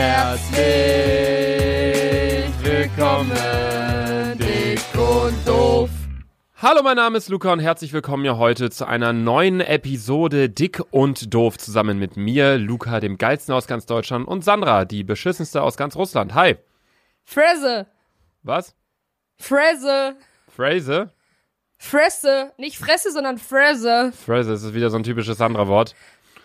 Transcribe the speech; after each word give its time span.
Herzlich 0.00 0.62
willkommen, 2.62 3.32
dick 4.38 4.80
und 4.96 5.34
doof. 5.44 5.90
Hallo, 6.62 6.84
mein 6.84 6.94
Name 6.94 7.18
ist 7.18 7.28
Luca 7.28 7.52
und 7.52 7.58
herzlich 7.58 7.92
willkommen 7.92 8.22
hier 8.22 8.38
heute 8.38 8.70
zu 8.70 8.86
einer 8.86 9.12
neuen 9.12 9.60
Episode 9.60 10.50
Dick 10.50 10.80
und 10.92 11.34
Doof 11.34 11.58
zusammen 11.58 11.98
mit 11.98 12.16
mir, 12.16 12.58
Luca, 12.58 13.00
dem 13.00 13.18
geilsten 13.18 13.52
aus 13.52 13.66
ganz 13.66 13.86
Deutschland 13.86 14.28
und 14.28 14.44
Sandra, 14.44 14.84
die 14.84 15.02
beschissenste 15.02 15.62
aus 15.62 15.76
ganz 15.76 15.96
Russland. 15.96 16.32
Hi. 16.32 16.54
Fresse. 17.24 17.88
Was? 18.44 18.76
Fresse. 19.36 20.14
Phrase? 20.46 21.10
Fresse. 21.76 22.52
Nicht 22.56 22.78
Fresse, 22.78 23.10
sondern 23.10 23.38
Fresse. 23.38 24.12
Phrase, 24.12 24.50
das 24.50 24.62
ist 24.62 24.74
wieder 24.74 24.90
so 24.90 24.96
ein 24.96 25.02
typisches 25.02 25.38
Sandra-Wort. 25.38 25.96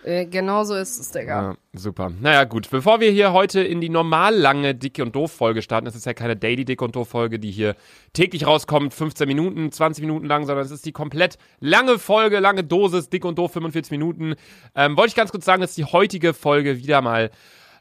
Äh, 0.04 0.26
genau 0.26 0.64
so 0.64 0.76
ist 0.76 1.00
es, 1.00 1.12
Digga. 1.12 1.42
Ja, 1.52 1.58
super. 1.74 2.12
Naja, 2.20 2.44
gut. 2.44 2.70
Bevor 2.70 3.00
wir 3.00 3.12
hier 3.12 3.32
heute 3.32 3.62
in 3.62 3.80
die 3.80 3.90
normal 3.90 4.36
lange 4.36 4.76
Dick 4.76 5.00
und 5.00 5.16
Doof-Folge 5.16 5.62
starten, 5.62 5.88
es 5.88 5.96
ist 5.96 6.06
ja 6.06 6.14
keine 6.14 6.36
Daily 6.36 6.66
Dick 6.66 6.82
und 6.82 6.96
Doof-Folge, 6.96 7.40
die 7.40 7.52
hier 7.52 7.76
täglich 8.12 8.46
rauskommt, 8.46 8.94
15 8.94 9.28
Minuten, 9.28 9.72
20 9.72 10.02
Minuten 10.02 10.26
lang, 10.26 10.46
sondern 10.46 10.66
es 10.66 10.72
ist 10.72 10.86
die 10.86 10.92
komplett 10.92 11.38
lange 11.60 12.00
Folge, 12.00 12.40
lange 12.40 12.64
Dosis, 12.64 13.10
Dick 13.10 13.24
und 13.24 13.38
Doof, 13.38 13.54
45 13.54 13.92
Minuten. 13.92 14.36
Ähm, 14.76 14.98
wollte 14.98 15.10
ich 15.10 15.16
ganz 15.16 15.32
kurz 15.32 15.46
sagen, 15.46 15.62
dass 15.62 15.76
die 15.76 15.86
heutige 15.86 16.34
Folge 16.34 16.78
wieder 16.78 17.02
mal 17.02 17.32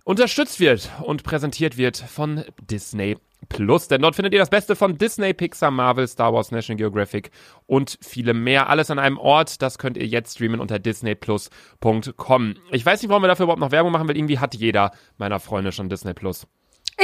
unterstützt 0.04 0.60
wird 0.60 0.90
und 1.02 1.22
präsentiert 1.22 1.76
wird 1.76 1.96
von 1.96 2.44
Disney 2.60 3.16
Plus. 3.48 3.88
Denn 3.88 4.02
dort 4.02 4.14
findet 4.14 4.32
ihr 4.34 4.38
das 4.38 4.50
Beste 4.50 4.76
von 4.76 4.98
Disney, 4.98 5.34
Pixar, 5.34 5.70
Marvel, 5.70 6.06
Star 6.06 6.32
Wars, 6.32 6.52
National 6.52 6.78
Geographic 6.78 7.30
und 7.66 7.98
viele 8.00 8.34
mehr. 8.34 8.68
Alles 8.68 8.90
an 8.90 8.98
einem 8.98 9.18
Ort. 9.18 9.62
Das 9.62 9.78
könnt 9.78 9.96
ihr 9.96 10.06
jetzt 10.06 10.34
streamen 10.34 10.60
unter 10.60 10.78
disneyplus.com. 10.78 12.54
Ich 12.70 12.86
weiß 12.86 13.02
nicht, 13.02 13.08
warum 13.08 13.22
wir 13.22 13.28
dafür 13.28 13.44
überhaupt 13.44 13.60
noch 13.60 13.72
Werbung 13.72 13.92
machen, 13.92 14.08
weil 14.08 14.16
irgendwie 14.16 14.38
hat 14.38 14.54
jeder 14.54 14.92
meiner 15.18 15.40
Freunde 15.40 15.72
schon 15.72 15.88
Disney 15.88 16.14
Plus. 16.14 16.46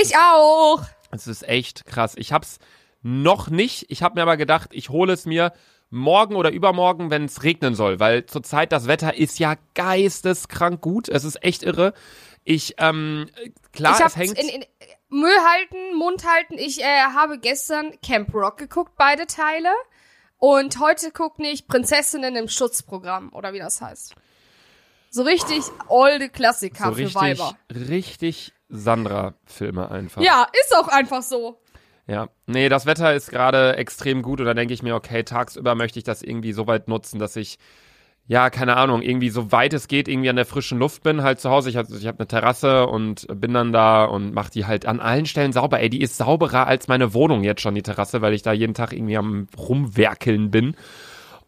Ich 0.01 0.17
auch. 0.17 0.83
Es 1.11 1.27
ist 1.27 1.49
echt 1.49 1.87
krass. 1.87 2.15
Ich 2.17 2.33
hab's 2.33 2.59
noch 3.03 3.51
nicht. 3.51 3.87
Ich 3.89 4.03
habe 4.03 4.17
mir 4.17 4.23
aber 4.23 4.37
gedacht, 4.37 4.71
ich 4.73 4.91
hole 4.91 5.13
es 5.13 5.27
mir 5.27 5.53
morgen 5.91 6.37
oder 6.37 6.51
übermorgen, 6.51 7.11
wenn 7.11 7.25
es 7.25 7.43
regnen 7.43 7.75
soll, 7.75 7.99
weil 7.99 8.27
zurzeit 8.27 8.73
das 8.73 8.87
Wetter 8.87 9.17
ist 9.17 9.39
ja 9.39 9.57
geisteskrank 9.75 10.81
gut. 10.81 11.09
Es 11.09 11.25
ist 11.25 11.43
echt 11.43 11.63
irre. 11.63 11.95
Ich, 12.51 12.77
ähm, 12.79 13.29
klar, 13.73 14.01
ich 14.01 14.07
es 14.07 14.17
hängt. 14.17 14.39
In, 14.39 14.49
in, 14.49 14.65
Müll 15.11 15.31
halten, 15.31 15.95
Mund 15.99 16.25
halten. 16.27 16.55
Ich 16.57 16.81
äh, 16.83 17.03
habe 17.15 17.39
gestern 17.39 18.01
Camp 18.01 18.33
Rock 18.33 18.57
geguckt, 18.57 18.93
beide 18.97 19.27
Teile. 19.27 19.69
Und 20.39 20.81
heute 20.81 21.11
gucke 21.11 21.47
ich 21.47 21.69
Prinzessinnen 21.69 22.37
im 22.37 22.49
Schutzprogramm, 22.49 23.35
oder 23.35 23.53
wie 23.53 23.59
das 23.59 23.83
heißt. 23.83 24.15
So 25.11 25.25
richtig 25.25 25.63
olde 25.89 26.31
Klassiker 26.31 26.87
so 26.87 26.93
für 26.93 27.01
richtig, 27.01 27.15
Weiber. 27.17 27.59
richtig 27.71 28.55
Sandra-Filme 28.71 29.91
einfach. 29.91 30.23
Ja, 30.23 30.47
ist 30.65 30.75
auch 30.75 30.89
einfach 30.89 31.23
so. 31.23 31.61
Ja, 32.07 32.31
nee, 32.47 32.71
das 32.71 32.87
Wetter 32.87 33.13
ist 33.13 33.31
gerade 33.31 33.77
extrem 33.77 34.23
gut 34.23 34.41
und 34.41 34.47
da 34.47 34.55
denke 34.55 34.73
ich 34.73 34.83
mir, 34.83 34.95
okay, 34.95 35.23
tagsüber 35.23 35.75
möchte 35.75 35.99
ich 35.99 36.05
das 36.05 36.23
irgendwie 36.23 36.55
so 36.55 36.67
weit 36.67 36.89
nutzen, 36.89 37.19
dass 37.19 37.37
ich, 37.37 37.59
ja, 38.29 38.51
keine 38.51 38.77
Ahnung, 38.77 39.01
irgendwie 39.01 39.31
so 39.31 39.53
weit 39.53 39.73
es 39.73 39.89
geht, 39.89 40.07
irgendwie 40.07 40.29
an 40.29 40.37
der 40.37 40.45
frischen 40.45 40.79
Luft 40.79 41.03
bin, 41.03 41.23
halt 41.23 41.41
zu 41.41 41.49
Hause. 41.49 41.71
Ich 41.71 41.79
habe 41.79 41.89
ich 41.97 42.07
hab 42.07 42.21
eine 42.21 42.29
Terrasse 42.29 42.87
und 42.87 43.27
bin 43.35 43.55
dann 43.55 43.73
da 43.73 44.05
und 44.05 44.35
mach 44.35 44.51
die 44.51 44.67
halt 44.67 44.85
an 44.85 45.01
allen 45.01 45.25
Stellen 45.25 45.55
sauber. 45.55 45.81
Ey, 45.81 45.89
die 45.89 46.03
ist 46.03 46.19
sauberer 46.19 46.67
als 46.67 46.89
meine 46.89 47.15
Wohnung 47.15 47.43
jetzt 47.43 47.63
schon, 47.63 47.75
die 47.75 47.83
Terrasse, 47.83 48.21
weil 48.21 48.35
ich 48.35 48.43
da 48.43 48.53
jeden 48.53 48.75
Tag 48.75 48.93
irgendwie 48.93 49.17
am 49.17 49.47
rumwerkeln 49.57 50.51
bin. 50.51 50.77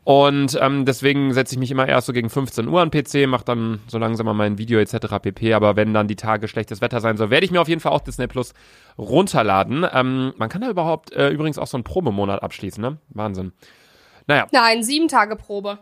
Und 0.05 0.59
ähm, 0.59 0.87
deswegen 0.87 1.34
setze 1.34 1.55
ich 1.55 1.59
mich 1.59 1.70
immer 1.70 1.87
erst 1.87 2.06
so 2.06 2.14
gegen 2.14 2.31
15 2.31 2.67
Uhr 2.67 2.81
an 2.81 2.91
PC, 2.91 3.28
mache 3.28 3.44
dann 3.44 3.81
so 3.87 3.98
langsam 3.98 4.25
mal 4.25 4.33
mein 4.33 4.56
Video 4.56 4.81
etc. 4.81 5.19
pp. 5.20 5.53
Aber 5.53 5.77
wenn 5.77 5.92
dann 5.92 6.09
die 6.09 6.17
Tage 6.17 6.48
schlechtes 6.48 6.81
Wetter 6.81 7.03
sein 7.03 7.19
soll, 7.19 7.28
werde 7.28 7.44
ich 7.44 7.53
mir 7.53 7.61
auf 7.61 7.69
jeden 7.69 7.83
Fall 7.83 7.92
auch 7.92 8.00
Disney 8.00 8.27
Plus 8.27 8.55
runterladen. 8.97 9.87
Ähm, 9.92 10.33
man 10.39 10.48
kann 10.48 10.62
da 10.62 10.70
überhaupt 10.70 11.12
äh, 11.12 11.28
übrigens 11.28 11.59
auch 11.59 11.67
so 11.67 11.77
einen 11.77 11.84
Probemonat 11.84 12.42
abschließen, 12.42 12.81
ne? 12.81 12.97
Wahnsinn. 13.11 13.53
Naja. 14.27 14.47
Nein, 14.50 14.83
sieben 14.83 15.09
Tage 15.09 15.37
Probe. 15.37 15.78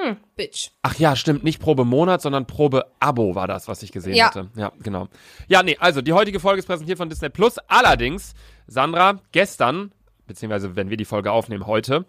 Hm, 0.00 0.16
Bitch. 0.36 0.70
Ach 0.82 0.94
ja, 0.96 1.16
stimmt, 1.16 1.42
nicht 1.42 1.60
Probe 1.60 1.84
Monat, 1.84 2.22
sondern 2.22 2.46
Probe 2.46 2.86
Abo 3.00 3.34
war 3.34 3.48
das, 3.48 3.66
was 3.68 3.82
ich 3.82 3.90
gesehen 3.92 4.14
Ja. 4.14 4.26
hatte. 4.26 4.48
Ja, 4.56 4.70
genau. 4.80 5.08
Ja, 5.48 5.62
nee, 5.62 5.76
also 5.80 6.02
die 6.02 6.12
heutige 6.12 6.38
Folge 6.38 6.60
ist 6.60 6.66
präsentiert 6.66 6.98
von 6.98 7.08
Disney 7.08 7.28
Plus. 7.30 7.58
Allerdings, 7.66 8.34
Sandra, 8.68 9.20
gestern, 9.32 9.92
beziehungsweise 10.26 10.76
wenn 10.76 10.88
wir 10.90 10.96
die 10.96 11.04
Folge 11.04 11.32
aufnehmen 11.32 11.66
heute, 11.66 12.04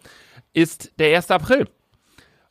ist 0.52 0.92
der 1.00 1.16
1. 1.16 1.30
April. 1.32 1.68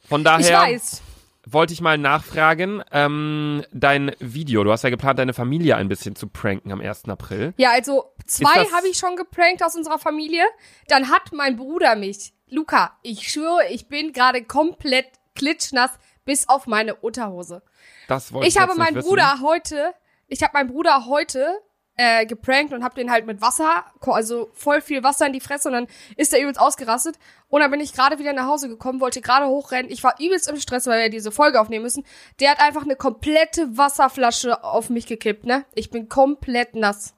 Von 0.02 0.22
Ich 0.22 0.26
daher 0.26 0.60
weiß. 0.62 1.02
wollte 1.46 1.72
ich 1.74 1.80
mal 1.82 1.98
nachfragen, 1.98 2.84
ähm, 2.92 3.64
dein 3.72 4.12
Video, 4.20 4.64
du 4.64 4.72
hast 4.72 4.84
ja 4.84 4.90
geplant, 4.90 5.20
deine 5.20 5.34
Familie 5.34 5.76
ein 5.78 5.88
bisschen 5.88 6.16
zu 6.16 6.28
pranken 6.28 6.72
am 6.72 6.82
1. 6.82 7.08
April. 7.08 7.54
Ja, 7.58 7.72
also 7.72 8.12
zwei 8.26 8.66
habe 8.76 8.88
ich 8.90 8.98
schon 8.98 9.16
geprankt 9.16 9.64
aus 9.64 9.76
unserer 9.76 10.00
Familie. 10.00 10.44
Dann 10.90 11.10
hat 11.10 11.32
mein 11.32 11.56
Bruder 11.56 11.96
mich. 11.96 12.34
Luca, 12.52 12.98
ich 13.04 13.30
schwöre, 13.32 13.68
ich 13.70 13.88
bin 13.88 14.12
gerade 14.12 14.44
komplett 14.44 15.06
klitschnass 15.40 15.92
bis 16.26 16.48
auf 16.48 16.68
meine 16.68 16.96
Unterhose. 16.96 17.64
Das 18.08 18.32
wollte 18.34 18.48
ich 18.48 18.56
Ich 18.56 18.62
habe 18.62 18.76
meinen 18.76 18.96
wissen. 18.96 19.08
Bruder 19.08 19.40
heute, 19.42 19.94
ich 20.28 20.44
habe 20.44 20.54
meinen 20.54 20.70
Bruder 20.70 21.06
heute 21.08 21.60
äh, 21.96 22.26
geprankt 22.26 22.72
und 22.72 22.84
habe 22.84 22.96
den 22.96 23.12
halt 23.12 23.26
mit 23.26 23.42
Wasser, 23.42 23.84
also 24.02 24.50
voll 24.54 24.80
viel 24.82 25.04
Wasser 25.04 25.26
in 25.26 25.34
die 25.34 25.42
Fresse 25.42 25.68
und 25.68 25.74
dann 25.74 25.88
ist 26.16 26.34
er 26.34 26.40
übelst 26.40 26.62
ausgerastet. 26.62 27.18
Und 27.50 27.62
dann 27.62 27.72
bin 27.72 27.82
ich 27.82 27.94
gerade 27.94 28.20
wieder 28.20 28.32
nach 28.32 28.48
Hause 28.48 28.70
gekommen, 28.70 29.02
wollte 29.02 29.22
gerade 29.22 29.48
hochrennen. 29.48 29.92
Ich 29.92 30.04
war 30.04 30.16
übelst 30.20 30.50
im 30.50 30.60
Stress, 30.60 30.88
weil 30.88 31.02
wir 31.02 31.10
diese 31.10 31.32
Folge 31.32 31.60
aufnehmen 31.60 31.84
müssen. 31.84 32.06
Der 32.40 32.52
hat 32.52 32.62
einfach 32.62 32.84
eine 32.84 32.96
komplette 32.96 33.78
Wasserflasche 33.78 34.64
auf 34.64 34.90
mich 34.90 35.08
gekippt, 35.08 35.46
ne? 35.46 35.66
Ich 35.76 35.90
bin 35.90 36.08
komplett 36.08 36.76
nass. 36.76 37.16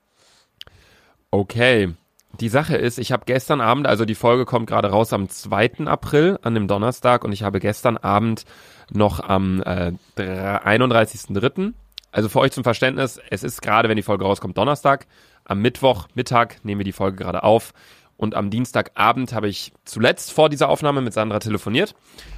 Okay. 1.30 1.94
Die 2.42 2.50
Sache 2.50 2.76
ist, 2.76 2.98
ich 2.98 3.12
habe 3.12 3.24
gestern 3.28 3.62
Abend, 3.62 3.86
also 3.86 4.04
die 4.04 4.16
Folge 4.16 4.46
kommt 4.46 4.68
gerade 4.68 4.90
raus 4.90 5.14
am 5.14 5.30
2. 5.30 5.86
April, 5.86 6.40
an 6.42 6.56
dem 6.56 6.68
Donnerstag, 6.68 7.24
und 7.24 7.32
ich 7.34 7.44
habe 7.44 7.60
gestern 7.60 7.98
Abend 7.98 8.46
noch 8.92 9.20
am 9.20 9.62
äh, 9.62 9.94
dr- 10.16 10.66
31.3., 10.66 11.74
also 12.12 12.30
für 12.30 12.40
euch 12.40 12.52
zum 12.52 12.64
Verständnis, 12.64 13.22
es 13.30 13.44
ist 13.44 13.62
gerade, 13.62 13.90
wenn 13.90 13.96
die 13.96 14.02
Folge 14.02 14.26
rauskommt, 14.26 14.58
Donnerstag. 14.58 15.06
Am 15.46 15.62
Mittwoch, 15.62 16.08
Mittag 16.16 16.58
nehmen 16.66 16.80
wir 16.80 16.84
die 16.84 16.92
Folge 16.92 17.18
gerade 17.18 17.44
auf. 17.44 17.74
Und 18.18 18.36
am 18.36 18.50
Dienstagabend 18.50 19.34
habe 19.34 19.48
ich 19.48 19.72
zuletzt 19.86 20.34
vor 20.34 20.50
dieser 20.50 20.68
Aufnahme 20.68 21.02
mit 21.02 21.14
Sandra 21.14 21.40
telefoniert, 21.40 21.96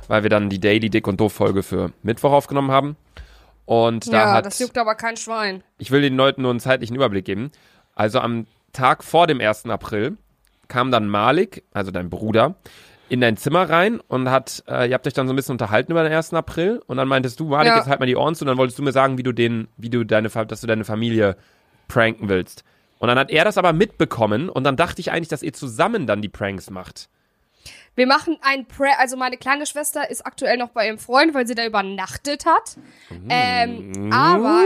weil 0.10 0.24
wir 0.24 0.30
dann 0.30 0.50
die 0.50 0.60
Daily 0.60 0.90
Dick 0.90 1.08
und 1.08 1.20
Doof 1.20 1.34
Folge 1.34 1.64
für 1.64 1.92
Mittwoch 2.04 2.34
aufgenommen 2.34 2.72
haben. 2.72 2.98
Und 3.66 4.12
da 4.12 4.18
ja, 4.18 4.34
hat 4.34 4.46
das 4.46 4.60
juckt 4.60 4.78
aber 4.78 4.96
kein 4.96 5.16
Schwein. 5.18 5.64
ich 5.78 5.92
will 5.92 6.02
den 6.02 6.18
Leuten 6.18 6.42
nur 6.42 6.52
einen 6.52 6.60
zeitlichen 6.60 6.96
Überblick 6.96 7.26
geben. 7.26 7.52
Also 7.96 8.20
am 8.20 8.46
Tag 8.74 9.04
vor 9.04 9.28
dem 9.28 9.40
1. 9.40 9.66
April 9.68 10.18
kam 10.68 10.92
dann 10.92 11.08
Malik, 11.08 11.64
also 11.74 11.92
dein 11.92 12.10
Bruder, 12.10 12.56
in 13.10 13.22
dein 13.22 13.38
Zimmer 13.38 13.70
rein 13.70 14.00
und 14.00 14.30
hat, 14.32 14.64
äh, 14.68 14.88
ihr 14.88 14.94
habt 14.96 15.06
euch 15.06 15.14
dann 15.14 15.28
so 15.28 15.34
ein 15.34 15.36
bisschen 15.36 15.52
unterhalten 15.54 15.92
über 15.92 16.04
den 16.04 16.12
1. 16.12 16.34
April 16.34 16.82
und 16.88 16.98
dann 16.98 17.08
meintest 17.08 17.40
du, 17.40 17.46
Malik, 17.50 17.68
Ja. 17.72 17.78
jetzt 17.78 17.88
halt 17.88 18.00
mal 18.00 18.06
die 18.08 18.16
Ohren 18.16 18.34
zu 18.34 18.44
und 18.44 18.48
dann 18.48 18.58
wolltest 18.58 18.80
du 18.80 18.84
mir 18.84 18.92
sagen, 18.92 19.18
wie 19.18 19.24
du 19.24 19.32
den, 19.32 19.68
wie 19.78 19.90
du 19.90 20.04
deine, 20.04 20.30
dass 20.30 20.62
du 20.62 20.68
deine 20.68 20.84
Familie 20.86 21.36
pranken 21.88 22.30
willst. 22.30 22.64
Und 23.00 23.10
dann 23.10 23.20
hat 23.20 23.30
er 23.30 23.44
das 23.46 23.58
aber 23.58 23.74
mitbekommen 23.74 24.50
und 24.50 24.64
dann 24.64 24.78
dachte 24.78 25.02
ich 25.02 25.12
eigentlich, 25.12 25.28
dass 25.28 25.44
ihr 25.44 25.54
zusammen 25.54 26.08
dann 26.08 26.22
die 26.22 26.30
Pranks 26.30 26.70
macht. 26.70 27.10
Wir 27.96 28.08
machen 28.08 28.38
ein 28.42 28.66
Prank, 28.66 28.96
also 28.98 29.18
meine 29.18 29.38
kleine 29.38 29.66
Schwester 29.68 30.10
ist 30.10 30.26
aktuell 30.26 30.58
noch 30.58 30.70
bei 30.70 30.88
ihrem 30.88 30.98
Freund, 30.98 31.34
weil 31.36 31.46
sie 31.46 31.54
da 31.54 31.64
übernachtet 31.66 32.46
hat. 32.46 32.78
Ähm, 33.30 34.12
aber 34.12 34.64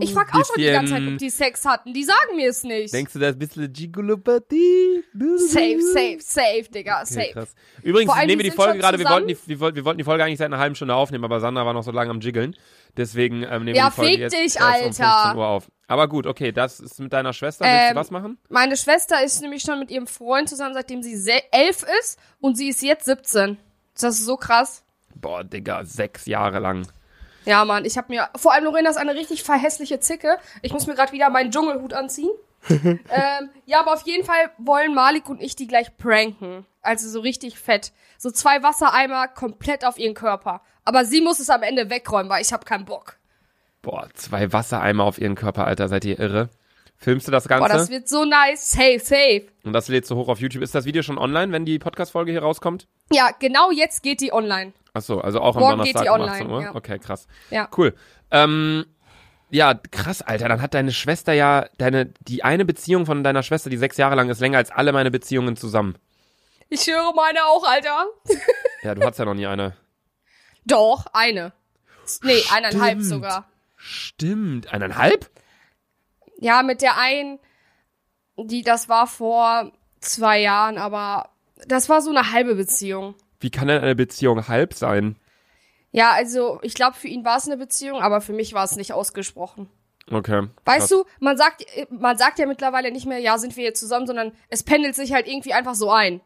ich 0.00 0.12
frag 0.12 0.34
auch 0.34 0.44
schon 0.44 0.56
die 0.58 0.66
ganze 0.66 0.92
Zeit, 0.92 1.06
ob 1.06 1.18
die 1.18 1.30
Sex 1.30 1.64
hatten. 1.64 1.92
Die 1.92 2.02
sagen 2.02 2.36
mir 2.36 2.48
es 2.48 2.64
nicht. 2.64 2.92
Denkst 2.92 3.12
du, 3.12 3.18
das 3.20 3.30
ist 3.30 3.36
ein 3.36 3.38
bisschen 3.38 3.72
Gigolopathie? 3.72 5.04
Safe, 5.36 5.80
safe, 5.80 6.18
safe, 6.20 6.64
Digga, 6.74 7.02
Okay, 7.02 7.14
safe. 7.14 7.32
krass. 7.32 7.54
Übrigens, 7.82 8.12
allem, 8.12 8.26
nehmen 8.26 8.42
wir 8.42 8.50
die 8.50 8.56
Folge 8.56 8.78
gerade, 8.78 8.98
wir 8.98 9.08
wollten, 9.08 9.28
die, 9.28 9.38
wir 9.48 9.84
wollten 9.84 9.98
die 9.98 10.04
Folge 10.04 10.24
eigentlich 10.24 10.38
seit 10.38 10.46
einer 10.46 10.58
halben 10.58 10.74
Stunde 10.74 10.94
aufnehmen, 10.96 11.24
aber 11.24 11.38
Sandra 11.38 11.64
war 11.64 11.74
noch 11.74 11.84
so 11.84 11.92
lange 11.92 12.10
am 12.10 12.20
Jiggeln. 12.20 12.56
Deswegen 12.96 13.42
ähm, 13.42 13.64
nehmen 13.64 13.76
Ja, 13.76 13.84
wir 13.86 13.90
die 13.90 13.94
Folge 13.96 14.10
fick 14.12 14.20
jetzt 14.20 14.32
dich, 14.34 14.40
erst 14.42 14.56
um 14.56 14.62
Alter. 14.64 14.88
15 15.22 15.36
Uhr 15.38 15.46
auf. 15.46 15.70
Aber 15.86 16.08
gut, 16.08 16.26
okay, 16.26 16.52
das 16.52 16.80
ist 16.80 16.98
mit 17.00 17.12
deiner 17.12 17.32
Schwester. 17.32 17.64
Willst 17.64 17.86
du 17.86 17.90
Ähm, 17.90 17.96
was 17.96 18.10
machen? 18.10 18.38
Meine 18.48 18.76
Schwester 18.76 19.22
ist 19.22 19.42
nämlich 19.42 19.62
schon 19.62 19.78
mit 19.80 19.90
ihrem 19.90 20.06
Freund 20.06 20.48
zusammen, 20.48 20.74
seitdem 20.74 21.02
sie 21.02 21.16
se- 21.16 21.42
elf 21.50 21.84
ist 22.00 22.18
und 22.40 22.56
sie 22.56 22.68
ist 22.68 22.82
jetzt 22.82 23.04
17. 23.04 23.58
Das 23.94 24.14
ist 24.18 24.24
so 24.24 24.36
krass. 24.36 24.82
Boah, 25.14 25.44
Digga, 25.44 25.84
sechs 25.84 26.26
Jahre 26.26 26.58
lang. 26.60 26.86
Ja, 27.44 27.64
Mann, 27.64 27.84
ich 27.84 27.98
habe 27.98 28.12
mir, 28.12 28.28
vor 28.36 28.52
allem 28.54 28.64
Lorena 28.64 28.88
ist 28.88 28.96
eine 28.96 29.14
richtig 29.14 29.42
verhässliche 29.42 30.00
Zicke. 30.00 30.38
Ich 30.62 30.72
muss 30.72 30.86
mir 30.86 30.94
gerade 30.94 31.12
wieder 31.12 31.28
meinen 31.30 31.50
Dschungelhut 31.50 31.92
anziehen. 31.92 32.30
ähm, 32.70 33.50
ja, 33.66 33.80
aber 33.80 33.92
auf 33.92 34.06
jeden 34.06 34.24
Fall 34.24 34.50
wollen 34.56 34.94
Malik 34.94 35.28
und 35.28 35.42
ich 35.42 35.54
die 35.54 35.66
gleich 35.66 35.94
pranken. 35.98 36.64
Also 36.80 37.08
so 37.10 37.20
richtig 37.20 37.58
fett. 37.58 37.92
So 38.24 38.30
zwei 38.30 38.62
Wassereimer 38.62 39.28
komplett 39.28 39.84
auf 39.84 39.98
ihren 39.98 40.14
Körper. 40.14 40.62
Aber 40.86 41.04
sie 41.04 41.20
muss 41.20 41.40
es 41.40 41.50
am 41.50 41.62
Ende 41.62 41.90
wegräumen, 41.90 42.30
weil 42.30 42.40
ich 42.40 42.54
habe 42.54 42.64
keinen 42.64 42.86
Bock. 42.86 43.18
Boah, 43.82 44.08
zwei 44.14 44.50
Wassereimer 44.50 45.04
auf 45.04 45.18
ihren 45.18 45.34
Körper, 45.34 45.66
Alter, 45.66 45.88
seid 45.88 46.06
ihr 46.06 46.18
irre? 46.18 46.48
Filmst 46.96 47.28
du 47.28 47.32
das 47.32 47.48
Ganze? 47.48 47.68
Boah, 47.68 47.68
das 47.68 47.90
wird 47.90 48.08
so 48.08 48.24
nice. 48.24 48.70
Safe, 48.70 48.98
safe. 48.98 49.44
und 49.64 49.74
das 49.74 49.88
lädst 49.88 50.10
du 50.10 50.14
hoch 50.16 50.28
auf 50.28 50.40
YouTube. 50.40 50.62
Ist 50.62 50.74
das 50.74 50.86
Video 50.86 51.02
schon 51.02 51.18
online, 51.18 51.52
wenn 51.52 51.66
die 51.66 51.78
Podcast-Folge 51.78 52.30
hier 52.32 52.40
rauskommt? 52.40 52.88
Ja, 53.12 53.28
genau 53.38 53.70
jetzt 53.70 54.02
geht 54.02 54.22
die 54.22 54.32
online. 54.32 54.72
Ach 54.94 55.02
so, 55.02 55.20
also 55.20 55.42
auch 55.42 55.56
am 55.56 55.60
Morgen 55.60 55.82
geht 55.82 55.94
Donnerstag 55.94 56.02
die 56.04 56.08
um 56.08 56.14
online, 56.14 56.32
18 56.32 56.50
Uhr? 56.50 56.62
ja. 56.62 56.74
Okay, 56.74 56.98
krass. 56.98 57.26
Ja. 57.50 57.68
Cool. 57.76 57.94
Ähm, 58.30 58.86
Ja, 59.50 59.74
krass, 59.74 60.22
Alter. 60.22 60.48
Dann 60.48 60.62
hat 60.62 60.72
deine 60.72 60.92
Schwester 60.92 61.34
ja, 61.34 61.66
deine, 61.76 62.06
die 62.22 62.42
eine 62.42 62.64
Beziehung 62.64 63.04
von 63.04 63.22
deiner 63.22 63.42
Schwester, 63.42 63.68
die 63.68 63.76
sechs 63.76 63.98
Jahre 63.98 64.14
lang 64.14 64.30
ist, 64.30 64.40
länger 64.40 64.56
als 64.56 64.70
alle 64.70 64.94
meine 64.94 65.10
Beziehungen 65.10 65.58
zusammen. 65.58 65.96
Ich 66.68 66.86
höre 66.86 67.12
meine 67.14 67.44
auch, 67.44 67.64
Alter. 67.64 68.06
Ja, 68.82 68.94
du 68.94 69.02
hattest 69.02 69.18
ja 69.18 69.24
noch 69.24 69.34
nie 69.34 69.46
eine. 69.46 69.76
Doch, 70.64 71.06
eine. 71.12 71.52
Nee, 72.22 72.42
eineinhalb 72.50 72.98
Stimmt. 72.98 73.04
sogar. 73.04 73.48
Stimmt. 73.76 74.72
Eineinhalb? 74.72 75.30
Ja, 76.38 76.62
mit 76.62 76.82
der 76.82 76.98
einen, 76.98 77.38
die, 78.36 78.62
das 78.62 78.88
war 78.88 79.06
vor 79.06 79.72
zwei 80.00 80.40
Jahren, 80.40 80.78
aber 80.78 81.30
das 81.66 81.88
war 81.88 82.02
so 82.02 82.10
eine 82.10 82.32
halbe 82.32 82.54
Beziehung. 82.54 83.14
Wie 83.40 83.50
kann 83.50 83.68
denn 83.68 83.82
eine 83.82 83.94
Beziehung 83.94 84.48
halb 84.48 84.74
sein? 84.74 85.16
Ja, 85.92 86.10
also 86.12 86.58
ich 86.62 86.74
glaube, 86.74 86.96
für 86.96 87.08
ihn 87.08 87.24
war 87.24 87.36
es 87.36 87.46
eine 87.46 87.56
Beziehung, 87.56 88.00
aber 88.00 88.20
für 88.20 88.32
mich 88.32 88.52
war 88.52 88.64
es 88.64 88.76
nicht 88.76 88.92
ausgesprochen. 88.92 89.70
Okay. 90.10 90.48
Weißt 90.64 90.90
du, 90.90 91.04
man 91.20 91.36
sagt, 91.36 91.64
man 91.88 92.18
sagt 92.18 92.38
ja 92.38 92.46
mittlerweile 92.46 92.90
nicht 92.90 93.06
mehr, 93.06 93.18
ja, 93.18 93.38
sind 93.38 93.56
wir 93.56 93.64
jetzt 93.64 93.80
zusammen, 93.80 94.06
sondern 94.06 94.32
es 94.48 94.62
pendelt 94.62 94.94
sich 94.94 95.12
halt 95.12 95.26
irgendwie 95.26 95.54
einfach 95.54 95.74
so 95.74 95.90
ein. 95.90 96.20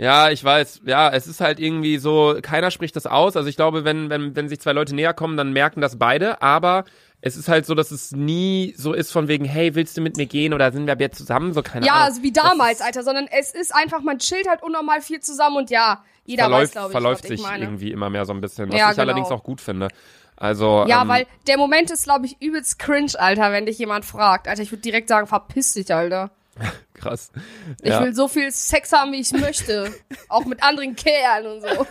Ja, 0.00 0.30
ich 0.30 0.42
weiß. 0.42 0.80
Ja, 0.86 1.10
es 1.10 1.26
ist 1.26 1.42
halt 1.42 1.60
irgendwie 1.60 1.98
so, 1.98 2.38
keiner 2.40 2.70
spricht 2.70 2.96
das 2.96 3.06
aus. 3.06 3.36
Also 3.36 3.48
ich 3.50 3.56
glaube, 3.56 3.84
wenn, 3.84 4.08
wenn, 4.08 4.34
wenn 4.34 4.48
sich 4.48 4.58
zwei 4.58 4.72
Leute 4.72 4.94
näher 4.94 5.12
kommen, 5.12 5.36
dann 5.36 5.52
merken 5.52 5.82
das 5.82 5.98
beide. 5.98 6.40
Aber 6.40 6.84
es 7.20 7.36
ist 7.36 7.48
halt 7.50 7.66
so, 7.66 7.74
dass 7.74 7.90
es 7.90 8.12
nie 8.12 8.72
so 8.78 8.94
ist 8.94 9.12
von 9.12 9.28
wegen, 9.28 9.44
hey, 9.44 9.74
willst 9.74 9.98
du 9.98 10.00
mit 10.00 10.16
mir 10.16 10.24
gehen 10.24 10.54
oder 10.54 10.72
sind 10.72 10.86
wir 10.86 10.96
jetzt 10.98 11.18
zusammen? 11.18 11.52
So 11.52 11.60
keine 11.62 11.84
Ja, 11.84 11.92
Ahnung. 11.92 12.06
also 12.06 12.22
wie 12.22 12.32
damals, 12.32 12.80
Alter, 12.80 13.02
sondern 13.02 13.26
es 13.30 13.52
ist 13.52 13.74
einfach, 13.74 14.00
man 14.00 14.18
chillt 14.18 14.48
halt 14.48 14.62
unnormal 14.62 15.02
viel 15.02 15.20
zusammen 15.20 15.58
und 15.58 15.68
ja, 15.70 16.02
jeder 16.24 16.44
verläuft, 16.44 16.62
weiß, 16.62 16.72
glaube 16.72 16.88
ich, 16.88 16.92
verläuft 16.92 17.24
ich 17.24 17.30
sich 17.32 17.42
meine. 17.42 17.64
irgendwie 17.64 17.92
immer 17.92 18.08
mehr 18.08 18.24
so 18.24 18.32
ein 18.32 18.40
bisschen, 18.40 18.72
was 18.72 18.78
Ja, 18.78 18.92
ich 18.92 18.98
allerdings 18.98 19.28
genau. 19.28 19.40
auch 19.40 19.44
gut 19.44 19.60
finde. 19.60 19.88
Also 20.34 20.86
Ja, 20.88 21.02
ähm, 21.02 21.08
weil 21.08 21.26
der 21.46 21.58
Moment 21.58 21.90
ist, 21.90 22.04
glaube 22.04 22.24
ich, 22.24 22.40
übelst 22.40 22.78
cringe, 22.78 23.12
Alter, 23.18 23.52
wenn 23.52 23.66
dich 23.66 23.78
jemand 23.78 24.06
fragt. 24.06 24.48
Alter, 24.48 24.62
ich 24.62 24.72
würde 24.72 24.80
direkt 24.80 25.08
sagen, 25.08 25.26
verpiss 25.26 25.74
dich, 25.74 25.92
Alter. 25.94 26.30
krass. 26.94 27.30
Ich 27.82 27.90
ja. 27.90 28.02
will 28.02 28.14
so 28.14 28.28
viel 28.28 28.50
Sex 28.50 28.92
haben, 28.92 29.12
wie 29.12 29.20
ich 29.20 29.32
möchte. 29.32 29.92
Auch 30.28 30.44
mit 30.44 30.62
anderen 30.62 30.94
Kerlen 30.96 31.52
und 31.54 31.62
so. 31.62 31.86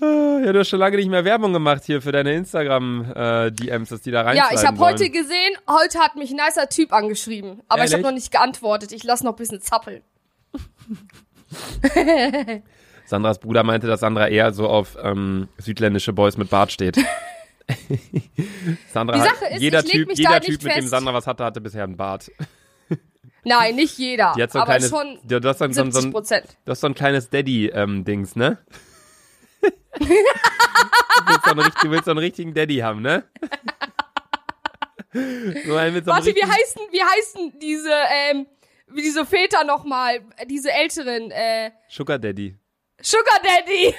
ja, 0.44 0.52
du 0.52 0.58
hast 0.58 0.68
schon 0.68 0.78
lange 0.78 0.96
nicht 0.96 1.08
mehr 1.08 1.24
Werbung 1.24 1.52
gemacht 1.52 1.84
hier 1.84 2.02
für 2.02 2.12
deine 2.12 2.34
Instagram 2.34 3.12
äh, 3.14 3.52
DMs, 3.52 3.90
dass 3.90 4.02
die 4.02 4.10
da 4.10 4.22
rein 4.22 4.36
Ja, 4.36 4.50
ich 4.52 4.64
habe 4.64 4.78
heute 4.78 5.10
gesehen, 5.10 5.56
heute 5.68 5.98
hat 5.98 6.16
mich 6.16 6.30
ein 6.30 6.36
nicer 6.36 6.68
Typ 6.68 6.92
angeschrieben. 6.92 7.62
Aber 7.68 7.84
ich 7.84 7.92
habe 7.92 8.00
Ehrlich? 8.00 8.04
noch 8.04 8.12
nicht 8.12 8.30
geantwortet. 8.30 8.92
Ich 8.92 9.04
lass 9.04 9.22
noch 9.22 9.32
ein 9.32 9.36
bisschen 9.36 9.60
zappeln. 9.60 10.02
Sandras 13.06 13.40
Bruder 13.40 13.64
meinte, 13.64 13.86
dass 13.86 14.00
Sandra 14.00 14.28
eher 14.28 14.52
so 14.52 14.68
auf 14.68 14.96
ähm, 15.02 15.48
südländische 15.58 16.12
Boys 16.12 16.36
mit 16.36 16.50
Bart 16.50 16.70
steht. 16.72 16.96
Sandra 18.92 19.16
Die 19.16 19.22
Sache 19.22 19.46
ist, 19.54 19.60
jeder 19.60 19.82
Typ, 19.84 20.10
jeder 20.16 20.40
Typ, 20.40 20.62
mit 20.62 20.72
dem 20.72 20.82
fest. 20.82 20.88
Sandra 20.88 21.14
was 21.14 21.26
hatte, 21.26 21.44
hatte 21.44 21.60
bisher 21.60 21.84
einen 21.84 21.96
Bart. 21.96 22.30
Nein, 23.44 23.76
nicht 23.76 23.96
jeder. 23.98 24.32
Die 24.36 24.42
hat 24.42 24.52
so 24.52 24.58
ein 24.58 24.62
aber 24.62 24.72
kleines, 24.72 24.90
schon 24.90 25.18
du, 25.24 25.48
hast 25.48 25.58
so, 25.58 25.64
ein- 25.64 25.72
so, 25.72 25.82
ein- 25.82 25.92
so, 25.92 26.00
70 26.00 26.32
ein- 26.36 26.42
du 26.64 26.70
hast 26.70 26.80
so 26.80 26.86
ein 26.86 26.94
kleines 26.94 27.30
Daddy-Dings, 27.30 28.36
ne? 28.36 28.58
du, 29.98 30.06
willst 30.06 31.44
so 31.44 31.50
einen, 31.50 31.70
du 31.82 31.90
willst 31.90 32.04
so 32.04 32.10
einen 32.12 32.18
richtigen 32.20 32.54
Daddy 32.54 32.76
haben, 32.78 33.02
ne? 33.02 33.24
so 35.12 35.76
einen 35.76 36.04
so 36.04 36.10
Warte, 36.10 36.34
wie 36.34 36.42
heißen, 36.44 36.82
wie 36.92 37.02
heißen 37.02 37.58
diese, 37.60 37.90
ähm, 38.30 38.46
diese 38.96 39.26
Väter 39.26 39.64
nochmal, 39.64 40.20
diese 40.48 40.70
älteren, 40.72 41.30
äh, 41.30 41.70
Sugar 41.88 42.18
Daddy. 42.18 42.56
Sugar 43.02 43.40
Daddy. 43.42 43.94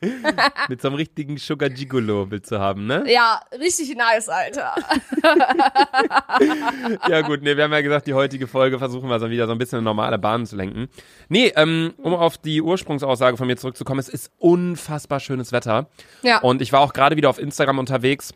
Mit 0.68 0.82
so 0.82 0.88
einem 0.88 0.96
richtigen 0.96 1.36
Sugar 1.38 1.70
Gigolo 1.70 2.30
willst 2.30 2.50
du 2.50 2.58
haben, 2.58 2.86
ne? 2.86 3.04
ja, 3.06 3.40
richtig 3.58 3.94
nice, 3.96 4.28
Alter. 4.28 4.74
Ja 7.08 7.20
gut, 7.20 7.42
nee, 7.42 7.56
wir 7.56 7.64
haben 7.64 7.72
ja 7.72 7.80
gesagt, 7.80 8.06
die 8.06 8.14
heutige 8.14 8.46
Folge 8.46 8.78
versuchen 8.78 9.08
wir 9.08 9.20
so 9.20 9.30
wieder 9.30 9.46
so 9.46 9.52
ein 9.52 9.58
bisschen 9.58 9.78
in 9.78 9.84
normale 9.84 10.18
Bahnen 10.18 10.46
zu 10.46 10.56
lenken. 10.56 10.88
Nee, 11.28 11.52
ähm, 11.56 11.94
um 11.98 12.14
auf 12.14 12.38
die 12.38 12.62
Ursprungsaussage 12.62 13.36
von 13.36 13.46
mir 13.46 13.56
zurückzukommen, 13.56 14.00
es 14.00 14.08
ist 14.08 14.32
unfassbar 14.38 15.20
schönes 15.20 15.52
Wetter. 15.52 15.88
Ja. 16.22 16.38
Und 16.40 16.62
ich 16.62 16.72
war 16.72 16.80
auch 16.80 16.92
gerade 16.92 17.16
wieder 17.16 17.30
auf 17.30 17.38
Instagram 17.38 17.78
unterwegs 17.78 18.34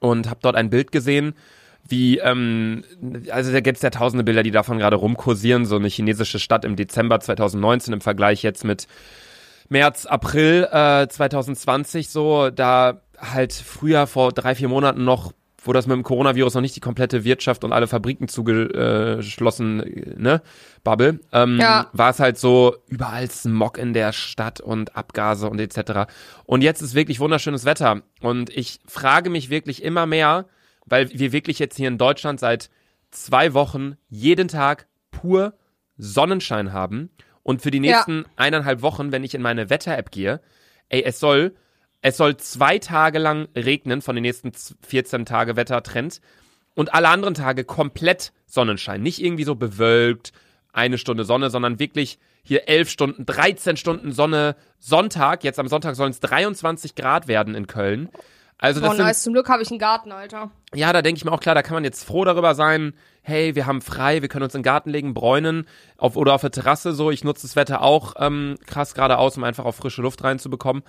und 0.00 0.28
habe 0.28 0.40
dort 0.42 0.56
ein 0.56 0.70
Bild 0.70 0.92
gesehen, 0.92 1.34
wie, 1.88 2.18
ähm, 2.18 2.84
also 3.30 3.52
da 3.52 3.60
gibt's 3.60 3.82
ja 3.82 3.90
tausende 3.90 4.24
Bilder, 4.24 4.42
die 4.42 4.50
davon 4.50 4.78
gerade 4.78 4.96
rumkursieren, 4.96 5.66
so 5.66 5.76
eine 5.76 5.88
chinesische 5.88 6.38
Stadt 6.38 6.64
im 6.64 6.76
Dezember 6.76 7.20
2019 7.20 7.92
im 7.94 8.00
Vergleich 8.00 8.42
jetzt 8.42 8.64
mit 8.64 8.86
März, 9.68 10.06
April 10.06 10.68
äh, 10.70 11.08
2020 11.08 12.08
so, 12.10 12.50
da 12.50 13.00
halt 13.18 13.52
früher 13.52 14.06
vor 14.06 14.32
drei, 14.32 14.54
vier 14.54 14.68
Monaten 14.68 15.04
noch, 15.04 15.32
wo 15.64 15.72
das 15.72 15.86
mit 15.86 15.94
dem 15.96 16.02
Coronavirus 16.02 16.54
noch 16.54 16.60
nicht 16.60 16.74
die 16.76 16.80
komplette 16.80 17.24
Wirtschaft 17.24 17.62
und 17.64 17.72
alle 17.72 17.86
Fabriken 17.86 18.26
zugeschlossen, 18.28 19.80
äh, 19.80 20.14
ne, 20.16 20.42
Bubble, 20.84 21.20
ähm, 21.32 21.58
Ja. 21.60 21.86
war 21.92 22.10
es 22.10 22.20
halt 22.20 22.38
so 22.38 22.76
überall 22.88 23.30
Smog 23.30 23.78
in 23.78 23.92
der 23.92 24.12
Stadt 24.12 24.60
und 24.60 24.96
Abgase 24.96 25.48
und 25.48 25.60
etc. 25.60 26.10
Und 26.44 26.62
jetzt 26.62 26.82
ist 26.82 26.94
wirklich 26.94 27.20
wunderschönes 27.20 27.64
Wetter 27.64 28.02
und 28.20 28.50
ich 28.50 28.80
frage 28.86 29.30
mich 29.30 29.50
wirklich 29.50 29.82
immer 29.82 30.06
mehr, 30.06 30.46
weil 30.86 31.10
wir 31.12 31.32
wirklich 31.32 31.58
jetzt 31.58 31.76
hier 31.76 31.88
in 31.88 31.98
Deutschland 31.98 32.40
seit 32.40 32.70
zwei 33.10 33.54
Wochen 33.54 33.96
jeden 34.08 34.48
Tag 34.48 34.86
pur 35.10 35.54
Sonnenschein 35.96 36.72
haben 36.72 37.10
und 37.42 37.62
für 37.62 37.70
die 37.70 37.78
Ja. 37.78 37.96
nächsten 37.96 38.24
eineinhalb 38.36 38.82
Wochen, 38.82 39.12
wenn 39.12 39.24
ich 39.24 39.34
in 39.34 39.42
meine 39.42 39.70
Wetter-App 39.70 40.10
gehe, 40.10 40.40
ey, 40.88 41.02
es 41.04 41.20
soll, 41.20 41.54
es 42.00 42.16
soll 42.16 42.36
zwei 42.38 42.78
Tage 42.78 43.18
lang 43.18 43.48
regnen 43.56 44.02
von 44.02 44.14
den 44.16 44.22
nächsten 44.22 44.52
z- 44.52 44.76
14 44.82 45.24
Tage 45.26 45.56
Wettertrend 45.56 46.20
und 46.74 46.94
alle 46.94 47.08
anderen 47.08 47.34
Tage 47.34 47.64
komplett 47.64 48.32
Sonnenschein. 48.46 49.02
Nicht 49.02 49.22
irgendwie 49.22 49.44
so 49.44 49.54
bewölkt, 49.54 50.32
eine 50.72 50.96
Stunde 50.98 51.24
Sonne, 51.24 51.50
sondern 51.50 51.78
wirklich 51.78 52.18
hier 52.42 52.66
11 52.68 52.88
Stunden, 52.88 53.26
13 53.26 53.76
Stunden 53.76 54.10
Sonne. 54.12 54.56
Sonntag, 54.78 55.44
jetzt 55.44 55.58
am 55.58 55.68
Sonntag 55.68 55.94
sollen 55.94 56.10
es 56.10 56.20
23 56.20 56.94
Grad 56.94 57.28
werden 57.28 57.54
in 57.54 57.66
Köln. 57.66 58.08
Also 58.62 58.80
das 58.80 58.90
Boah, 58.90 58.96
sind, 58.96 59.04
nice. 59.04 59.22
Zum 59.24 59.32
Glück 59.32 59.48
habe 59.48 59.60
ich 59.60 59.70
einen 59.70 59.80
Garten, 59.80 60.12
Alter. 60.12 60.52
ja, 60.72 60.92
da 60.92 61.02
denke 61.02 61.18
ich 61.18 61.24
mir 61.24 61.32
auch 61.32 61.40
klar, 61.40 61.56
da 61.56 61.62
kann 61.62 61.74
man 61.74 61.82
jetzt 61.82 62.04
froh 62.04 62.24
darüber 62.24 62.54
sein, 62.54 62.94
hey, 63.22 63.56
wir 63.56 63.66
haben 63.66 63.82
frei, 63.82 64.22
wir 64.22 64.28
können 64.28 64.44
uns 64.44 64.54
in 64.54 64.60
den 64.60 64.64
Garten 64.64 64.88
legen, 64.88 65.14
bräunen 65.14 65.66
auf, 65.96 66.16
oder 66.16 66.32
auf 66.32 66.42
der 66.42 66.52
Terrasse 66.52 66.92
so. 66.92 67.10
Ich 67.10 67.24
nutze 67.24 67.42
das 67.42 67.56
Wetter 67.56 67.82
auch 67.82 68.14
ähm, 68.18 68.54
krass 68.64 68.94
gerade 68.94 69.18
aus, 69.18 69.36
um 69.36 69.42
einfach 69.42 69.64
auf 69.64 69.74
frische 69.74 70.00
Luft 70.00 70.22
reinzubekommen. 70.22 70.84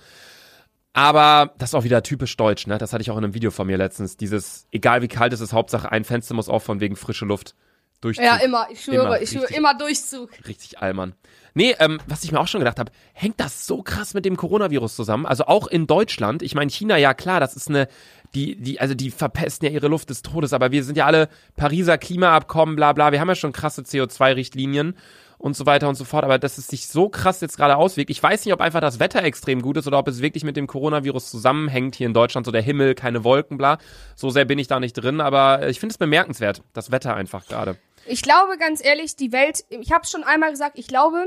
Aber 0.92 1.52
das 1.58 1.70
ist 1.70 1.74
auch 1.74 1.82
wieder 1.82 2.04
typisch 2.04 2.36
deutsch, 2.36 2.68
ne? 2.68 2.78
Das 2.78 2.92
hatte 2.92 3.02
ich 3.02 3.10
auch 3.10 3.18
in 3.18 3.24
einem 3.24 3.34
Video 3.34 3.50
von 3.50 3.66
mir 3.66 3.76
letztens. 3.76 4.16
Dieses, 4.16 4.68
egal 4.70 5.02
wie 5.02 5.08
kalt 5.08 5.32
es 5.32 5.40
ist, 5.40 5.52
Hauptsache 5.52 5.90
ein 5.90 6.04
Fenster 6.04 6.34
muss 6.34 6.48
auf 6.48 6.62
von 6.62 6.78
wegen 6.78 6.94
frische 6.94 7.24
Luft. 7.24 7.56
Durchzug. 8.00 8.24
Ja, 8.24 8.36
immer. 8.36 8.66
Ich 8.70 8.82
schwöre, 8.82 9.06
Immer, 9.06 9.22
ich 9.22 9.30
schwöre, 9.30 9.42
richtig. 9.44 9.56
immer 9.56 9.74
Durchzug. 9.76 10.30
Richtig 10.46 10.78
allmann. 10.80 11.14
Nee, 11.54 11.76
ähm, 11.78 12.00
was 12.06 12.24
ich 12.24 12.32
mir 12.32 12.40
auch 12.40 12.48
schon 12.48 12.60
gedacht 12.60 12.78
habe, 12.80 12.90
hängt 13.12 13.38
das 13.38 13.66
so 13.66 13.82
krass 13.82 14.12
mit 14.12 14.24
dem 14.24 14.36
Coronavirus 14.36 14.96
zusammen? 14.96 15.24
Also 15.24 15.46
auch 15.46 15.68
in 15.68 15.86
Deutschland, 15.86 16.42
ich 16.42 16.54
meine 16.56 16.70
China, 16.70 16.96
ja 16.96 17.14
klar, 17.14 17.38
das 17.38 17.54
ist 17.54 17.68
eine, 17.68 17.86
die, 18.34 18.56
die, 18.56 18.80
also 18.80 18.94
die 18.94 19.12
verpesten 19.12 19.68
ja 19.68 19.72
ihre 19.72 19.86
Luft 19.86 20.10
des 20.10 20.22
Todes, 20.22 20.52
aber 20.52 20.72
wir 20.72 20.82
sind 20.82 20.96
ja 20.96 21.06
alle 21.06 21.28
Pariser 21.56 21.96
Klimaabkommen, 21.96 22.74
bla 22.74 22.92
bla, 22.92 23.12
wir 23.12 23.20
haben 23.20 23.28
ja 23.28 23.36
schon 23.36 23.52
krasse 23.52 23.82
CO2-Richtlinien 23.82 24.94
und 25.44 25.54
so 25.54 25.66
weiter 25.66 25.90
und 25.90 25.94
so 25.94 26.04
fort, 26.04 26.24
aber 26.24 26.38
dass 26.38 26.56
es 26.56 26.68
sich 26.68 26.88
so 26.88 27.10
krass 27.10 27.42
jetzt 27.42 27.58
gerade 27.58 27.76
auswirkt, 27.76 28.08
ich 28.08 28.22
weiß 28.22 28.46
nicht, 28.46 28.54
ob 28.54 28.62
einfach 28.62 28.80
das 28.80 28.98
Wetter 28.98 29.22
extrem 29.22 29.60
gut 29.60 29.76
ist 29.76 29.86
oder 29.86 29.98
ob 29.98 30.08
es 30.08 30.22
wirklich 30.22 30.42
mit 30.42 30.56
dem 30.56 30.66
Coronavirus 30.66 31.30
zusammenhängt 31.30 31.96
hier 31.96 32.06
in 32.06 32.14
Deutschland, 32.14 32.46
so 32.46 32.50
der 32.50 32.62
Himmel, 32.62 32.94
keine 32.94 33.24
Wolken, 33.24 33.58
bla. 33.58 33.76
So 34.16 34.30
sehr 34.30 34.46
bin 34.46 34.58
ich 34.58 34.68
da 34.68 34.80
nicht 34.80 34.94
drin, 34.94 35.20
aber 35.20 35.68
ich 35.68 35.80
finde 35.80 35.92
es 35.92 35.98
bemerkenswert, 35.98 36.62
das 36.72 36.90
Wetter 36.90 37.14
einfach 37.14 37.46
gerade. 37.46 37.76
Ich 38.06 38.22
glaube, 38.22 38.56
ganz 38.56 38.82
ehrlich, 38.82 39.16
die 39.16 39.32
Welt, 39.32 39.66
ich 39.68 39.92
habe 39.92 40.06
schon 40.06 40.24
einmal 40.24 40.50
gesagt, 40.50 40.78
ich 40.78 40.86
glaube, 40.86 41.26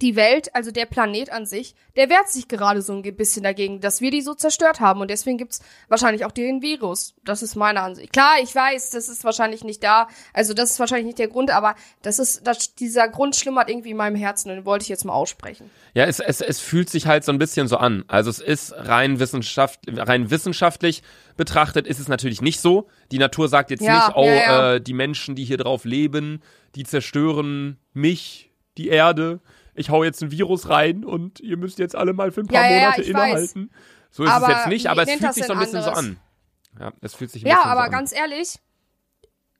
die 0.00 0.16
Welt, 0.16 0.54
also 0.54 0.70
der 0.70 0.86
Planet 0.86 1.30
an 1.30 1.46
sich, 1.46 1.74
der 1.96 2.10
wehrt 2.10 2.28
sich 2.28 2.48
gerade 2.48 2.82
so 2.82 2.92
ein 2.92 3.02
bisschen 3.16 3.44
dagegen, 3.44 3.80
dass 3.80 4.00
wir 4.00 4.10
die 4.10 4.22
so 4.22 4.34
zerstört 4.34 4.80
haben. 4.80 5.00
Und 5.00 5.10
deswegen 5.10 5.38
gibt's 5.38 5.60
wahrscheinlich 5.88 6.24
auch 6.24 6.32
den 6.32 6.62
Virus. 6.62 7.14
Das 7.24 7.42
ist 7.42 7.54
meine 7.54 7.80
Ansicht. 7.80 8.12
Klar, 8.12 8.34
ich 8.42 8.54
weiß, 8.54 8.90
das 8.90 9.08
ist 9.08 9.24
wahrscheinlich 9.24 9.62
nicht 9.62 9.84
da. 9.84 10.08
Also 10.32 10.52
das 10.52 10.72
ist 10.72 10.80
wahrscheinlich 10.80 11.06
nicht 11.06 11.18
der 11.18 11.28
Grund, 11.28 11.50
aber 11.50 11.76
das 12.02 12.18
ist, 12.18 12.46
das, 12.46 12.74
dieser 12.74 13.08
Grund 13.08 13.36
schlummert 13.36 13.70
irgendwie 13.70 13.90
in 13.90 13.96
meinem 13.96 14.16
Herzen 14.16 14.50
und 14.50 14.56
den 14.56 14.64
wollte 14.64 14.82
ich 14.82 14.88
jetzt 14.88 15.04
mal 15.04 15.12
aussprechen. 15.12 15.70
Ja, 15.94 16.04
es, 16.06 16.18
es, 16.18 16.40
es 16.40 16.60
fühlt 16.60 16.90
sich 16.90 17.06
halt 17.06 17.24
so 17.24 17.30
ein 17.30 17.38
bisschen 17.38 17.68
so 17.68 17.76
an. 17.76 18.04
Also 18.08 18.30
es 18.30 18.40
ist 18.40 18.72
rein, 18.76 19.20
Wissenschaft, 19.20 19.80
rein 19.88 20.30
wissenschaftlich 20.30 21.02
betrachtet, 21.36 21.86
ist 21.86 22.00
es 22.00 22.08
natürlich 22.08 22.42
nicht 22.42 22.60
so. 22.60 22.88
Die 23.12 23.18
Natur 23.18 23.48
sagt 23.48 23.70
jetzt 23.70 23.82
Ja, 23.82 24.06
nicht, 24.06 24.16
oh, 24.16 24.24
ja, 24.24 24.34
ja. 24.34 24.74
Äh, 24.74 24.80
die 24.80 24.94
Menschen, 24.94 25.36
die 25.36 25.44
hier 25.44 25.58
drauf 25.58 25.84
leben, 25.84 26.42
die 26.74 26.84
zerstören 26.84 27.78
mich, 27.92 28.50
die 28.76 28.88
Erde. 28.88 29.40
Ich 29.74 29.90
hau 29.90 30.04
jetzt 30.04 30.22
ein 30.22 30.30
Virus 30.30 30.68
rein 30.68 31.04
und 31.04 31.40
ihr 31.40 31.56
müsst 31.56 31.78
jetzt 31.78 31.96
alle 31.96 32.12
mal 32.12 32.30
für 32.32 32.40
ein 32.42 32.46
paar 32.46 32.62
Ja, 32.62 32.68
ja, 32.70 32.76
ja, 32.76 32.82
Monate 32.84 33.02
ich 33.02 33.08
innehalten. 33.10 33.70
So 34.10 34.24
ist 34.24 34.30
Aber 34.30 34.48
es 34.48 34.54
jetzt 34.56 34.68
nicht, 34.68 34.86
aber 34.88 35.02
es 35.02 35.10
fühlt 35.10 35.34
sich 35.34 35.44
so 35.46 35.52
ein 35.52 35.58
bisschen 35.58 35.82
so 35.82 35.90
anderes? 35.90 35.98
an. 35.98 36.16
Ja, 36.80 36.92
es 37.00 37.14
fühlt 37.14 37.30
sich 37.30 37.44
ein 37.44 37.48
Ja, 37.48 37.56
bisschen 37.56 37.70
aber 37.70 37.80
so 37.80 37.86
an. 37.86 37.90
ganz 37.92 38.12
ehrlich, 38.12 38.58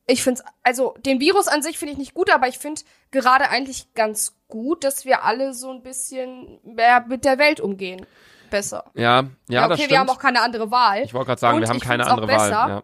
ich 0.07 0.23
finde 0.23 0.43
also 0.63 0.95
den 1.05 1.19
Virus 1.21 1.49
an 1.49 1.63
sich 1.63 1.79
finde 1.79 1.93
ich 1.93 1.99
nicht 1.99 2.15
gut, 2.15 2.31
aber 2.31 2.47
ich 2.49 2.59
finde 2.59 2.83
gerade 3.11 3.49
eigentlich 3.51 3.93
ganz 3.95 4.37
gut, 4.49 4.85
dass 4.85 5.05
wir 5.05 5.25
alle 5.25 5.55
so 5.55 5.71
ein 5.73 5.83
bisschen 5.83 6.59
mehr 6.65 7.05
mit 7.09 7.25
der 7.25 7.39
Welt 7.39 7.61
umgehen. 7.61 8.07
besser. 8.51 8.85
Ja, 8.95 9.25
ja, 9.49 9.63
okay, 9.63 9.69
das 9.71 9.79
stimmt. 9.79 9.91
wir 9.91 9.99
haben 9.99 10.11
auch 10.11 10.19
keine 10.19 10.41
andere 10.43 10.71
Wahl. 10.71 11.03
ich 11.03 11.15
wollte 11.15 11.27
gerade 11.29 11.41
sagen, 11.41 11.57
Und 11.57 11.63
wir 11.63 11.69
haben 11.69 11.81
keine 11.81 12.07
andere 12.07 12.29
Wahl. 12.29 12.37
besser. 12.37 12.51
Ja. 12.69 12.83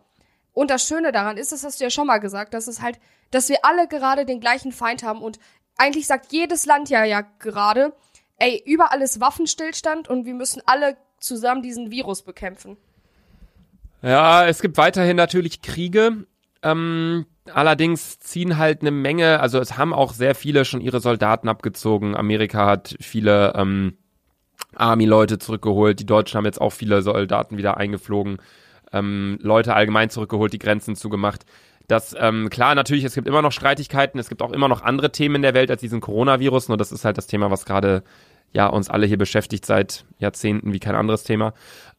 Und 0.53 0.71
das 0.71 0.85
Schöne 0.85 1.13
daran 1.13 1.37
ist, 1.37 1.53
das 1.53 1.63
hast 1.63 1.79
du 1.79 1.85
ja 1.85 1.91
schon 1.91 2.07
mal 2.09 2.19
gesagt, 2.19 2.55
dass 2.55 2.67
es 2.67 2.83
halt, 2.83 2.99
dass 3.31 3.49
wir 3.49 3.59
alle 3.65 3.87
gerade 3.87 4.25
den 4.27 4.41
gleichen 4.41 4.73
Feind 4.73 5.05
haben 5.05 5.23
und 5.23 5.39
eigentlich 5.81 6.07
sagt 6.07 6.33
jedes 6.33 6.67
Land 6.67 6.91
ja 6.91 7.05
ja 7.05 7.23
gerade, 7.39 7.93
ey, 8.37 8.63
überall 8.67 9.01
ist 9.01 9.21
Waffenstillstand 9.21 10.09
und 10.09 10.27
wir 10.27 10.35
müssen 10.35 10.63
alle 10.67 10.97
zusammen 11.19 11.63
diesen 11.63 11.91
Virus 11.91 12.23
bekämpfen. 12.23 12.77
Ja, 14.03 14.47
es 14.47 14.61
gibt 14.61 14.77
weiterhin 14.77 15.17
natürlich 15.17 15.63
Kriege. 15.63 16.25
Ähm, 16.63 17.27
allerdings 17.53 18.19
ziehen 18.19 18.59
halt 18.59 18.83
eine 18.83 18.91
Menge, 18.91 19.41
also 19.41 19.59
es 19.59 19.79
haben 19.79 19.95
auch 19.95 20.13
sehr 20.13 20.35
viele 20.35 20.65
schon 20.65 20.81
ihre 20.81 21.01
Soldaten 21.01 21.49
abgezogen. 21.49 22.15
Amerika 22.15 22.67
hat 22.67 22.97
viele 23.01 23.55
ähm, 23.57 23.97
Army-Leute 24.75 25.39
zurückgeholt. 25.39 26.01
Die 26.01 26.07
Deutschen 26.07 26.37
haben 26.37 26.45
jetzt 26.45 26.61
auch 26.61 26.73
viele 26.73 27.03
Soldaten 27.03 27.57
wieder 27.57 27.79
eingeflogen. 27.79 28.39
Ähm, 28.93 29.39
Leute 29.41 29.75
allgemein 29.75 30.11
zurückgeholt, 30.11 30.53
die 30.53 30.59
Grenzen 30.59 30.97
zugemacht. 30.97 31.45
Das, 31.91 32.15
ähm, 32.17 32.51
klar, 32.51 32.77
natürlich, 32.77 33.03
es 33.03 33.17
gibt 33.17 33.27
immer 33.27 33.43
noch 33.43 33.51
Streitigkeiten, 33.51 34.21
es 34.21 34.29
gibt 34.29 34.43
auch 34.43 34.53
immer 34.53 34.69
noch 34.69 34.83
andere 34.83 35.11
Themen 35.11 35.37
in 35.37 35.43
der 35.43 35.55
Welt 35.55 35.73
als 35.73 35.81
diesen 35.81 36.01
Coronavirus, 36.01 36.69
nur 36.69 36.77
das 36.77 36.93
ist 36.93 37.05
halt 37.05 37.19
das 37.19 37.27
Thema, 37.27 37.51
was 37.51 37.65
gerade 37.65 38.05
ja 38.53 38.69
uns 38.69 38.89
alle 38.89 39.07
hier 39.07 39.19
beschäftigt 39.19 39.67
seit 39.67 40.05
Jahrzehnten 40.21 40.73
wie 40.73 40.79
kein 40.79 40.95
anderes 40.95 41.25
Thema. 41.25 41.53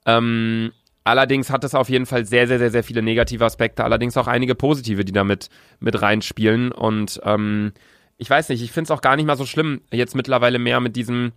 Ähm, 0.05 0.71
allerdings 1.03 1.49
hat 1.49 1.65
es 1.65 1.75
auf 1.75 1.89
jeden 1.89 2.05
Fall 2.05 2.25
sehr, 2.25 2.47
sehr, 2.47 2.57
sehr, 2.57 2.71
sehr 2.71 2.85
viele 2.85 3.01
negative 3.01 3.43
Aspekte, 3.43 3.83
allerdings 3.83 4.15
auch 4.15 4.27
einige 4.27 4.55
positive, 4.55 5.03
die 5.03 5.11
damit 5.11 5.49
mit 5.81 6.01
reinspielen. 6.01 6.71
Und 6.71 7.19
ähm, 7.25 7.73
ich 8.17 8.29
weiß 8.29 8.47
nicht, 8.47 8.63
ich 8.63 8.71
finde 8.71 8.85
es 8.85 8.91
auch 8.91 9.01
gar 9.01 9.17
nicht 9.17 9.25
mal 9.25 9.35
so 9.35 9.45
schlimm, 9.45 9.81
jetzt 9.91 10.15
mittlerweile 10.15 10.57
mehr 10.57 10.79
mit 10.79 10.95
diesem 10.95 11.33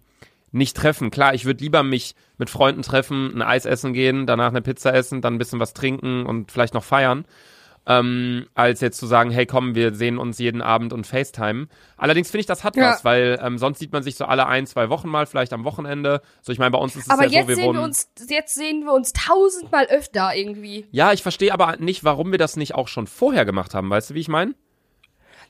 nicht 0.53 0.77
treffen. 0.77 1.11
Klar, 1.11 1.35
ich 1.35 1.45
würde 1.45 1.65
lieber 1.65 1.83
mich 1.83 2.15
mit 2.39 2.51
Freunden 2.51 2.83
treffen, 2.83 3.33
ein 3.35 3.43
Eis 3.43 3.67
essen 3.67 3.95
gehen, 3.95 4.29
danach 4.29 4.51
eine 4.51 4.63
Pizza 4.63 4.95
essen, 4.95 5.23
dann 5.23 5.35
ein 5.35 5.39
bisschen 5.39 5.59
was 5.59 5.75
trinken 5.75 6.25
und 6.25 6.53
vielleicht 6.53 6.75
noch 6.75 6.85
feiern 6.85 7.25
ähm, 7.87 8.47
als 8.55 8.81
jetzt 8.81 8.99
zu 8.99 9.07
sagen, 9.07 9.31
hey 9.31 9.45
komm, 9.47 9.75
wir 9.75 9.95
sehen 9.95 10.17
uns 10.19 10.39
jeden 10.39 10.63
Abend 10.63 10.93
und 10.93 11.07
FaceTime. 11.07 11.69
Allerdings 11.97 12.31
finde 12.31 12.41
ich, 12.41 12.47
das 12.47 12.65
hat 12.65 12.77
Ja. 12.77 12.91
was, 12.93 13.05
weil 13.05 13.39
ähm, 13.43 13.59
sonst 13.59 13.79
sieht 13.79 13.93
man 13.93 14.03
sich 14.03 14.17
so 14.17 14.25
alle 14.25 14.47
ein, 14.47 14.67
zwei 14.67 14.89
Wochen 14.89 15.09
mal, 15.09 15.27
vielleicht 15.27 15.53
am 15.53 15.65
Wochenende. 15.65 16.23
So, 16.43 16.53
ich 16.53 16.59
meine, 16.59 16.71
bei 16.71 16.79
uns 16.79 16.97
ist 16.97 17.05
es 17.07 17.11
Aber 17.11 17.25
ja 17.27 17.31
jetzt 17.31 17.43
so, 17.43 17.49
wir 17.49 17.57
sehen 17.57 17.65
wohnen. 17.67 17.79
wir 17.79 17.85
uns, 17.85 18.09
jetzt 18.29 18.55
sehen 18.55 18.85
wir 18.85 18.93
uns 18.93 19.13
tausendmal 19.13 19.87
öfter 19.87 20.35
irgendwie. 20.35 20.87
ja, 20.93 21.13
ich 21.13 21.23
verstehe 21.23 21.53
aber 21.53 21.77
nicht, 21.77 22.05
warum 22.05 22.31
wir 22.31 22.39
das 22.39 22.57
nicht 22.57 22.75
auch 22.75 22.89
schon 22.89 23.07
vorher 23.07 23.45
gemacht 23.45 23.75
haben. 23.75 23.91
Weißt 23.91 24.11
du, 24.11 24.15
wie 24.15 24.21
ich 24.21 24.29
meine? 24.29 24.55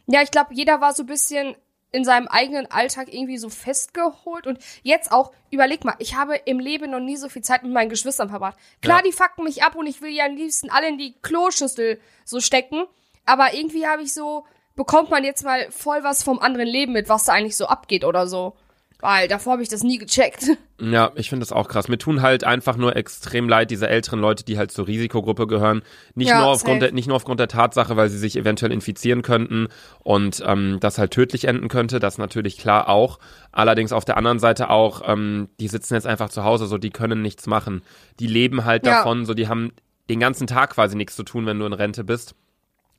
Ja, 0.07 0.21
ich 0.23 0.31
glaube, 0.31 0.50
jeder 0.53 0.81
war 0.81 0.93
so 0.93 1.05
ein 1.05 1.07
bisschen 1.07 1.55
in 1.95 2.05
seinem 2.05 2.27
eigenen 2.27 2.69
Alltag 2.71 3.13
irgendwie 3.13 3.39
so 3.39 3.49
festgeholt 3.49 4.47
und 4.47 4.59
jetzt 4.83 5.13
auch, 5.13 5.33
überleg 5.51 5.85
mal, 5.85 5.95
ich 6.01 6.17
habe 6.17 6.35
im 6.45 6.59
Leben 6.59 6.91
noch 6.91 6.99
nie 7.01 7.17
so 7.17 7.29
viel 7.29 7.43
Zeit 7.43 7.63
mit 7.63 7.73
meinen 7.73 7.89
Geschwistern 7.89 8.29
verbracht. 8.29 8.59
Klar, 8.83 8.99
Ja. 8.99 9.03
die 9.03 9.13
fucken 9.13 9.45
mich 9.45 9.63
ab 9.63 9.77
und 9.77 9.87
ich 9.87 10.03
will 10.03 10.11
ja 10.11 10.27
am 10.27 10.35
liebsten 10.35 10.71
alle 10.71 10.89
in 10.89 10.99
die 10.99 11.15
Kloschüssel 11.23 12.01
so 12.25 12.41
stecken, 12.41 12.85
aber 13.27 13.55
irgendwie 13.55 13.87
habe 13.87 14.03
ich 14.03 14.13
so, 14.13 14.45
bekommt 14.75 15.11
man 15.11 15.23
jetzt 15.23 15.45
mal 15.45 15.71
voll 15.71 16.03
was 16.03 16.25
vom 16.25 16.41
anderen 16.41 16.67
Leben 16.67 16.93
mit, 16.93 17.09
was 17.09 17.25
da 17.25 17.33
eigentlich 17.33 17.57
so 17.57 17.67
abgeht 17.67 18.05
oder 18.05 18.27
so. 18.27 18.57
Weil 19.05 19.29
davor 19.29 19.53
habe 19.53 19.63
ich 19.63 19.69
das 19.69 19.83
nie 19.83 19.99
gecheckt. 19.99 20.45
Ja, 20.81 21.13
ich 21.15 21.29
finde 21.29 21.43
das 21.47 21.53
auch 21.53 21.69
krass. 21.69 21.87
Mir 21.87 21.99
tun 21.99 22.21
halt 22.21 22.43
einfach 22.43 22.77
nur 22.77 22.97
extrem 22.97 23.49
leid, 23.49 23.71
diese 23.71 23.89
älteren 23.89 24.19
Leute, 24.19 24.45
die 24.45 24.59
halt 24.59 24.73
zur 24.73 24.89
Risikogruppe 24.89 25.47
gehören. 25.47 25.83
Nicht, 26.17 26.31
Ja, 26.31 26.39
nur, 26.41 26.49
aufgrund 26.49 26.81
safe. 26.81 26.87
der, 26.87 26.93
nicht 26.93 27.07
nur 27.07 27.15
aufgrund 27.15 27.39
der 27.39 27.47
Tatsache, 27.47 27.97
weil 27.97 28.09
sie 28.09 28.19
sich 28.19 28.37
eventuell 28.37 28.73
infizieren 28.73 29.23
könnten 29.23 29.69
und 30.03 30.43
ähm, 30.45 30.79
das 30.81 30.99
halt 30.99 31.13
tödlich 31.13 31.45
enden 31.45 31.69
könnte, 31.69 32.01
das 32.01 32.19
natürlich 32.19 32.59
klar 32.59 32.89
auch. 32.89 33.21
Allerdings 33.53 33.93
auf 33.93 34.05
der 34.05 34.17
anderen 34.17 34.41
Seite 34.41 34.69
auch, 34.69 35.03
ähm, 35.07 35.49
die 35.61 35.69
sitzen 35.69 35.95
jetzt 35.95 36.09
einfach 36.09 36.29
zu 36.29 36.43
Hause, 36.43 36.67
so 36.67 36.77
die 36.77 36.91
können 36.91 37.23
nichts 37.23 37.47
machen. 37.47 37.83
Die 38.19 38.27
leben 38.27 38.65
halt 38.65 38.85
Ja. 38.85 38.97
davon, 38.97 39.27
so 39.27 39.33
die 39.35 39.47
haben 39.47 39.73
den 40.11 40.19
ganzen 40.19 40.49
Tag 40.49 40.71
quasi 40.71 40.97
nichts 40.97 41.15
zu 41.15 41.23
tun, 41.23 41.47
wenn 41.47 41.59
du 41.61 41.67
in 41.67 41.73
Rente 41.73 42.03
bist. 42.03 42.35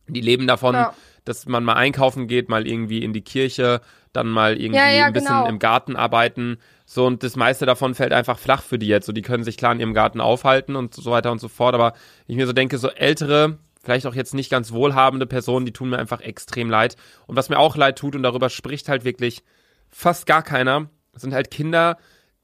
Die 0.07 0.21
leben 0.21 0.47
davon, 0.47 0.75
Ja. 0.75 0.93
Dass 1.25 1.45
man 1.47 1.63
mal 1.63 1.73
einkaufen 1.73 2.27
geht, 2.27 2.49
mal 2.49 2.67
irgendwie 2.67 3.03
in 3.03 3.13
die 3.13 3.23
Kirche, 3.23 3.81
dann 4.13 4.27
mal 4.29 4.59
irgendwie 4.59 4.79
Ja, 4.79 4.89
ja, 4.89 5.05
ein 5.05 5.13
bisschen 5.13 5.29
genau. 5.35 5.47
im 5.47 5.59
Garten 5.59 5.95
arbeiten. 5.95 6.57
So, 6.85 7.05
und 7.05 7.23
das 7.23 7.35
meiste 7.35 7.65
davon 7.65 7.95
fällt 7.95 8.13
einfach 8.13 8.39
flach 8.39 8.61
für 8.63 8.79
die 8.79 8.87
jetzt. 8.87 9.07
So, 9.07 9.11
die 9.11 9.23
können 9.23 9.43
sich 9.43 9.57
klar 9.57 9.73
in 9.73 9.79
ihrem 9.79 9.93
Garten 9.93 10.21
aufhalten 10.21 10.75
und 10.75 10.93
so 10.93 11.11
weiter 11.11 11.31
und 11.31 11.39
so 11.39 11.47
fort. 11.47 11.73
Aber 11.73 11.93
ich 12.27 12.35
mir 12.35 12.47
so 12.47 12.53
denke, 12.53 12.77
so 12.77 12.89
ältere, 12.89 13.57
vielleicht 13.83 14.05
auch 14.05 14.15
jetzt 14.15 14.33
nicht 14.33 14.49
ganz 14.49 14.71
wohlhabende 14.71 15.25
Personen, 15.25 15.65
die 15.65 15.73
tun 15.73 15.89
mir 15.89 15.99
einfach 15.99 16.21
extrem 16.21 16.69
leid. 16.69 16.95
Und 17.27 17.35
was 17.35 17.49
mir 17.49 17.59
auch 17.59 17.75
leid 17.75 17.97
tut, 17.97 18.15
und 18.15 18.23
darüber 18.23 18.49
spricht 18.49 18.87
halt 18.87 19.03
wirklich 19.03 19.43
fast 19.89 20.25
gar 20.25 20.43
keiner, 20.43 20.89
sind 21.13 21.33
halt 21.33 21.51
Kinder, 21.51 21.97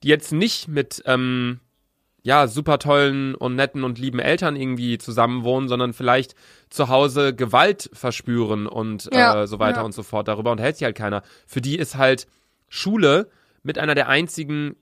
die 0.03 0.07
jetzt 0.07 0.31
nicht 0.31 0.67
mit, 0.67 1.03
ähm, 1.05 1.59
ja, 2.23 2.47
super 2.47 2.77
tollen 2.77 3.33
und 3.35 3.55
netten 3.55 3.83
und 3.83 3.97
lieben 3.97 4.19
Eltern 4.19 4.55
irgendwie 4.55 4.97
zusammenwohnen, 4.97 5.67
sondern 5.69 5.93
vielleicht 5.93 6.35
zu 6.69 6.87
Hause 6.87 7.33
Gewalt 7.33 7.89
verspüren 7.93 8.67
und 8.67 9.09
Ja, 9.11 9.43
äh, 9.43 9.47
so 9.47 9.59
weiter 9.59 9.79
ja. 9.79 9.83
und 9.83 9.93
so 9.93 10.03
fort. 10.03 10.27
Darüber 10.27 10.51
unterhält 10.51 10.77
sich 10.77 10.85
halt 10.85 10.95
keiner. 10.95 11.23
Für 11.47 11.61
die 11.61 11.77
ist 11.77 11.97
halt 11.97 12.27
Schule 12.69 13.29
mit 13.63 13.79
einer 13.79 13.95
der 13.95 14.07
einzigen 14.07 14.75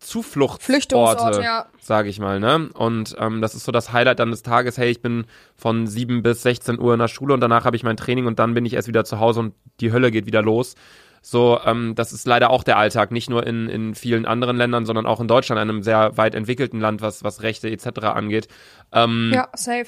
Zufluchtsorte, 0.00 1.42
ja. 1.42 1.66
sage 1.78 2.08
ich 2.08 2.18
mal, 2.18 2.40
ne? 2.40 2.70
Und 2.72 3.14
ähm, 3.18 3.42
das 3.42 3.54
ist 3.54 3.64
so 3.64 3.72
das 3.72 3.92
Highlight 3.92 4.18
dann 4.18 4.30
des 4.30 4.42
Tages, 4.42 4.78
hey, 4.78 4.90
ich 4.90 5.02
bin 5.02 5.26
von 5.54 5.86
7 5.86 6.22
bis 6.22 6.42
16 6.42 6.78
Uhr 6.78 6.94
in 6.94 6.98
der 6.98 7.08
Schule 7.08 7.34
und 7.34 7.40
danach 7.40 7.66
habe 7.66 7.76
ich 7.76 7.82
mein 7.82 7.98
Training 7.98 8.26
und 8.26 8.38
dann 8.38 8.54
bin 8.54 8.64
ich 8.64 8.72
erst 8.72 8.88
wieder 8.88 9.04
zu 9.04 9.20
Hause 9.20 9.40
und 9.40 9.54
die 9.80 9.92
Hölle 9.92 10.10
geht 10.10 10.24
wieder 10.24 10.40
los. 10.42 10.74
So, 11.22 11.60
ähm, 11.64 11.94
das 11.94 12.12
ist 12.12 12.26
leider 12.26 12.50
auch 12.50 12.64
der 12.64 12.78
Alltag, 12.78 13.10
nicht 13.10 13.28
nur 13.28 13.46
in, 13.46 13.68
in 13.68 13.94
vielen 13.94 14.24
anderen 14.24 14.56
Ländern, 14.56 14.86
sondern 14.86 15.06
auch 15.06 15.20
in 15.20 15.28
Deutschland, 15.28 15.60
einem 15.60 15.82
sehr 15.82 16.16
weit 16.16 16.34
entwickelten 16.34 16.80
Land, 16.80 17.02
was, 17.02 17.22
was 17.22 17.42
Rechte 17.42 17.70
etc. 17.70 18.00
angeht. 18.06 18.48
Ähm, 18.92 19.30
Ja, 19.34 19.48
safe. 19.54 19.86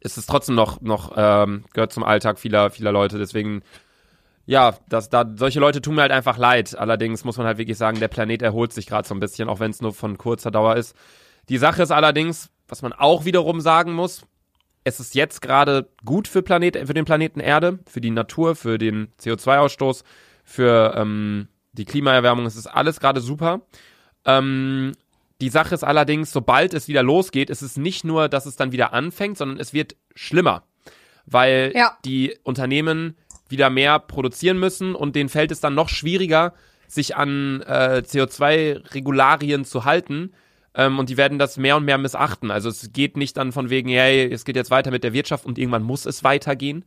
ist 0.00 0.18
es 0.18 0.26
trotzdem 0.26 0.56
noch, 0.56 0.80
noch 0.80 1.12
ähm, 1.16 1.64
gehört 1.72 1.92
zum 1.92 2.02
Alltag 2.02 2.38
vieler, 2.40 2.70
vieler 2.70 2.90
Leute. 2.90 3.18
Deswegen, 3.18 3.62
ja, 4.44 4.74
das, 4.88 5.08
da, 5.08 5.24
solche 5.36 5.60
Leute 5.60 5.80
tun 5.80 5.94
mir 5.94 6.02
halt 6.02 6.12
einfach 6.12 6.36
leid. 6.36 6.76
Allerdings 6.76 7.24
muss 7.24 7.36
man 7.36 7.46
halt 7.46 7.58
wirklich 7.58 7.78
sagen, 7.78 8.00
der 8.00 8.08
Planet 8.08 8.42
erholt 8.42 8.72
sich 8.72 8.86
gerade 8.86 9.06
so 9.06 9.14
ein 9.14 9.20
bisschen, 9.20 9.48
auch 9.48 9.60
wenn 9.60 9.70
es 9.70 9.80
nur 9.80 9.94
von 9.94 10.18
kurzer 10.18 10.50
Dauer 10.50 10.74
ist. 10.76 10.96
Die 11.48 11.58
Sache 11.58 11.82
ist 11.82 11.92
allerdings, 11.92 12.50
was 12.66 12.82
man 12.82 12.92
auch 12.92 13.24
wiederum 13.24 13.60
sagen 13.60 13.92
muss, 13.92 14.22
es 14.84 14.98
ist 14.98 15.14
jetzt 15.14 15.42
gerade 15.42 15.88
gut 16.04 16.26
für, 16.26 16.42
Planet, 16.42 16.76
für 16.86 16.94
den 16.94 17.04
Planeten 17.04 17.38
Erde, 17.38 17.78
für 17.86 18.00
die 18.00 18.10
Natur, 18.10 18.56
für 18.56 18.78
den 18.78 19.12
CO2-Ausstoß, 19.20 20.02
für 20.52 20.94
ähm, 20.96 21.48
die 21.72 21.86
Klimaerwärmung. 21.86 22.44
Es 22.44 22.56
ist 22.56 22.66
alles 22.66 23.00
gerade 23.00 23.20
super. 23.20 23.62
Ähm, 24.26 24.92
die 25.40 25.48
Sache 25.48 25.74
ist 25.74 25.82
allerdings, 25.82 26.30
sobald 26.30 26.74
es 26.74 26.88
wieder 26.88 27.02
losgeht, 27.02 27.48
ist 27.50 27.62
es 27.62 27.76
nicht 27.76 28.04
nur, 28.04 28.28
dass 28.28 28.46
es 28.46 28.56
dann 28.56 28.70
wieder 28.70 28.92
anfängt, 28.92 29.38
sondern 29.38 29.58
es 29.58 29.72
wird 29.72 29.96
schlimmer. 30.14 30.62
Weil 31.24 31.72
Ja. 31.74 31.96
die 32.04 32.36
Unternehmen 32.42 33.16
wieder 33.48 33.70
mehr 33.70 33.98
produzieren 33.98 34.58
müssen 34.58 34.94
und 34.94 35.16
denen 35.16 35.28
fällt 35.30 35.50
es 35.50 35.60
dann 35.60 35.74
noch 35.74 35.88
schwieriger, 35.88 36.52
sich 36.86 37.16
an 37.16 37.62
äh, 37.62 38.02
CO2-Regularien 38.06 39.64
zu 39.64 39.84
halten. 39.84 40.32
Ähm, 40.74 40.98
und 40.98 41.08
die 41.10 41.16
werden 41.16 41.38
das 41.38 41.56
mehr 41.56 41.76
und 41.76 41.84
mehr 41.84 41.98
missachten. 41.98 42.50
Also 42.50 42.68
es 42.68 42.92
geht 42.92 43.16
nicht 43.16 43.36
dann 43.36 43.52
von 43.52 43.68
wegen, 43.70 43.88
hey, 43.90 44.30
es 44.32 44.44
geht 44.44 44.56
jetzt 44.56 44.70
weiter 44.70 44.90
mit 44.90 45.04
der 45.04 45.12
Wirtschaft 45.12 45.44
und 45.44 45.58
irgendwann 45.58 45.82
muss 45.82 46.06
es 46.06 46.24
weitergehen. 46.24 46.84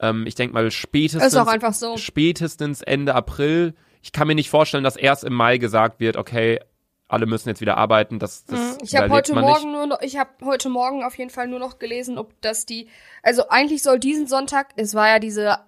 Ähm, 0.00 0.26
ich 0.26 0.34
denke 0.34 0.54
mal 0.54 0.70
spätestens, 0.70 1.32
Ist 1.32 1.36
auch 1.36 1.46
einfach 1.46 1.74
so. 1.74 1.96
spätestens 1.96 2.82
Ende 2.82 3.14
April. 3.14 3.74
Ich 4.02 4.12
kann 4.12 4.26
mir 4.28 4.34
nicht 4.34 4.50
vorstellen, 4.50 4.84
dass 4.84 4.96
erst 4.96 5.24
im 5.24 5.32
Mai 5.34 5.58
gesagt 5.58 6.00
wird, 6.00 6.16
okay, 6.16 6.60
alle 7.08 7.26
müssen 7.26 7.48
jetzt 7.48 7.60
wieder 7.60 7.76
arbeiten. 7.76 8.18
Das, 8.18 8.44
das 8.44 8.58
Mhm. 8.58 8.78
Ich 8.82 8.96
habe 8.96 9.08
heute 9.10 9.34
Morgen 9.34 9.70
nicht. 9.70 9.76
nur 9.76 9.86
noch, 9.86 10.00
ich 10.00 10.16
habe 10.16 10.30
heute 10.44 10.68
Morgen 10.68 11.04
auf 11.04 11.16
jeden 11.16 11.30
Fall 11.30 11.46
nur 11.48 11.58
noch 11.58 11.78
gelesen, 11.78 12.18
ob 12.18 12.40
das 12.40 12.66
die, 12.66 12.88
also 13.22 13.48
eigentlich 13.48 13.82
soll 13.82 13.98
diesen 13.98 14.26
Sonntag, 14.26 14.68
es 14.76 14.94
war 14.94 15.08
ja 15.08 15.18
diese 15.18 15.58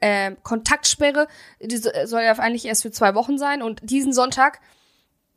ähm, 0.00 0.36
Kontaktsperre, 0.42 1.26
äh, 1.58 2.06
soll 2.06 2.22
ja 2.22 2.32
eigentlich 2.32 2.64
erst 2.64 2.82
für 2.82 2.90
zwei 2.90 3.14
Wochen 3.14 3.36
sein 3.38 3.62
und 3.62 3.80
diesen 3.82 4.12
Sonntag, 4.12 4.60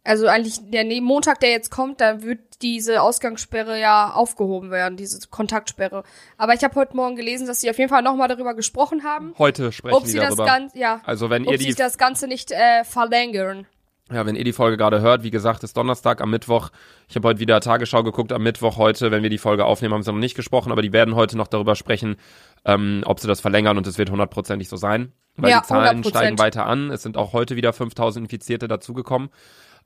also 0.04 0.28
eigentlich 0.28 0.60
der 0.72 0.84
nee, 0.84 1.02
Montag, 1.02 1.40
der 1.40 1.52
jetzt 1.52 1.70
kommt, 1.70 2.02
da 2.02 2.24
wird 2.24 2.40
diese 2.62 3.02
Ausgangssperre 3.02 3.80
ja 3.80 4.12
aufgehoben 4.14 4.72
werden, 4.72 4.98
diese 4.98 5.28
Kontaktsperre. 5.30 6.04
Aber 6.38 6.54
ich 6.54 6.64
habe 6.64 6.76
heute 6.76 6.96
Morgen 6.96 7.16
gelesen, 7.16 7.48
dass 7.48 7.62
sie 7.62 7.70
auf 7.70 7.78
jeden 7.78 7.90
Fall 7.90 8.02
nochmal 8.02 8.28
darüber 8.28 8.54
gesprochen 8.54 9.04
haben, 9.04 9.34
Heute 9.38 9.72
sprechen 9.72 9.96
ob 9.96 10.06
sie 10.06 10.18
das 10.18 10.30
darüber. 10.30 10.46
Ganze, 10.46 10.78
ja, 10.78 11.02
also 11.04 11.30
wenn 11.30 11.46
ob 11.46 11.54
ihr 11.54 11.60
sie 11.60 11.68
die 11.68 11.76
das 11.76 11.98
Ganze 11.98 12.28
nicht 12.28 12.52
äh, 12.52 12.84
verlängern. 12.84 13.68
Ja, 14.12 14.26
wenn 14.26 14.36
ihr 14.36 14.44
die 14.44 14.52
Folge 14.52 14.76
gerade 14.76 15.00
hört, 15.00 15.24
wie 15.24 15.32
gesagt, 15.32 15.64
ist 15.64 15.78
Donnerstag 15.78 16.20
am 16.20 16.32
Mittwoch. 16.32 16.70
Ich 17.08 17.16
habe 17.16 17.30
heute 17.30 17.40
wieder 17.40 17.62
Tagesschau 17.62 18.04
geguckt 18.04 18.34
am 18.34 18.44
Mittwoch 18.44 18.76
heute, 18.76 19.10
wenn 19.10 19.24
wir 19.24 19.30
die 19.30 19.38
Folge 19.38 19.64
aufnehmen, 19.64 19.94
haben 19.94 20.04
sie 20.04 20.12
noch 20.12 20.20
nicht 20.20 20.36
gesprochen, 20.36 20.72
aber 20.72 20.82
die 20.82 20.92
werden 20.92 21.16
heute 21.16 21.38
noch 21.38 21.48
darüber 21.48 21.76
sprechen, 21.76 22.18
ähm, 22.66 23.04
ob 23.06 23.22
sie 23.22 23.28
das 23.28 23.40
verlängern 23.40 23.78
und 23.78 23.88
es 23.88 23.98
wird 23.98 24.10
hundertprozentig 24.12 24.68
so 24.68 24.76
sein. 24.76 25.14
Weil 25.38 25.52
Ja, 25.52 25.62
die 25.62 25.68
Zahlen 25.68 26.04
100%. 26.04 26.10
steigen 26.10 26.40
weiter 26.40 26.66
an. 26.66 26.92
Es 26.92 27.04
sind 27.04 27.16
auch 27.16 27.32
heute 27.32 27.56
wieder 27.56 27.72
5000 27.72 28.26
Infizierte 28.26 28.68
dazugekommen. 28.68 29.30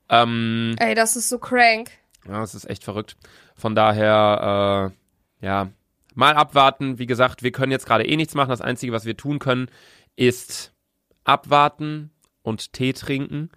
Ähm, 0.08 0.76
Ey, 0.78 0.94
das 0.94 1.16
ist 1.16 1.28
so 1.28 1.38
crank. 1.38 1.90
ja, 2.28 2.42
es 2.42 2.54
ist 2.54 2.68
echt 2.68 2.84
verrückt. 2.84 3.16
Von 3.56 3.74
daher, 3.74 4.92
äh, 5.40 5.46
ja, 5.46 5.70
mal 6.14 6.34
abwarten. 6.34 6.98
Wie 6.98 7.06
gesagt, 7.06 7.42
wir 7.42 7.52
können 7.52 7.72
jetzt 7.72 7.86
gerade 7.86 8.06
eh 8.06 8.16
nichts 8.16 8.34
machen. 8.34 8.50
Das 8.50 8.60
Einzige, 8.60 8.92
was 8.92 9.04
wir 9.04 9.16
tun 9.16 9.38
können, 9.38 9.68
ist 10.16 10.72
abwarten 11.24 12.10
und 12.42 12.72
Tee 12.72 12.92
trinken. 12.92 13.50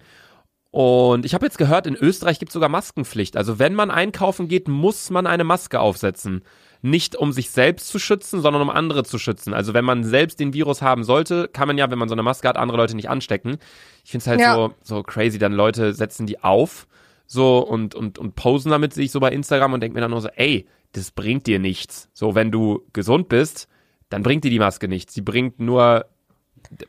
Und 0.71 1.25
ich 1.25 1.33
habe 1.33 1.45
jetzt 1.45 1.57
gehört, 1.57 1.87
in 1.87 1.95
Österreich 1.95 2.37
gibt 2.39 2.49
es 2.49 2.53
sogar 2.53 2.69
Maskenpflicht. 2.69 3.37
Also 3.37 3.57
wenn 3.57 3.73
man 3.73 3.89
einkaufen 3.89 4.47
geht, 4.47 4.67
muss 4.67 5.09
man 5.09 5.25
eine 5.25 5.43
Maske 5.43 5.79
aufsetzen. 5.79 6.43
Nicht 6.81 7.15
um 7.15 7.31
sich 7.31 7.49
selbst 7.49 7.89
zu 7.89 7.99
schützen, 7.99 8.41
sondern 8.41 8.61
um 8.61 8.69
andere 8.69 9.03
zu 9.03 9.17
schützen. 9.19 9.53
Also 9.53 9.73
wenn 9.73 9.83
man 9.83 10.03
selbst 10.03 10.39
den 10.39 10.53
Virus 10.53 10.81
haben 10.81 11.03
sollte, 11.03 11.49
kann 11.49 11.67
man 11.67 11.77
ja, 11.77 11.91
wenn 11.91 11.99
man 11.99 12.07
so 12.07 12.15
eine 12.15 12.23
Maske 12.23 12.47
hat, 12.47 12.57
andere 12.57 12.77
Leute 12.77 12.95
nicht 12.95 13.09
anstecken. 13.09 13.57
Ich 14.05 14.11
finde 14.11 14.23
es 14.23 14.27
halt 14.27 14.39
Ja. 14.39 14.55
so, 14.55 14.73
so 14.81 15.03
crazy, 15.03 15.37
dann 15.37 15.53
Leute 15.53 15.93
setzen 15.93 16.25
die 16.25 16.41
auf 16.41 16.87
so 17.25 17.59
und, 17.59 17.95
und, 17.95 18.17
und 18.17 18.35
posen 18.35 18.71
damit 18.71 18.93
sich 18.93 19.11
so 19.11 19.19
bei 19.19 19.31
Instagram 19.31 19.73
und 19.73 19.81
denken 19.81 19.95
mir 19.95 20.01
dann 20.01 20.11
nur 20.11 20.21
so, 20.21 20.29
ey, 20.29 20.67
das 20.93 21.11
bringt 21.11 21.47
dir 21.47 21.59
nichts. 21.59 22.09
So, 22.13 22.33
wenn 22.33 22.51
du 22.51 22.85
gesund 22.93 23.29
bist, 23.29 23.67
dann 24.09 24.23
bringt 24.23 24.43
dir 24.45 24.49
die 24.51 24.59
Maske 24.59 24.87
nichts. 24.87 25.13
Sie 25.13 25.21
bringt 25.21 25.59
nur 25.59 26.05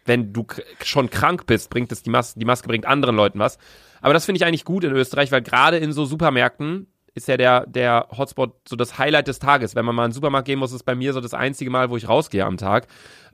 wenn 0.04 0.32
du 0.32 0.46
schon 0.82 1.10
krank 1.10 1.46
bist, 1.46 1.70
bringt 1.70 1.92
es 1.92 2.02
die 2.02 2.10
Maske, 2.10 2.38
die 2.38 2.44
Maske 2.44 2.68
bringt 2.68 2.86
anderen 2.86 3.16
Leuten 3.16 3.38
was. 3.38 3.58
Aber 4.00 4.14
das 4.14 4.24
finde 4.24 4.38
ich 4.38 4.44
eigentlich 4.44 4.64
gut 4.64 4.84
in 4.84 4.92
Österreich, 4.92 5.30
weil 5.32 5.42
gerade 5.42 5.76
in 5.76 5.92
so 5.92 6.04
Supermärkten 6.04 6.86
ist 7.14 7.28
ja 7.28 7.36
der, 7.36 7.66
der 7.66 8.06
Hotspot 8.16 8.54
so 8.68 8.76
das 8.76 8.98
Highlight 8.98 9.28
des 9.28 9.38
Tages. 9.38 9.74
Wenn 9.74 9.84
man 9.84 9.94
mal 9.94 10.04
in 10.04 10.10
den 10.10 10.14
Supermarkt 10.14 10.46
gehen 10.46 10.58
muss, 10.58 10.72
ist 10.72 10.84
bei 10.84 10.94
mir 10.94 11.12
so 11.12 11.20
das 11.20 11.34
einzige 11.34 11.70
Mal, 11.70 11.90
wo 11.90 11.96
ich 11.96 12.08
rausgehe 12.08 12.44
am 12.44 12.56
Tag. 12.56 12.86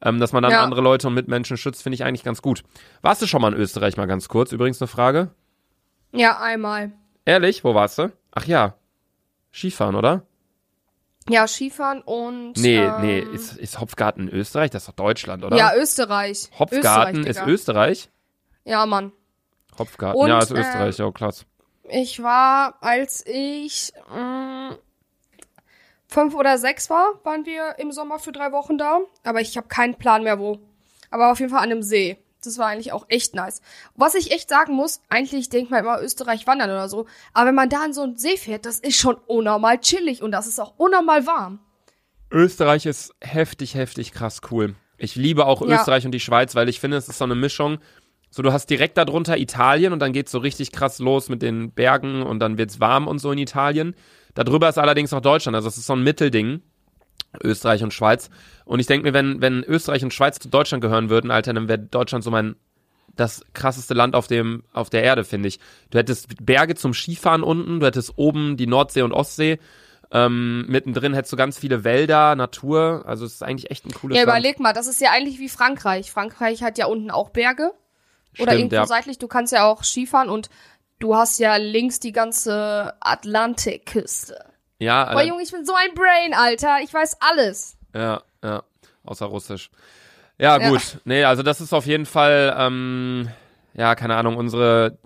Ähm, 0.03 0.21
dass 0.21 0.33
man 0.33 0.43
dann 0.43 0.53
Ja. 0.53 0.63
andere 0.63 0.81
Leute 0.83 1.07
und 1.09 1.15
Mitmenschen 1.15 1.57
schützt, 1.57 1.83
finde 1.83 1.95
ich 1.95 2.05
eigentlich 2.05 2.25
ganz 2.25 2.43
gut. 2.43 2.63
Warst 3.03 3.23
du 3.23 3.27
schon 3.27 3.41
mal 3.43 3.53
in 3.53 3.59
Österreich 3.59 3.97
mal 3.97 4.07
ganz 4.07 4.29
kurz? 4.29 4.53
Übrigens 4.53 4.81
eine 4.81 4.89
Frage. 4.89 5.31
Ja, 6.13 6.39
einmal. 6.41 6.93
Ehrlich, 7.25 7.65
wo 7.65 7.75
warst 7.75 7.99
du? 7.99 8.13
Ach 8.33 8.47
ja. 8.47 8.75
Skifahren, 9.53 9.95
oder? 9.95 10.23
Ja, 11.29 11.49
Skifahren 11.49 12.03
und. 12.03 12.57
Nee, 12.59 12.77
ähm, 12.77 12.95
nee, 13.01 13.19
ist, 13.19 13.57
ist 13.57 13.81
Hopfgarten 13.81 14.29
Österreich? 14.29 14.71
Das 14.71 14.83
ist 14.83 14.89
doch 14.89 14.95
Deutschland, 14.95 15.45
oder? 15.45 15.57
Ja, 15.57 15.73
Österreich. 15.75 16.51
Hopfgarten 16.59 17.27
Österreich, 17.27 17.47
ist. 17.47 17.47
Österreich? 17.47 18.11
Ja, 18.65 18.87
Mann. 18.87 19.13
Hopfgarten, 19.79 20.21
Und, 20.21 20.29
ja, 20.29 20.39
ist 20.39 20.53
äh, 20.53 20.61
Österreich, 20.61 20.99
ja, 20.99 21.11
klasse. 21.11 21.45
Ich 21.89 22.23
war, 22.23 22.77
als 22.83 23.25
ich 23.27 23.93
mh, 24.11 24.77
fünf 26.09 26.35
oder 26.35 26.59
sechs 26.59 26.91
war, 26.91 27.21
waren 27.25 27.47
wir 27.47 27.79
im 27.79 27.93
Sommer 27.93 28.19
für 28.19 28.33
drei 28.33 28.53
Wochen 28.53 28.79
da. 28.79 29.01
Aber 29.25 29.41
ich 29.41 29.57
habe 29.57 29.69
keinen 29.69 29.95
Plan 29.97 30.23
mehr 30.23 30.39
wo. 30.39 30.59
Aber 31.11 31.31
auf 31.31 31.39
jeden 31.41 31.51
Fall 31.51 31.63
an 31.63 31.71
einem 31.71 31.83
See. 31.83 32.19
Das 32.43 32.59
war 32.59 32.67
eigentlich 32.69 32.93
auch 32.93 33.07
echt 33.09 33.35
nice. 33.35 33.61
Was 33.97 34.15
ich 34.15 34.31
echt 34.31 34.49
sagen 34.49 34.73
muss, 34.75 35.01
eigentlich 35.09 35.49
denkt 35.49 35.71
man 35.71 35.81
immer 35.81 36.01
Österreich 36.01 36.47
wandern 36.47 36.71
oder 36.71 36.89
so. 36.89 37.07
Aber 37.33 37.49
wenn 37.49 37.55
man 37.57 37.69
da 37.69 37.83
an 37.83 37.93
so 37.93 38.03
einen 38.03 38.17
See 38.19 38.37
fährt, 38.37 38.67
das 38.67 38.79
ist 38.79 38.97
schon 38.97 39.17
unnormal 39.27 39.81
chillig 39.81 40.23
und 40.23 40.31
das 40.31 40.47
ist 40.47 40.61
auch 40.61 40.75
unnormal 40.77 41.27
warm. 41.27 41.59
Österreich 42.31 42.87
ist 42.87 43.15
heftig, 43.21 43.75
heftig 43.75 44.13
krass 44.13 44.41
cool. 44.51 44.75
Ich 44.99 45.17
liebe 45.17 45.47
auch 45.47 45.61
Ja. 45.67 45.81
Österreich 45.81 46.05
und 46.05 46.13
die 46.13 46.21
Schweiz, 46.21 46.55
weil 46.55 46.69
ich 46.69 46.79
finde, 46.81 46.97
es 46.97 47.09
ist 47.09 47.19
so 47.19 47.25
eine 47.25 47.35
Mischung. 47.35 47.79
So, 48.31 48.43
du 48.43 48.53
hast 48.53 48.69
direkt 48.69 48.99
darunter 48.99 49.39
Italien 49.39 49.93
und 49.93 50.01
dann 50.01 50.13
geht's 50.13 50.31
so 50.33 50.39
richtig 50.39 50.73
krass 50.73 50.99
los 50.99 51.29
mit 51.29 51.43
den 51.43 51.73
Bergen 51.73 52.23
und 52.23 52.41
dann 52.41 52.59
wird's 52.59 52.81
warm 52.81 53.07
und 53.09 53.19
so 53.19 53.33
in 53.33 53.39
Italien. 53.39 53.95
Darüber 54.35 54.69
ist 54.69 54.79
allerdings 54.79 55.11
noch 55.11 55.21
Deutschland, 55.23 55.55
also 55.57 55.69
es 55.69 55.79
ist 55.79 55.87
so 55.87 55.95
ein 55.95 56.03
Mittelding. 56.03 56.61
Österreich 57.43 57.83
und 57.83 57.93
Schweiz. 57.93 58.31
Und 58.65 58.81
ich 58.81 58.87
denke 58.87 59.07
mir, 59.07 59.13
wenn, 59.13 59.41
wenn 59.41 59.63
Österreich 59.65 60.03
und 60.03 60.15
Schweiz 60.15 60.39
zu 60.39 60.49
Deutschland 60.49 60.81
gehören 60.81 61.11
würden, 61.11 61.31
Alter, 61.31 61.53
dann 61.53 61.69
wäre 61.69 61.79
Deutschland 61.79 62.25
so 62.25 62.31
mein 62.31 62.57
das 63.15 63.43
krasseste 63.55 63.95
Land 63.95 64.15
auf 64.15 64.27
dem 64.27 64.63
auf 64.73 64.91
der 64.91 65.03
Erde, 65.03 65.25
finde 65.25 65.49
ich. 65.49 65.59
Du 65.91 65.99
hättest 65.99 66.45
Berge 66.45 66.75
zum 66.75 66.93
Skifahren 66.93 67.43
unten, 67.43 67.81
du 67.81 67.87
hättest 67.87 68.13
oben 68.17 68.57
die 68.57 68.67
Nordsee 68.67 69.03
und 69.03 69.13
Ostsee. 69.13 69.59
Ähm, 70.13 70.67
mittendrin 70.69 71.15
hättest 71.15 71.33
du 71.33 71.37
ganz 71.37 71.59
viele 71.59 71.83
Wälder, 71.83 72.37
Natur. 72.37 73.03
Also 73.07 73.25
es 73.25 73.35
ist 73.35 73.43
eigentlich 73.43 73.71
echt 73.71 73.87
ein 73.87 73.93
cooles 73.93 74.17
Ja, 74.17 74.25
Land. 74.25 74.39
überleg 74.39 74.61
mal, 74.61 74.73
das 74.73 74.87
ist 74.87 75.01
ja 75.01 75.11
eigentlich 75.11 75.39
wie 75.39 75.49
Frankreich. 75.49 76.11
Frankreich 76.13 76.63
hat 76.63 76.79
ja 76.79 76.87
unten 76.87 77.11
auch 77.11 77.31
Berge. 77.31 77.73
Oder 78.39 78.53
Stimmt, 78.53 78.59
irgendwo 78.73 78.77
ja. 78.77 78.87
seitlich. 78.87 79.19
Du 79.19 79.29
kannst 79.29 79.53
ja 79.53 79.65
auch 79.65 79.83
Skifahren 79.85 80.29
und 80.29 80.51
du 80.99 81.15
hast 81.17 81.39
ja 81.39 81.57
links 81.57 82.01
die 82.01 82.13
ganze 82.13 82.95
Atlantikküste. 83.01 84.45
Ja, 84.79 85.05
Boah, 85.05 85.11
Alter, 85.19 85.29
Junge, 85.29 85.43
ich 85.43 85.51
bin 85.53 85.65
so 85.65 85.75
ein 85.75 85.95
Brain, 85.95 86.35
Alter. 86.35 86.79
Ich 86.83 86.93
weiß 86.93 87.17
alles. 87.21 87.77
ja, 87.95 88.23
ja, 88.45 88.63
außer 89.05 89.27
Russisch. 89.27 89.71
Ja, 90.39 90.59
Ja. 90.61 90.69
gut. 90.69 90.99
Nee, 91.05 91.25
also 91.25 91.43
das 91.43 91.61
ist 91.63 91.73
auf 91.73 91.87
jeden 91.87 92.05
Fall, 92.07 92.55
ähm, 92.59 93.29
ja, 93.75 93.95
keine 93.95 94.17
Ahnung, 94.17 94.37
unsere 94.37 94.99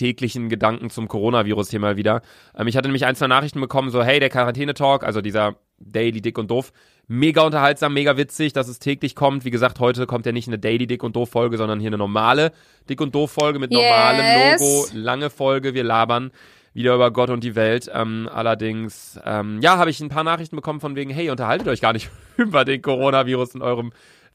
täglichen 0.00 0.48
Gedanken 0.48 0.88
zum 0.88 1.08
Coronavirus 1.08 1.70
hier 1.70 1.80
mal 1.80 1.96
wieder. 1.96 2.22
Ähm, 2.56 2.66
ich 2.66 2.76
hatte 2.76 2.88
nämlich 2.88 3.04
ein, 3.04 3.14
zwei 3.14 3.26
Nachrichten 3.26 3.60
bekommen, 3.60 3.90
so, 3.90 4.02
hey, 4.02 4.18
der 4.18 4.30
Quarantäne-Talk, 4.30 5.04
also 5.04 5.20
dieser 5.20 5.56
Daily 5.78 6.20
Dick 6.22 6.38
und 6.38 6.50
Doof, 6.50 6.72
mega 7.06 7.42
unterhaltsam, 7.42 7.92
mega 7.92 8.16
witzig, 8.16 8.52
dass 8.52 8.68
es 8.68 8.78
täglich 8.78 9.14
kommt. 9.14 9.44
Wie 9.44 9.50
gesagt, 9.50 9.78
heute 9.78 10.06
kommt 10.06 10.24
ja 10.26 10.32
nicht 10.32 10.48
eine 10.48 10.58
Daily 10.58 10.86
Dick 10.86 11.02
und 11.02 11.16
Doof 11.16 11.30
Folge, 11.30 11.58
sondern 11.58 11.80
hier 11.80 11.90
eine 11.90 11.98
normale 11.98 12.52
Dick 12.88 13.00
und 13.00 13.14
Doof 13.14 13.30
Folge 13.30 13.58
mit 13.58 13.70
normalem 13.70 14.24
Yes. 14.24 14.60
Logo, 14.60 14.86
lange 14.94 15.28
Folge, 15.28 15.74
wir 15.74 15.84
labern 15.84 16.30
wieder 16.72 16.94
über 16.94 17.10
Gott 17.10 17.30
und 17.30 17.44
die 17.44 17.56
Welt. 17.56 17.90
Ähm, 17.92 18.28
allerdings, 18.32 19.20
ähm, 19.24 19.60
ja, 19.60 19.76
habe 19.76 19.90
ich 19.90 20.00
ein 20.00 20.08
paar 20.08 20.24
Nachrichten 20.24 20.56
bekommen 20.56 20.80
von 20.80 20.96
wegen, 20.96 21.10
hey, 21.10 21.30
unterhaltet 21.30 21.68
euch 21.68 21.80
gar 21.80 21.92
nicht 21.92 22.10
über 22.36 22.64
den 22.64 22.80
Coronavirus 22.80 23.54
in 23.54 23.62
eurem 23.62 23.92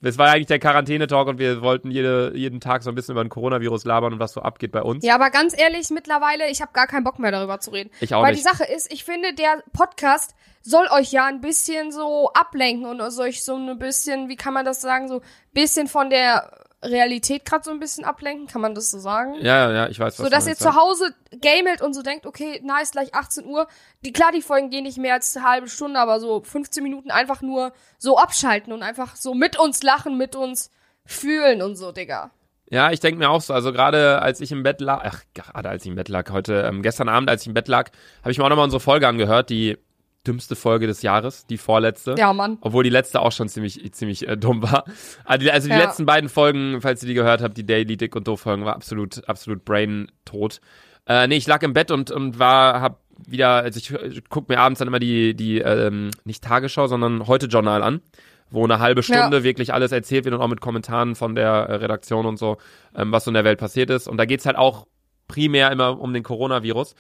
es 0.08 0.18
war 0.18 0.30
eigentlich 0.30 0.48
der 0.48 0.60
Quarantäne-Talk 0.60 1.28
und 1.28 1.40
wir 1.40 1.62
wollten 1.62 1.92
jede, 1.92 2.34
jeden 2.36 2.60
Tag 2.60 2.84
so 2.84 2.90
ein 2.90 2.96
bisschen 2.96 3.14
über 3.14 3.24
den 3.24 3.30
Coronavirus 3.30 3.86
labern 3.86 4.14
und 4.14 4.20
was 4.20 4.34
so 4.34 4.42
abgeht 4.42 4.72
bei 4.72 4.82
uns. 4.82 5.04
Ja, 5.04 5.16
aber 5.16 5.30
ganz 5.30 5.58
ehrlich, 5.58 5.90
mittlerweile, 5.90 6.50
ich 6.50 6.62
habe 6.62 6.72
gar 6.74 6.88
keinen 6.88 7.04
Bock 7.04 7.20
mehr 7.20 7.32
darüber 7.32 7.60
zu 7.60 7.72
reden. 7.72 7.90
Ich 8.02 8.14
auch 8.14 8.22
Weil 8.22 8.34
nicht. 8.34 8.46
die 8.46 8.50
Sache 8.50 8.66
ist, 8.66 8.92
ich 8.92 9.04
finde, 9.04 9.34
der 9.34 9.64
Podcast 9.74 10.36
soll 10.62 10.88
euch 10.92 11.12
ja 11.12 11.26
ein 11.26 11.42
bisschen 11.42 11.92
so 11.92 12.32
ablenken 12.34 12.86
und 12.86 13.02
euch 13.02 13.44
so 13.44 13.56
ein 13.56 13.78
bisschen, 13.78 14.30
wie 14.30 14.36
kann 14.36 14.54
man 14.54 14.66
das 14.66 14.82
sagen, 14.82 15.08
so 15.08 15.22
bisschen 15.54 15.88
von 15.88 16.10
der 16.10 16.65
Realität 16.86 17.46
gerade 17.46 17.64
so 17.64 17.72
ein 17.72 17.80
bisschen 17.80 18.06
ablenken, 18.06 18.48
kann 18.48 18.62
man 18.62 18.76
das 18.76 18.92
so 18.92 19.00
sagen? 19.00 19.36
Ja, 19.36 19.70
ja, 19.70 19.72
ja, 19.72 19.90
ich 19.90 20.00
weiß, 20.00 20.18
was 20.20 20.26
So, 20.26 20.30
dass 20.30 20.48
ihr 20.48 20.56
zu 20.56 20.76
Hause 20.76 21.14
gamelt 21.42 21.82
und 21.82 21.94
so 21.94 22.02
denkt, 22.02 22.26
okay, 22.26 22.62
nice, 22.64 22.92
gleich 22.92 23.14
18 23.14 23.46
Uhr. 23.46 23.68
Die, 24.04 24.14
klar, 24.14 24.32
die 24.32 24.42
Folgen 24.42 24.70
gehen 24.70 24.84
nicht 24.84 24.98
mehr 24.98 25.14
als 25.14 25.36
eine 25.36 25.48
halbe 25.48 25.68
Stunde, 25.68 26.00
aber 26.00 26.20
so 26.20 26.42
15 26.42 26.84
Minuten 26.84 27.12
einfach 27.12 27.42
nur 27.42 27.74
so 27.98 28.18
abschalten 28.18 28.72
und 28.74 28.84
einfach 28.84 29.16
so 29.16 29.34
mit 29.34 29.60
uns 29.60 29.84
lachen, 29.84 30.18
mit 30.18 30.36
uns 30.36 30.72
fühlen 31.06 31.62
und 31.62 31.76
so, 31.76 31.92
Digga. 31.92 32.32
Ja, 32.70 32.92
ich 32.92 33.00
denke 33.00 33.20
mir 33.20 33.30
auch 33.30 33.42
so. 33.42 33.54
Also 33.54 33.72
gerade 33.72 34.22
als 34.22 34.42
ich 34.42 34.52
im 34.52 34.64
Bett 34.64 34.82
lag, 34.82 35.02
ach, 35.04 35.22
gerade 35.34 35.70
als 35.70 35.84
ich 35.84 35.90
im 35.90 35.96
Bett 35.96 36.10
lag, 36.10 36.32
heute, 36.32 36.64
ähm, 36.68 36.82
gestern 36.82 37.10
Abend, 37.10 37.30
als 37.30 37.42
ich 37.42 37.48
im 37.48 37.54
Bett 37.54 37.68
lag, 37.68 37.92
habe 38.22 38.32
ich 38.32 38.38
mir 38.38 38.44
auch 38.44 38.50
nochmal 38.50 38.66
unsere 38.66 38.80
Folge 38.80 39.08
angehört, 39.08 39.50
die 39.50 39.78
dümmste 40.28 40.56
Folge 40.56 40.88
des 40.88 41.02
Jahres, 41.02 41.46
die 41.48 41.58
vorletzte. 41.58 42.16
Ja, 42.18 42.34
Mann. 42.34 42.58
Obwohl 42.62 42.84
die 42.84 42.90
letzte 42.90 43.22
auch 43.22 43.32
schon 43.32 43.48
ziemlich, 43.50 43.94
ziemlich 43.94 44.28
äh, 44.28 44.36
dumm 44.38 44.62
war. 44.64 44.86
Also 45.24 45.44
die, 45.46 45.52
also 45.52 45.68
die 45.68 45.74
Ja. 45.76 45.80
letzten 45.84 46.06
beiden 46.06 46.30
Folgen, 46.30 46.82
falls 46.82 47.02
ihr 47.04 47.08
die 47.08 47.14
gehört 47.16 47.42
habt, 47.42 47.58
die 47.58 47.66
Daily 47.66 47.98
Dick 47.98 48.16
und 48.16 48.28
Doof 48.28 48.42
Folgen, 48.42 48.66
war 48.66 48.76
absolut, 48.76 49.28
absolut 49.30 49.64
brain 49.66 50.12
tot. 50.26 50.60
Äh, 51.08 51.28
nee, 51.28 51.38
ich 51.38 51.48
lag 51.48 51.62
im 51.64 51.74
Bett 51.74 51.92
und, 51.92 52.10
und 52.12 52.40
war, 52.40 52.82
hab 52.82 53.02
wieder, 53.28 53.50
also 53.64 53.78
ich, 53.78 53.92
ich 53.92 54.24
guck 54.30 54.50
mir 54.50 54.60
abends 54.60 54.80
dann 54.80 54.88
immer 54.88 55.00
die, 55.00 55.36
die, 55.36 55.60
ähm, 55.60 56.12
nicht 56.26 56.44
Tagesschau, 56.44 56.88
sondern 56.88 57.28
heute 57.28 57.46
Journal 57.46 57.82
an, 57.84 58.02
wo 58.50 58.64
eine 58.64 58.80
halbe 58.80 59.04
Stunde 59.04 59.38
Ja. 59.38 59.44
wirklich 59.44 59.74
alles 59.74 59.92
erzählt 59.92 60.26
wird 60.26 60.36
und 60.36 60.42
auch 60.42 60.48
mit 60.48 60.62
Kommentaren 60.62 61.16
von 61.16 61.36
der 61.36 61.48
äh, 61.52 61.76
Redaktion 61.76 62.26
und 62.26 62.38
so, 62.38 62.58
ähm, 62.96 63.12
was 63.12 63.24
so 63.26 63.30
in 63.32 63.36
der 63.36 63.44
Welt 63.46 63.60
passiert 63.60 63.90
ist. 63.90 64.08
Und 64.08 64.18
da 64.18 64.26
geht's 64.26 64.46
halt 64.46 64.58
auch 64.58 64.88
primär 65.28 65.72
immer 65.72 66.00
um 66.00 66.14
den 66.14 66.24
Coronavirus. 66.24 66.96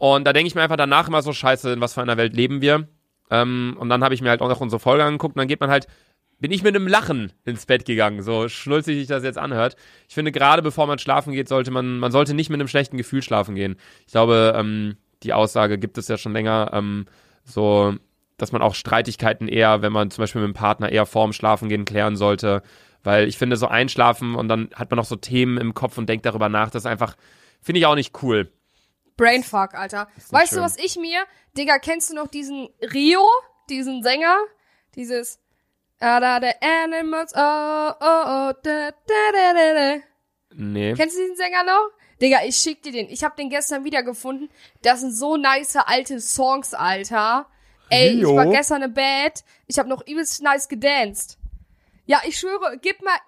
Und 0.00 0.24
da 0.24 0.32
denke 0.32 0.46
ich 0.46 0.54
mir 0.54 0.62
einfach 0.62 0.78
danach 0.78 1.08
immer 1.08 1.20
so, 1.20 1.34
scheiße, 1.34 1.74
in 1.74 1.80
was 1.82 1.92
für 1.92 2.00
einer 2.00 2.16
Welt 2.16 2.34
leben 2.34 2.62
wir? 2.62 2.88
Ähm, 3.30 3.76
und 3.78 3.90
dann 3.90 4.02
habe 4.02 4.14
ich 4.14 4.22
mir 4.22 4.30
halt 4.30 4.40
auch 4.40 4.48
noch 4.48 4.62
unsere 4.62 4.80
Folge 4.80 5.04
angeguckt 5.04 5.36
und 5.36 5.40
dann 5.40 5.46
geht 5.46 5.60
man 5.60 5.68
halt, 5.68 5.88
bin 6.38 6.50
ich 6.52 6.62
mit 6.62 6.74
einem 6.74 6.88
Lachen 6.88 7.32
ins 7.44 7.66
Bett 7.66 7.84
gegangen, 7.84 8.22
so 8.22 8.48
schnulzig 8.48 8.96
sich 8.96 9.08
das 9.08 9.24
jetzt 9.24 9.36
anhört. 9.36 9.76
Ich 10.08 10.14
finde, 10.14 10.32
gerade 10.32 10.62
bevor 10.62 10.86
man 10.86 10.98
schlafen 10.98 11.34
geht, 11.34 11.48
sollte 11.48 11.70
man, 11.70 11.98
man 11.98 12.12
sollte 12.12 12.32
nicht 12.32 12.48
mit 12.48 12.58
einem 12.58 12.66
schlechten 12.66 12.96
Gefühl 12.96 13.20
schlafen 13.20 13.54
gehen. 13.54 13.76
Ich 14.06 14.12
glaube, 14.12 14.54
ähm, 14.56 14.96
die 15.22 15.34
Aussage 15.34 15.76
gibt 15.76 15.98
es 15.98 16.08
ja 16.08 16.16
schon 16.16 16.32
länger, 16.32 16.70
ähm, 16.72 17.04
so, 17.44 17.94
dass 18.38 18.52
man 18.52 18.62
auch 18.62 18.74
Streitigkeiten 18.74 19.48
eher, 19.48 19.82
wenn 19.82 19.92
man 19.92 20.10
zum 20.10 20.22
Beispiel 20.22 20.40
mit 20.40 20.48
dem 20.48 20.58
Partner 20.58 20.90
eher 20.90 21.04
vorm 21.04 21.34
Schlafen 21.34 21.68
gehen 21.68 21.84
klären 21.84 22.16
sollte. 22.16 22.62
Weil 23.02 23.28
ich 23.28 23.36
finde, 23.36 23.56
so 23.56 23.68
einschlafen 23.68 24.34
und 24.34 24.48
dann 24.48 24.70
hat 24.74 24.90
man 24.90 24.96
noch 24.96 25.04
so 25.04 25.16
Themen 25.16 25.58
im 25.58 25.74
Kopf 25.74 25.98
und 25.98 26.08
denkt 26.08 26.24
darüber 26.24 26.48
nach, 26.48 26.70
das 26.70 26.84
ist 26.84 26.90
einfach, 26.90 27.16
finde 27.60 27.80
ich 27.80 27.86
auch 27.86 27.96
nicht 27.96 28.22
cool. 28.22 28.50
Brainfuck, 29.20 29.74
Alter. 29.74 30.08
Weißt 30.30 30.52
du, 30.52 30.56
schön. 30.56 30.64
was 30.64 30.76
ich 30.78 30.96
mir, 30.96 31.24
Digga, 31.56 31.78
kennst 31.78 32.10
du 32.10 32.14
noch 32.14 32.28
diesen 32.28 32.68
Rio, 32.80 33.22
diesen 33.68 34.02
Sänger? 34.02 34.36
Dieses 34.94 35.38
Ah, 36.02 36.18
da, 36.18 36.40
the 36.40 36.52
animals, 36.62 37.34
oh, 37.36 37.92
oh, 38.00 38.22
oh, 38.24 38.52
da, 38.62 38.90
da, 38.90 39.32
da, 39.34 39.52
da, 39.52 39.74
da. 39.74 40.02
Nee. 40.54 40.94
Kennst 40.94 41.14
du 41.16 41.20
diesen 41.20 41.36
Sänger 41.36 41.62
noch? 41.62 41.90
Digga, 42.22 42.38
ich 42.46 42.56
schick 42.56 42.82
dir 42.82 42.92
den. 42.92 43.10
Ich 43.10 43.22
hab 43.22 43.36
den 43.36 43.50
gestern 43.50 43.84
wiedergefunden. 43.84 44.48
Das 44.82 45.00
sind 45.00 45.12
so 45.12 45.36
nice 45.36 45.76
alte 45.76 46.18
Songs, 46.20 46.72
Alter. 46.72 47.46
Ey, 47.90 48.16
Rio? 48.16 48.30
ich 48.30 48.36
war 48.36 48.46
gestern 48.46 48.82
im 48.82 48.94
Bett. 48.94 49.44
Ich 49.66 49.78
hab 49.78 49.86
noch 49.86 50.06
übelst 50.06 50.42
nice 50.42 50.68
gedanced. 50.68 51.36
Ja, 52.10 52.18
ich 52.26 52.40
schwöre, 52.40 52.76
gib 52.82 52.96
mal 53.04 53.18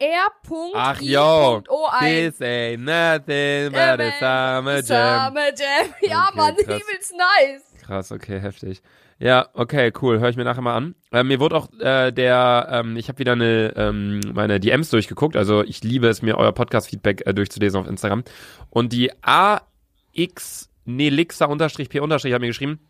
Ach 0.74 1.00
yo, 1.00 1.58
R.I.O. 1.58 1.86
ein. 1.92 2.32
this 2.32 2.40
ain't 2.40 2.78
nothing 2.80 3.70
but 3.70 4.00
a 4.00 4.10
summer 4.18 4.82
jam. 4.82 5.28
Summer 5.28 5.54
Jam. 5.56 5.94
Ja, 6.10 6.26
Okay, 6.26 6.36
Mann, 6.36 6.56
krass. 6.56 6.82
übelst 6.82 7.14
nice. 7.16 7.62
Krass, 7.86 8.10
okay, 8.10 8.40
heftig. 8.40 8.82
Ja, 9.20 9.48
okay, 9.54 9.92
cool. 10.02 10.18
Höre 10.18 10.30
ich 10.30 10.36
mir 10.36 10.42
nachher 10.42 10.62
mal 10.62 10.74
an. 10.74 10.96
Ähm, 11.12 11.28
mir 11.28 11.38
wurde 11.38 11.58
auch 11.58 11.68
äh, 11.78 12.10
der, 12.10 12.70
ähm, 12.72 12.96
ich 12.96 13.06
habe 13.06 13.20
wieder 13.20 13.34
eine 13.34 13.72
ähm, 13.76 14.18
meine 14.34 14.58
DMs 14.58 14.90
durchgeguckt. 14.90 15.36
Also 15.36 15.62
ich 15.62 15.84
liebe 15.84 16.08
es, 16.08 16.20
mir 16.20 16.36
euer 16.36 16.50
Podcast-Feedback 16.50 17.24
äh, 17.24 17.32
durchzulesen 17.32 17.78
auf 17.78 17.86
Instagram. 17.86 18.24
Und 18.68 18.92
die 18.92 19.12
AX 19.22 20.70
Nelixa 20.86 21.44
unterstrich 21.44 21.88
P 21.88 22.00
unterstrich 22.00 22.34
hat 22.34 22.40
mir 22.40 22.48
geschrieben. 22.48 22.80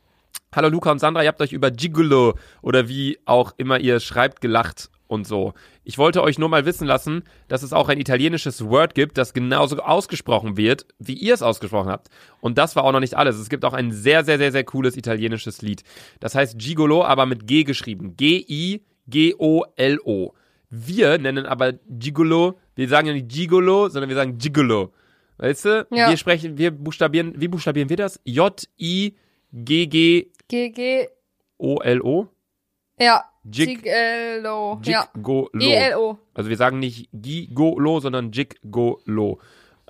Hallo 0.57 0.71
Luca 0.71 0.91
und 0.91 1.01
Sandra, 1.01 1.23
ihr 1.23 1.29
habt 1.29 1.43
euch 1.43 1.53
über 1.53 1.71
Gigolo 1.71 2.39
oder 2.63 2.89
wie 2.89 3.19
auch 3.27 3.53
immer 3.59 3.79
ihr 3.79 4.01
schreibt 4.01 4.41
gelacht 4.41 4.89
und 5.12 5.27
so. 5.27 5.53
Ich 5.85 5.98
wollte 5.98 6.22
euch 6.22 6.38
nur 6.38 6.48
mal 6.48 6.64
wissen 6.64 6.87
lassen, 6.87 7.25
dass 7.46 7.62
es 7.62 7.75
auch 7.75 7.88
ein 7.90 8.01
italienisches 8.01 8.64
Word 8.64 8.94
gibt, 8.94 9.18
das 9.18 9.35
genauso 9.35 9.77
ausgesprochen 9.79 10.57
wird, 10.57 10.87
wie 10.98 11.12
ihr 11.12 11.35
es 11.35 11.42
ausgesprochen 11.42 11.90
habt. 11.90 12.09
Und 12.40 12.57
das 12.59 12.75
war 12.75 12.85
auch 12.85 12.92
noch 12.92 13.01
nicht 13.01 13.14
alles. 13.14 13.38
Es 13.38 13.51
gibt 13.51 13.64
auch 13.64 13.75
ein 13.75 13.92
sehr, 13.92 14.25
sehr, 14.25 14.38
sehr, 14.38 14.51
sehr 14.53 14.64
cooles 14.64 14.96
italienisches 14.96 15.61
Lied. 15.61 15.85
Das 16.18 16.35
heißt 16.35 16.59
Gigolo, 16.59 17.05
aber 17.05 17.27
mit 17.27 17.46
G 17.46 17.64
geschrieben. 17.64 18.16
G-I-G-O-L-O. 18.16 18.83
Wir 20.70 21.18
nennen 21.18 21.44
aber 21.44 21.75
Gigolo, 21.90 22.59
wir 22.75 22.88
sagen 22.88 23.07
ja 23.09 23.12
nicht 23.12 23.29
Gigolo, 23.29 23.90
sondern 23.90 24.09
wir 24.09 24.16
sagen 24.16 24.38
Gigolo. 24.38 24.94
Weißt 25.37 25.66
du? 25.66 25.87
Ja. 25.90 26.09
Wir 26.09 26.16
sprechen, 26.16 26.57
wir 26.57 26.70
buchstabieren, 26.70 27.35
wie 27.37 27.48
buchstabieren 27.48 27.90
wir 27.90 27.98
das? 27.98 28.18
J-I-G-G-O-L-O? 28.25 29.12
G-G, 30.48 31.09
ja. 32.98 33.25
Jig- 33.45 33.83
Gigolo. 33.83 34.81
Ja. 34.85 35.09
Gigolo. 35.15 35.51
E-L-O. 35.59 36.19
Also 36.35 36.49
wir 36.51 36.57
sagen 36.57 36.79
nicht 36.79 37.09
Gigolo, 37.13 38.01
sondern 38.01 38.31
Gigolo. 38.31 39.41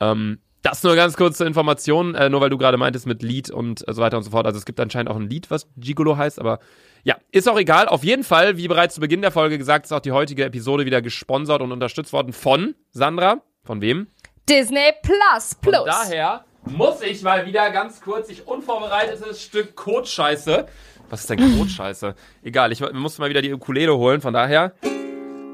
Ähm, 0.00 0.38
das 0.62 0.82
nur 0.84 0.94
ganz 0.94 1.16
kurz 1.16 1.38
zur 1.38 1.46
Information, 1.46 2.14
äh, 2.14 2.28
nur 2.28 2.40
weil 2.40 2.50
du 2.50 2.56
gerade 2.56 2.76
meintest 2.76 3.06
mit 3.06 3.22
Lied 3.22 3.50
und 3.50 3.84
so 3.86 4.00
weiter 4.00 4.16
und 4.16 4.22
so 4.22 4.30
fort. 4.30 4.46
Also 4.46 4.58
es 4.58 4.64
gibt 4.64 4.78
anscheinend 4.78 5.10
auch 5.10 5.16
ein 5.16 5.28
Lied, 5.28 5.50
was 5.50 5.66
Gigolo 5.76 6.16
heißt, 6.16 6.38
aber 6.38 6.60
ja, 7.04 7.16
ist 7.32 7.48
auch 7.48 7.58
egal. 7.58 7.88
Auf 7.88 8.04
jeden 8.04 8.22
Fall, 8.22 8.56
wie 8.56 8.68
bereits 8.68 8.94
zu 8.94 9.00
Beginn 9.00 9.22
der 9.22 9.32
Folge 9.32 9.58
gesagt, 9.58 9.86
ist 9.86 9.92
auch 9.92 9.98
die 10.00 10.12
heutige 10.12 10.44
Episode 10.44 10.86
wieder 10.86 11.02
gesponsert 11.02 11.60
und 11.60 11.72
unterstützt 11.72 12.12
worden 12.12 12.32
von 12.32 12.76
Sandra. 12.92 13.42
Von 13.64 13.80
wem? 13.80 14.06
Disney 14.48 14.92
Plus 15.02 15.56
Plus. 15.60 15.76
Von 15.78 15.86
daher 15.86 16.44
muss 16.64 17.02
ich 17.02 17.22
mal 17.22 17.44
wieder 17.44 17.70
ganz 17.70 18.00
kurz 18.00 18.28
ich 18.28 18.46
unvorbereitetes 18.46 19.42
Stück 19.42 19.74
Kotscheiße. 19.74 20.66
Was 21.12 21.20
ist 21.20 21.28
denn 21.28 21.58
Kotscheiße? 21.58 22.14
Egal, 22.42 22.72
ich 22.72 22.80
musste 22.94 23.20
mal 23.20 23.28
wieder 23.28 23.42
die 23.42 23.52
Ukulele 23.52 23.94
holen, 23.94 24.22
von 24.22 24.32
daher. 24.32 24.72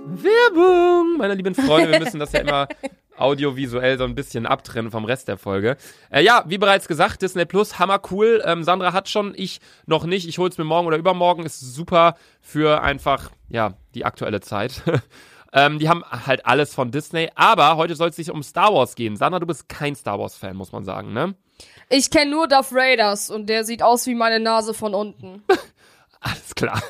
Werbung! 0.07 1.16
Meine 1.18 1.35
lieben 1.35 1.53
Freunde, 1.57 1.90
wir 1.90 1.99
müssen 1.99 2.21
das 2.21 2.31
ja 2.31 2.42
immer 2.42 2.68
audiovisuell 3.16 3.99
so 3.99 4.05
ein 4.05 4.14
bisschen 4.14 4.47
abtrennen 4.47 4.92
vom 4.92 5.05
Rest 5.05 5.27
der 5.27 5.37
Folge. 5.37 5.77
Äh, 6.11 6.23
ja, 6.23 6.44
wie 6.47 6.59
bereits 6.59 6.87
gesagt, 6.87 7.23
Disney 7.23 7.44
Plus, 7.44 7.81
hammer 7.81 8.01
cool. 8.12 8.40
Ähm, 8.47 8.62
Sandra 8.62 8.92
hat 8.92 9.09
schon, 9.09 9.35
ich 9.35 9.59
noch 9.85 10.05
nicht. 10.05 10.29
Ich 10.29 10.38
hol's 10.38 10.59
mir 10.59 10.64
morgen 10.64 10.87
oder 10.87 10.97
übermorgen. 10.97 11.44
Ist 11.44 11.59
super 11.59 12.14
für 12.40 12.81
einfach, 12.81 13.33
ja, 13.49 13.75
die 13.97 14.05
aktuelle 14.05 14.40
Zeit. 14.40 14.85
ähm, 15.53 15.81
die 15.81 15.88
haben 15.88 16.05
halt 16.05 16.47
alles 16.47 16.73
von 16.73 16.92
Disney. 16.92 17.31
Aber 17.35 17.77
heute 17.77 17.97
soll 17.97 18.11
es 18.11 18.16
sich 18.16 18.31
um 18.31 18.44
Star 18.44 18.73
Wars 18.73 18.94
gehen. 18.94 19.16
Sandra, 19.16 19.40
du 19.40 19.47
bist 19.47 19.68
kein 19.68 19.97
Star 19.97 20.21
Wars-Fan, 20.21 20.55
muss 20.55 20.71
man 20.71 20.85
sagen, 20.85 21.12
ne? 21.12 21.35
Ich 21.90 22.11
kenne 22.11 22.31
nur 22.31 22.48
Darth 22.48 22.72
Raiders 22.72 23.31
und 23.31 23.48
der 23.48 23.64
sieht 23.64 23.83
aus 23.83 24.07
wie 24.07 24.14
meine 24.14 24.40
Nase 24.40 24.74
von 24.74 24.94
unten. 24.94 25.42
Alles 26.20 26.55
klar. 26.55 26.83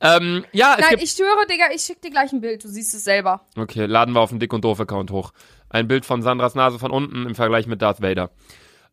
ähm, 0.00 0.44
ja, 0.52 0.74
es 0.74 0.80
Nein, 0.82 0.90
gibt 0.90 1.02
ich 1.02 1.10
schwöre, 1.12 1.46
Digga, 1.50 1.66
ich 1.74 1.82
schick 1.82 2.02
dir 2.02 2.10
gleich 2.10 2.32
ein 2.32 2.40
Bild, 2.40 2.62
du 2.62 2.68
siehst 2.68 2.94
es 2.94 3.04
selber. 3.04 3.46
Okay, 3.56 3.86
laden 3.86 4.14
wir 4.14 4.20
auf 4.20 4.30
den 4.30 4.38
Dick 4.40 4.52
und 4.52 4.64
Doof 4.64 4.80
Account 4.80 5.10
hoch. 5.10 5.32
Ein 5.70 5.88
Bild 5.88 6.04
von 6.04 6.22
Sandras 6.22 6.54
Nase 6.54 6.78
von 6.78 6.90
unten 6.90 7.26
im 7.26 7.34
Vergleich 7.34 7.66
mit 7.66 7.82
Darth 7.82 8.02
Vader. 8.02 8.30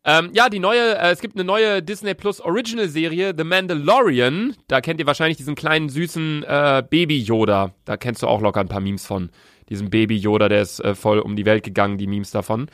Ähm, 0.04 0.30
ja, 0.32 0.48
die 0.48 0.60
neue, 0.60 0.96
äh, 0.96 1.10
es 1.10 1.20
gibt 1.20 1.34
eine 1.34 1.44
neue 1.44 1.82
Disney 1.82 2.14
Plus 2.14 2.40
Original 2.40 2.88
Serie, 2.88 3.34
The 3.36 3.44
Mandalorian. 3.44 4.56
Da 4.68 4.80
kennt 4.80 5.00
ihr 5.00 5.06
wahrscheinlich 5.06 5.36
diesen 5.36 5.56
kleinen 5.56 5.88
süßen 5.88 6.44
äh, 6.44 6.84
Baby 6.88 7.18
Yoda. 7.18 7.74
Da 7.84 7.96
kennst 7.96 8.22
du 8.22 8.28
auch 8.28 8.40
locker 8.40 8.60
ein 8.60 8.68
paar 8.68 8.80
Memes 8.80 9.04
von. 9.04 9.30
Diesem 9.68 9.90
Baby 9.90 10.16
Yoda, 10.16 10.48
der 10.48 10.62
ist 10.62 10.78
äh, 10.80 10.94
voll 10.94 11.18
um 11.18 11.34
die 11.34 11.44
Welt 11.44 11.64
gegangen, 11.64 11.98
die 11.98 12.06
Memes 12.06 12.30
davon. 12.30 12.68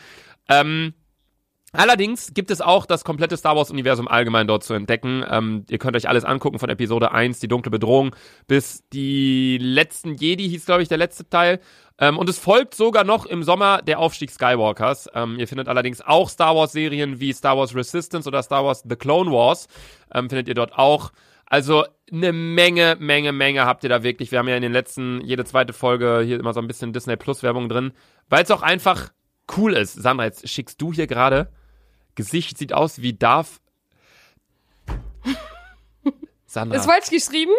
Ähm, 0.48 0.92
Allerdings 1.74 2.34
gibt 2.34 2.50
es 2.50 2.60
auch 2.60 2.84
das 2.84 3.02
komplette 3.02 3.38
Star 3.38 3.56
Wars-Universum 3.56 4.06
allgemein 4.06 4.46
dort 4.46 4.62
zu 4.62 4.74
entdecken. 4.74 5.24
Ähm, 5.26 5.64
ihr 5.70 5.78
könnt 5.78 5.96
euch 5.96 6.06
alles 6.06 6.22
angucken 6.22 6.58
von 6.58 6.68
Episode 6.68 7.12
1, 7.12 7.40
die 7.40 7.48
dunkle 7.48 7.70
Bedrohung, 7.70 8.14
bis 8.46 8.86
die 8.92 9.56
letzten 9.56 10.14
Jedi, 10.14 10.50
hieß 10.50 10.66
glaube 10.66 10.82
ich 10.82 10.88
der 10.88 10.98
letzte 10.98 11.30
Teil. 11.30 11.60
Ähm, 11.98 12.18
und 12.18 12.28
es 12.28 12.38
folgt 12.38 12.74
sogar 12.74 13.04
noch 13.04 13.24
im 13.24 13.42
Sommer 13.42 13.80
der 13.80 14.00
Aufstieg 14.00 14.30
Skywalkers. 14.30 15.08
Ähm, 15.14 15.38
ihr 15.38 15.48
findet 15.48 15.66
allerdings 15.66 16.02
auch 16.02 16.28
Star 16.28 16.54
Wars-Serien 16.54 17.20
wie 17.20 17.32
Star 17.32 17.56
Wars 17.56 17.74
Resistance 17.74 18.28
oder 18.28 18.42
Star 18.42 18.66
Wars 18.66 18.84
The 18.86 18.96
Clone 18.96 19.30
Wars. 19.30 19.66
Ähm, 20.12 20.28
findet 20.28 20.48
ihr 20.48 20.54
dort 20.54 20.74
auch. 20.74 21.10
Also 21.46 21.84
eine 22.12 22.34
Menge, 22.34 22.96
Menge, 22.98 23.32
Menge 23.32 23.64
habt 23.64 23.82
ihr 23.84 23.88
da 23.88 24.02
wirklich. 24.02 24.30
Wir 24.30 24.40
haben 24.40 24.48
ja 24.48 24.56
in 24.56 24.62
den 24.62 24.72
letzten, 24.72 25.22
jede 25.22 25.46
zweite 25.46 25.72
Folge 25.72 26.22
hier 26.22 26.38
immer 26.38 26.52
so 26.52 26.60
ein 26.60 26.66
bisschen 26.66 26.92
Disney 26.92 27.16
Plus 27.16 27.42
Werbung 27.42 27.70
drin, 27.70 27.92
weil 28.28 28.42
es 28.42 28.50
auch 28.50 28.62
einfach 28.62 29.10
cool 29.56 29.72
ist. 29.72 29.94
Sandra, 29.94 30.26
jetzt 30.26 30.46
schickst 30.46 30.80
du 30.80 30.92
hier 30.92 31.06
gerade 31.06 31.50
Gesicht 32.14 32.58
sieht 32.58 32.72
aus 32.72 33.00
wie 33.00 33.12
Darth. 33.14 33.60
Sandra. 36.46 36.76
Ist 36.76 36.84
falsch 36.86 37.08
geschrieben? 37.10 37.52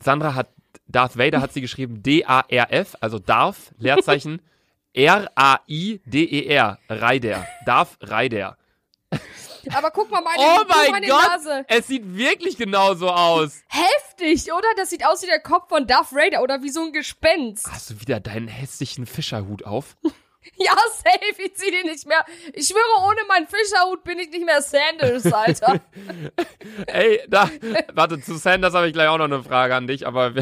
Sandra 0.00 0.34
hat 0.34 0.48
Darth 0.88 1.18
Vader 1.18 1.40
hat 1.40 1.52
sie 1.52 1.60
geschrieben 1.60 2.02
D-A-R-F, 2.02 2.96
also 3.00 3.18
Darth, 3.18 3.72
Leerzeichen 3.78 4.40
R-A-I-D-E-R, 4.94 6.78
Reider. 6.88 7.46
Darth 7.66 7.96
Reider. 8.00 8.56
Aber 9.74 9.90
guck 9.90 10.10
mal 10.10 10.22
meine, 10.22 10.38
Oh 10.38 10.62
mein 10.68 10.90
meine 10.92 11.06
Gott! 11.08 11.28
Nase. 11.28 11.64
Es 11.68 11.88
sieht 11.88 12.16
wirklich 12.16 12.56
genauso 12.56 13.10
aus. 13.10 13.62
Heftig, 13.66 14.52
oder? 14.52 14.68
Das 14.76 14.90
sieht 14.90 15.04
aus 15.04 15.22
wie 15.22 15.26
der 15.26 15.40
Kopf 15.40 15.68
von 15.68 15.86
Darth 15.86 16.12
Raider 16.12 16.40
oder 16.42 16.62
wie 16.62 16.70
so 16.70 16.82
ein 16.84 16.92
Gespenst. 16.92 17.66
Hast 17.70 17.90
du 17.90 18.00
wieder 18.00 18.20
deinen 18.20 18.46
hässlichen 18.48 19.06
Fischerhut 19.06 19.64
auf? 19.64 19.96
Ja, 20.58 20.74
safe, 20.74 21.42
ich 21.42 21.54
zieh 21.54 21.70
den 21.70 21.86
nicht 21.86 22.06
mehr. 22.06 22.24
Ich 22.52 22.66
schwöre, 22.66 23.06
ohne 23.06 23.20
meinen 23.28 23.46
Fischerhut 23.46 24.02
bin 24.04 24.18
ich 24.18 24.30
nicht 24.30 24.44
mehr 24.44 24.62
Sanders, 24.62 25.32
Alter. 25.32 25.80
Ey, 26.86 27.20
da, 27.28 27.50
warte, 27.92 28.20
zu 28.20 28.36
Sanders 28.36 28.74
habe 28.74 28.86
ich 28.86 28.92
gleich 28.92 29.08
auch 29.08 29.18
noch 29.18 29.26
eine 29.26 29.42
Frage 29.42 29.74
an 29.74 29.86
dich, 29.86 30.06
aber 30.06 30.32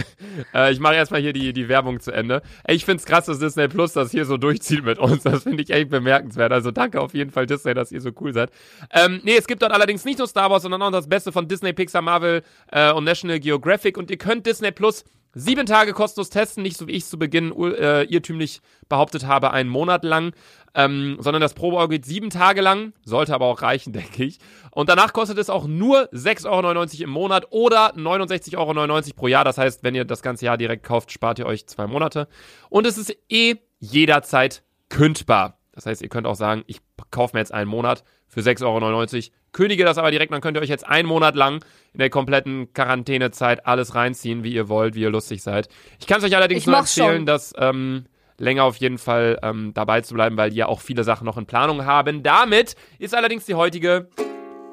äh, 0.54 0.72
ich 0.72 0.80
mache 0.80 0.94
erstmal 0.94 1.20
hier 1.20 1.32
die, 1.32 1.52
die 1.52 1.68
Werbung 1.68 2.00
zu 2.00 2.12
Ende. 2.12 2.42
Ey, 2.64 2.76
ich 2.76 2.84
find's 2.84 3.04
krass, 3.04 3.26
dass 3.26 3.38
Disney 3.38 3.68
Plus 3.68 3.92
das 3.92 4.10
hier 4.10 4.24
so 4.24 4.36
durchzieht 4.36 4.84
mit 4.84 4.98
uns. 4.98 5.24
Das 5.24 5.42
finde 5.42 5.62
ich 5.62 5.70
echt 5.70 5.90
bemerkenswert. 5.90 6.52
Also 6.52 6.70
danke 6.70 7.00
auf 7.00 7.14
jeden 7.14 7.30
Fall 7.30 7.46
Disney, 7.46 7.74
dass 7.74 7.92
ihr 7.92 8.00
so 8.00 8.10
cool 8.20 8.32
seid. 8.32 8.50
Ähm, 8.92 9.20
nee, 9.24 9.36
es 9.36 9.46
gibt 9.46 9.62
dort 9.62 9.72
allerdings 9.72 10.04
nicht 10.04 10.18
nur 10.18 10.28
Star 10.28 10.50
Wars, 10.50 10.62
sondern 10.62 10.82
auch 10.82 10.92
das 10.92 11.08
Beste 11.08 11.32
von 11.32 11.48
Disney, 11.48 11.72
Pixar, 11.72 12.02
Marvel 12.02 12.42
äh, 12.70 12.92
und 12.92 13.04
National 13.04 13.40
Geographic. 13.40 13.96
Und 13.98 14.10
ihr 14.10 14.18
könnt 14.18 14.46
Disney 14.46 14.70
Plus 14.70 15.04
sieben 15.34 15.66
Tage 15.66 15.92
kostenlos 15.92 16.30
testen, 16.30 16.62
nicht 16.62 16.76
so 16.76 16.86
wie 16.86 16.92
ich 16.92 17.04
zu 17.04 17.18
Beginn 17.18 17.52
äh, 17.52 18.04
irrtümlich 18.04 18.60
behauptet 18.88 19.26
habe, 19.26 19.50
einen 19.50 19.68
Monat 19.68 20.04
lang, 20.04 20.32
ähm, 20.74 21.16
sondern 21.20 21.40
das 21.40 21.54
Probeabo 21.54 21.88
geht 21.88 22.04
sieben 22.04 22.30
Tage 22.30 22.60
lang, 22.60 22.92
sollte 23.04 23.34
aber 23.34 23.46
auch 23.46 23.62
reichen, 23.62 23.92
denke 23.92 24.24
ich. 24.24 24.38
Und 24.70 24.88
danach 24.88 25.12
kostet 25.12 25.38
es 25.38 25.50
auch 25.50 25.66
nur 25.66 26.08
6,99 26.12 26.46
Euro 26.46 27.04
im 27.04 27.10
Monat 27.10 27.46
oder 27.50 27.94
69,99 27.94 28.56
Euro 28.56 29.14
pro 29.14 29.28
Jahr. 29.28 29.44
Das 29.44 29.58
heißt, 29.58 29.82
wenn 29.82 29.94
ihr 29.94 30.04
das 30.04 30.22
ganze 30.22 30.46
Jahr 30.46 30.58
direkt 30.58 30.84
kauft, 30.84 31.12
spart 31.12 31.38
ihr 31.38 31.46
euch 31.46 31.66
zwei 31.66 31.86
Monate. 31.86 32.28
Und 32.68 32.86
es 32.86 32.98
ist 32.98 33.16
eh 33.28 33.56
jederzeit 33.78 34.62
kündbar. 34.88 35.58
Das 35.74 35.86
heißt, 35.86 36.02
ihr 36.02 36.08
könnt 36.08 36.26
auch 36.26 36.36
sagen, 36.36 36.62
ich 36.66 36.80
kaufe 37.10 37.34
mir 37.36 37.40
jetzt 37.40 37.52
einen 37.52 37.68
Monat 37.68 38.04
für 38.28 38.40
6,99 38.40 38.62
Euro, 38.64 39.32
kündige 39.52 39.84
das 39.84 39.98
aber 39.98 40.10
direkt, 40.10 40.32
dann 40.32 40.40
könnt 40.40 40.56
ihr 40.56 40.60
euch 40.62 40.68
jetzt 40.68 40.86
einen 40.86 41.08
Monat 41.08 41.34
lang 41.36 41.64
in 41.92 41.98
der 41.98 42.10
kompletten 42.10 42.72
Quarantänezeit 42.72 43.66
alles 43.66 43.94
reinziehen, 43.94 44.44
wie 44.44 44.52
ihr 44.52 44.68
wollt, 44.68 44.94
wie 44.94 45.00
ihr 45.02 45.10
lustig 45.10 45.42
seid. 45.42 45.68
Ich 46.00 46.06
kann 46.06 46.18
es 46.18 46.24
euch 46.24 46.36
allerdings 46.36 46.62
Ich 46.62 46.66
nur 46.66 46.78
empfehlen, 46.78 47.16
schon. 47.18 47.26
dass 47.26 47.52
ähm, 47.58 48.06
länger 48.38 48.64
auf 48.64 48.76
jeden 48.76 48.98
Fall 48.98 49.38
ähm, 49.42 49.72
dabei 49.74 50.00
zu 50.00 50.14
bleiben, 50.14 50.36
weil 50.36 50.50
die 50.50 50.56
ja 50.56 50.66
auch 50.66 50.80
viele 50.80 51.04
Sachen 51.04 51.24
noch 51.24 51.36
in 51.38 51.46
Planung 51.46 51.84
haben. 51.84 52.22
Damit 52.22 52.76
ist 52.98 53.14
allerdings 53.14 53.46
die 53.46 53.54
heutige 53.54 54.08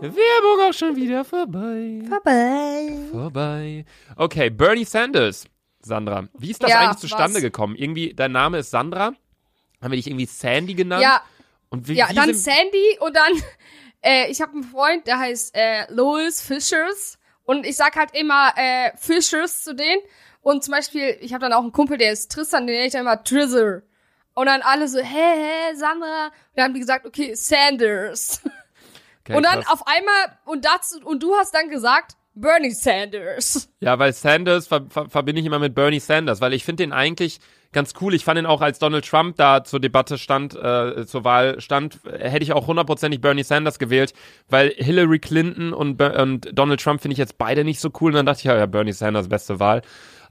Werbung 0.01 0.67
auch 0.69 0.73
schon 0.73 0.95
wieder 0.95 1.23
vorbei. 1.23 2.01
Vorbei. 2.09 2.89
Vorbei. 3.11 3.85
Okay, 4.15 4.49
Bernie 4.49 4.85
Sanders. 4.85 5.45
Sandra, 5.83 6.27
wie 6.37 6.51
ist 6.51 6.61
das 6.61 6.69
Ja, 6.71 6.79
eigentlich 6.79 6.97
zustande 6.99 7.35
was? 7.35 7.41
gekommen? 7.41 7.75
Irgendwie, 7.75 8.13
dein 8.13 8.31
Name 8.31 8.59
ist 8.59 8.69
Sandra? 8.71 9.13
Haben 9.81 9.91
wir 9.91 9.97
dich 9.97 10.07
irgendwie 10.07 10.25
Sandy 10.25 10.73
genannt? 10.73 11.03
Ja, 11.03 11.21
Und 11.69 11.87
wie, 11.87 11.93
ja, 11.93 12.09
wie 12.09 12.15
dann 12.15 12.33
Sandy 12.33 12.97
und 12.99 13.15
dann, 13.15 13.31
äh, 14.01 14.29
ich 14.29 14.41
habe 14.41 14.53
einen 14.53 14.63
Freund, 14.63 15.07
der 15.07 15.19
heißt 15.19 15.55
äh, 15.55 15.91
Louis 15.91 16.41
Fishers 16.41 17.17
und 17.43 17.65
ich 17.65 17.75
sag 17.75 17.95
halt 17.95 18.11
immer 18.13 18.53
äh, 18.55 18.91
Fishers 18.97 19.63
zu 19.63 19.75
denen 19.75 20.01
und 20.41 20.63
zum 20.63 20.73
Beispiel, 20.73 21.17
ich 21.21 21.33
habe 21.33 21.41
dann 21.41 21.53
auch 21.53 21.61
einen 21.61 21.71
Kumpel, 21.71 21.97
der 21.97 22.11
ist 22.11 22.31
Tristan, 22.31 22.65
den 22.65 22.75
nenne 22.75 22.87
ich 22.87 22.93
dann 22.93 23.01
immer 23.01 23.23
Trizzer. 23.23 23.83
Und 24.33 24.45
dann 24.45 24.61
alle 24.61 24.87
so, 24.87 24.99
hä, 24.99 25.03
hä, 25.03 25.75
Sandra. 25.75 26.25
Und 26.25 26.33
dann 26.55 26.65
haben 26.65 26.73
die 26.73 26.79
gesagt, 26.79 27.05
okay, 27.05 27.35
Sanders. 27.35 28.41
okay, 29.21 29.35
und 29.35 29.43
dann 29.43 29.61
krass. 29.61 29.71
auf 29.71 29.87
einmal, 29.87 30.39
und 30.45 30.65
dazu, 30.65 30.99
und 31.03 31.21
du 31.21 31.35
hast 31.35 31.53
dann 31.53 31.69
gesagt, 31.69 32.15
Bernie 32.33 32.71
Sanders. 32.71 33.69
Ja, 33.81 33.99
weil 33.99 34.13
Sanders 34.13 34.67
ver 34.67 34.85
ver 34.89 35.09
verbinde 35.09 35.41
ich 35.41 35.45
immer 35.45 35.59
mit 35.59 35.75
Bernie 35.75 35.99
Sanders, 35.99 36.39
weil 36.39 36.53
ich 36.53 36.63
finde 36.63 36.83
den 36.83 36.93
eigentlich 36.93 37.39
ganz 37.71 37.93
cool. 38.01 38.13
Ich 38.13 38.25
fand 38.25 38.39
ihn 38.39 38.45
auch, 38.45 38.61
als 38.61 38.79
Donald 38.79 39.07
Trump 39.07 39.37
da 39.37 39.63
zur 39.63 39.79
Debatte 39.79 40.17
stand, 40.17 40.55
äh, 40.55 41.05
zur 41.05 41.23
Wahl 41.23 41.61
stand, 41.61 41.99
hätte 42.05 42.43
ich 42.43 42.51
auch 42.53 42.67
hundertprozentig 42.67 43.21
Bernie 43.21 43.43
Sanders 43.43 43.79
gewählt, 43.79 44.13
weil 44.49 44.73
Hillary 44.77 45.19
Clinton 45.19 45.73
und, 45.73 46.01
und 46.01 46.49
Donald 46.53 46.81
Trump 46.81 47.01
finde 47.01 47.13
ich 47.13 47.19
jetzt 47.19 47.37
beide 47.37 47.63
nicht 47.63 47.79
so 47.79 47.91
cool. 48.01 48.11
Und 48.11 48.15
dann 48.15 48.25
dachte 48.25 48.39
ich, 48.39 48.45
ja, 48.45 48.57
ja 48.57 48.65
Bernie 48.65 48.93
Sanders, 48.93 49.29
beste 49.29 49.59
Wahl. 49.59 49.81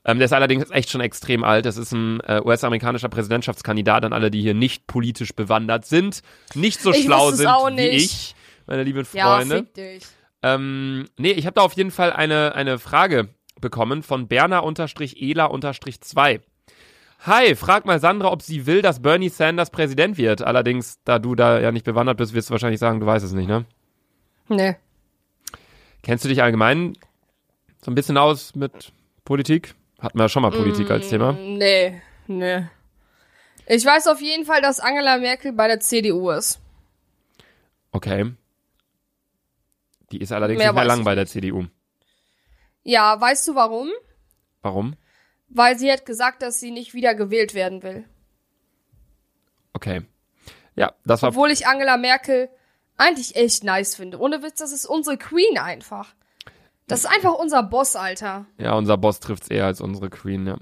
Ähm, 0.05 0.19
der 0.19 0.27
ist 0.27 0.33
allerdings 0.33 0.71
echt 0.71 0.91
schon 0.91 1.03
extrem 1.03 1.45
alt. 1.45 1.67
Das 1.67 1.77
ist 1.77 1.93
ein 1.93 2.21
äh, 2.21 2.41
US-amerikanischer 2.45 3.09
Präsidentschaftskandidat 3.09 4.05
an 4.05 4.13
alle, 4.13 4.31
die 4.31 4.41
hier 4.41 4.55
nicht 4.55 4.87
politisch 4.87 5.35
bewandert 5.35 5.85
sind, 5.85 6.23
nicht 6.55 6.81
so 6.81 6.91
Ich 6.91 7.05
schlau 7.05 7.33
sind 7.33 7.51
wie 7.77 7.89
ich, 7.89 8.35
meine 8.67 8.85
lieben 8.85 9.07
Ja, 9.13 9.37
Freunde. 9.37 9.59
fick 9.59 9.75
dich. 9.75 10.03
Ähm, 10.43 11.07
nee, 11.19 11.33
ich 11.33 11.45
habe 11.45 11.53
da 11.55 11.61
auf 11.61 11.75
jeden 11.75 11.91
Fall 11.91 12.15
eine, 12.15 12.55
eine 12.55 12.79
Frage 12.79 13.29
bekommen 13.61 14.03
von 14.03 14.27
Berner-Ela-2. 14.27 16.41
Hi, 17.27 17.55
frag 17.55 17.85
mal 17.85 18.01
Sandra, 18.01 18.33
ob 18.33 18.41
sie 18.41 18.65
will, 18.65 18.81
dass 18.81 19.03
Bernie 19.03 19.29
Sanders 19.29 19.71
Präsident 19.71 20.17
wird. 20.17 20.41
Allerdings, 20.41 20.99
da 21.05 21.19
du 21.19 21.35
da 21.35 21.61
ja 21.61 21.71
nicht 21.71 21.85
bewandert 21.85 22.17
bist, 22.17 22.33
wirst 22.33 22.49
du 22.49 22.53
wahrscheinlich 22.53 22.81
sagen, 22.81 22.99
du 22.99 23.05
weißt 23.05 23.25
es 23.25 23.33
nicht, 23.33 23.47
ne? 23.47 23.67
Nee. 24.49 24.77
Kennst 26.03 26.25
du 26.25 26.31
dich 26.31 26.43
allgemein 26.43 26.97
so 27.85 27.91
ein 27.91 27.95
bisschen 27.95 28.17
aus 28.17 28.55
mit 28.55 28.93
Politik? 29.25 29.75
Hatten 30.01 30.19
wir 30.19 30.25
ja 30.25 30.29
schon 30.31 30.41
mal 30.43 30.51
Politik 30.51 30.91
als 30.91 31.11
Thema. 31.11 31.33
Nee, 31.33 32.01
nee. 32.27 32.67
Ich 33.67 33.85
weiß 33.85 34.07
auf 34.07 34.23
jeden 34.23 34.47
Fall, 34.47 34.63
dass 34.63 34.81
Angela 34.81 35.19
Merkel 35.19 35.53
bei 35.53 35.69
der 35.69 35.81
CDU 35.81 36.31
ist. 36.31 36.59
Okay. 37.93 38.33
Die 40.11 40.19
ist 40.19 40.33
allerdings 40.33 40.59
Mehr 40.59 40.69
nicht 40.69 40.75
mehr 40.75 40.85
lang 40.87 41.05
bei 41.05 41.15
der 41.15 41.27
CDU. 41.27 41.67
Ja, 42.83 43.21
weißt 43.21 43.47
du 43.47 43.55
warum? 43.55 43.91
Warum? 44.63 44.97
Weil 45.51 45.79
sie 45.79 45.91
hat 45.91 46.07
gesagt, 46.07 46.43
dass 46.43 46.61
sie 46.61 46.71
nicht 46.71 46.95
wieder 46.95 47.15
gewählt 47.15 47.55
werden 47.55 47.83
will. 47.83 48.05
Okay. 49.73 50.03
Ja, 50.77 50.93
das 51.05 51.23
war 51.23 51.31
Obwohl 51.31 51.51
ich 51.51 51.67
Angela 51.67 51.97
Merkel 51.97 52.49
eigentlich 52.97 53.37
echt 53.37 53.65
nice 53.65 53.97
finde. 53.97 54.19
Ohne 54.19 54.43
Witz, 54.43 54.59
das 54.59 54.73
ist 54.73 54.87
unsere 54.87 55.17
Queen 55.19 55.59
einfach. 55.59 56.15
Das 56.87 57.01
ist 57.01 57.07
einfach 57.07 57.35
unser 57.35 57.63
Boss, 57.63 57.97
Alter. 57.97 58.47
Ja, 58.59 58.75
unser 58.75 58.97
Boss 58.97 59.21
trifft's 59.21 59.49
eher 59.49 59.67
als 59.67 59.81
unsere 59.81 60.11
Queen, 60.11 60.47
ja. 60.47 60.59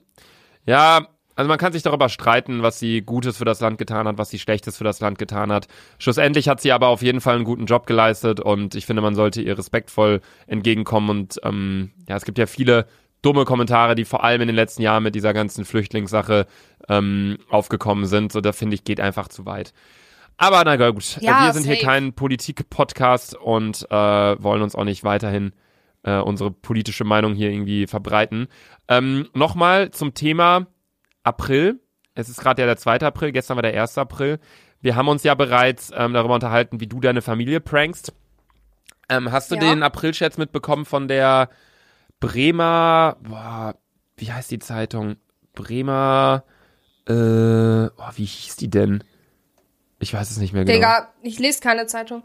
Ja, 0.67 1.09
also 1.35 1.49
man 1.49 1.59
kann 1.59 1.73
sich 1.73 1.83
darüber 1.83 2.09
streiten, 2.09 2.63
was 2.63 2.79
sie 2.79 3.01
Gutes 3.01 3.37
für 3.37 3.45
das 3.45 3.61
Land 3.61 3.79
getan 3.79 4.09
hat, 4.09 4.19
was 4.19 4.29
sie 4.29 4.41
Schlechtes 4.41 4.77
für 4.77 4.85
das 4.85 4.99
Land 5.01 5.19
getan 5.19 5.53
hat. 5.53 5.69
Schlussendlich 5.99 6.49
hat 6.49 6.61
sie 6.61 6.73
aber 6.73 6.89
auf 6.89 7.01
jeden 7.01 7.21
Fall 7.21 7.37
einen 7.37 7.45
guten 7.45 7.67
Job 7.67 7.87
geleistet 7.87 8.41
und 8.41 8.75
ich 8.75 8.87
finde, 8.87 9.03
man 9.03 9.15
sollte 9.15 9.41
ihr 9.41 9.57
respektvoll 9.57 10.21
entgegenkommen 10.49 11.11
und 11.11 11.41
ähm, 11.45 11.93
ja, 12.09 12.17
es 12.17 12.25
gibt 12.25 12.39
ja 12.39 12.47
viele 12.47 12.87
dumme 13.23 13.45
Kommentare, 13.45 13.95
die 13.95 14.05
vor 14.05 14.23
allem 14.25 14.41
in 14.43 14.47
den 14.49 14.57
letzten 14.57 14.83
Jahren 14.83 15.03
mit 15.03 15.15
dieser 15.15 15.33
ganzen 15.35 15.65
Flüchtlingssache 15.65 16.47
ähm, 16.89 17.39
aufgekommen 17.51 18.07
sind. 18.07 18.33
So, 18.33 18.41
da 18.41 18.53
finde 18.53 18.75
ich, 18.75 18.85
geht 18.85 19.01
einfach 19.01 19.29
zu 19.29 19.45
weit. 19.47 19.73
Aber 20.37 20.63
na 20.65 20.77
gut, 20.91 21.19
Ja, 21.21 21.47
wir 21.47 21.53
sind 21.53 21.65
hier 21.67 21.75
safe. 21.75 21.85
kein 21.87 22.13
Politik-Podcast 22.13 23.35
und 23.37 23.87
äh, 23.91 23.95
wollen 24.43 24.63
uns 24.63 24.77
auch 24.77 24.85
nicht 24.85 25.03
weiterhin 25.05 25.53
äh, 26.05 26.19
unsere 26.19 26.53
politische 26.53 27.03
Meinung 27.05 27.35
hier 27.35 27.51
irgendwie 27.51 27.87
verbreiten. 27.89 28.47
Ähm, 28.87 29.29
Nochmal 29.35 29.91
zum 29.91 30.15
Thema 30.15 30.67
April. 31.25 31.81
Es 32.15 32.29
ist 32.29 32.41
gerade 32.41 32.63
ja 32.63 32.67
der 32.67 32.77
2. 32.77 33.01
April, 33.01 33.33
gestern 33.33 33.57
war 33.57 33.63
der 33.63 33.81
1. 33.81 33.99
April. 33.99 34.39
Wir 34.81 34.95
haben 34.95 35.09
uns 35.09 35.25
ja 35.25 35.35
bereits 35.35 35.91
ähm, 35.95 36.13
darüber 36.13 36.35
unterhalten, 36.35 36.81
wie 36.81 36.87
du 36.87 37.01
deine 37.01 37.21
Familie 37.21 37.61
prankst. 37.61 38.13
Ähm, 39.09 39.33
hast 39.33 39.51
du 39.51 39.57
Ja. 39.57 39.61
den 39.63 39.83
April-Scherz 39.83 40.39
mitbekommen 40.39 40.85
von 40.85 41.09
der 41.09 41.49
Bremer, 42.21 43.17
boah, 43.23 43.77
wie 44.17 44.33
heißt 44.33 44.51
die 44.51 44.59
Zeitung? 44.59 45.17
Bremer, 45.55 46.45
äh, 47.09 47.13
oh, 47.13 48.11
wie 48.17 48.25
hieß 48.25 48.57
die 48.57 48.71
denn? 48.71 49.05
Ich 50.01 50.13
weiß 50.13 50.31
es 50.31 50.39
nicht 50.39 50.53
mehr 50.53 50.65
genau. 50.65 50.77
Digga, 50.77 51.13
ich 51.23 51.39
lese 51.39 51.61
keine 51.61 51.87
Zeitung. 51.87 52.23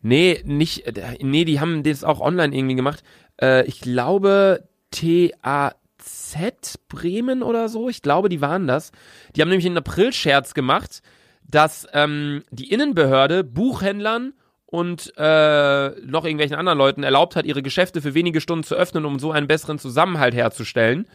Nee, 0.00 0.42
nicht, 0.44 0.86
äh, 0.86 1.18
nee, 1.20 1.44
die 1.44 1.60
haben 1.60 1.82
das 1.82 2.02
auch 2.02 2.20
online 2.20 2.54
irgendwie 2.54 2.74
gemacht. 2.74 3.04
Äh, 3.40 3.64
ich 3.66 3.80
glaube, 3.80 4.68
TAZ 4.90 6.78
Bremen 6.88 7.42
oder 7.42 7.68
so, 7.68 7.88
ich 7.88 8.02
glaube, 8.02 8.28
die 8.28 8.40
waren 8.40 8.66
das. 8.66 8.90
Die 9.34 9.40
haben 9.40 9.48
nämlich 9.48 9.66
einen 9.66 9.78
April-Scherz 9.78 10.54
gemacht, 10.54 11.02
dass 11.44 11.86
ähm, 11.92 12.42
die 12.50 12.70
Innenbehörde 12.70 13.44
Buchhändlern 13.44 14.34
und 14.72 15.12
äh, 15.18 15.90
noch 16.00 16.24
irgendwelchen 16.24 16.56
anderen 16.56 16.78
Leuten 16.78 17.02
erlaubt 17.02 17.36
hat, 17.36 17.44
ihre 17.44 17.62
Geschäfte 17.62 18.00
für 18.00 18.14
wenige 18.14 18.40
Stunden 18.40 18.64
zu 18.64 18.74
öffnen, 18.74 19.04
um 19.04 19.18
so 19.18 19.30
einen 19.30 19.46
besseren 19.46 19.78
Zusammenhalt 19.78 20.34
herzustellen. 20.34 21.06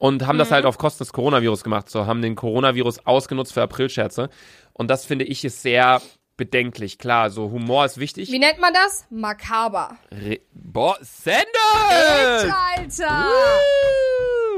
Und 0.00 0.26
haben 0.26 0.36
das 0.38 0.50
halt 0.50 0.64
auf 0.64 0.78
Kosten 0.78 1.04
des 1.04 1.12
Coronavirus 1.12 1.62
gemacht. 1.62 1.88
So 1.88 2.06
haben 2.06 2.22
den 2.22 2.34
Coronavirus 2.34 3.06
ausgenutzt 3.06 3.52
für 3.52 3.62
Aprilscherze. 3.62 4.30
Und 4.72 4.90
das 4.90 5.06
finde 5.06 5.24
ich 5.24 5.44
ist 5.44 5.62
sehr 5.62 6.02
bedenklich. 6.36 6.98
Klar, 6.98 7.30
so 7.30 7.50
Humor 7.52 7.84
ist 7.84 7.98
wichtig. 7.98 8.32
Wie 8.32 8.38
nennt 8.40 8.58
man 8.58 8.74
das? 8.74 9.06
Makaber. 9.10 9.96
Re 10.10 10.40
Boah, 10.52 10.98
Sanders! 11.00 12.52
Alter! 12.76 13.26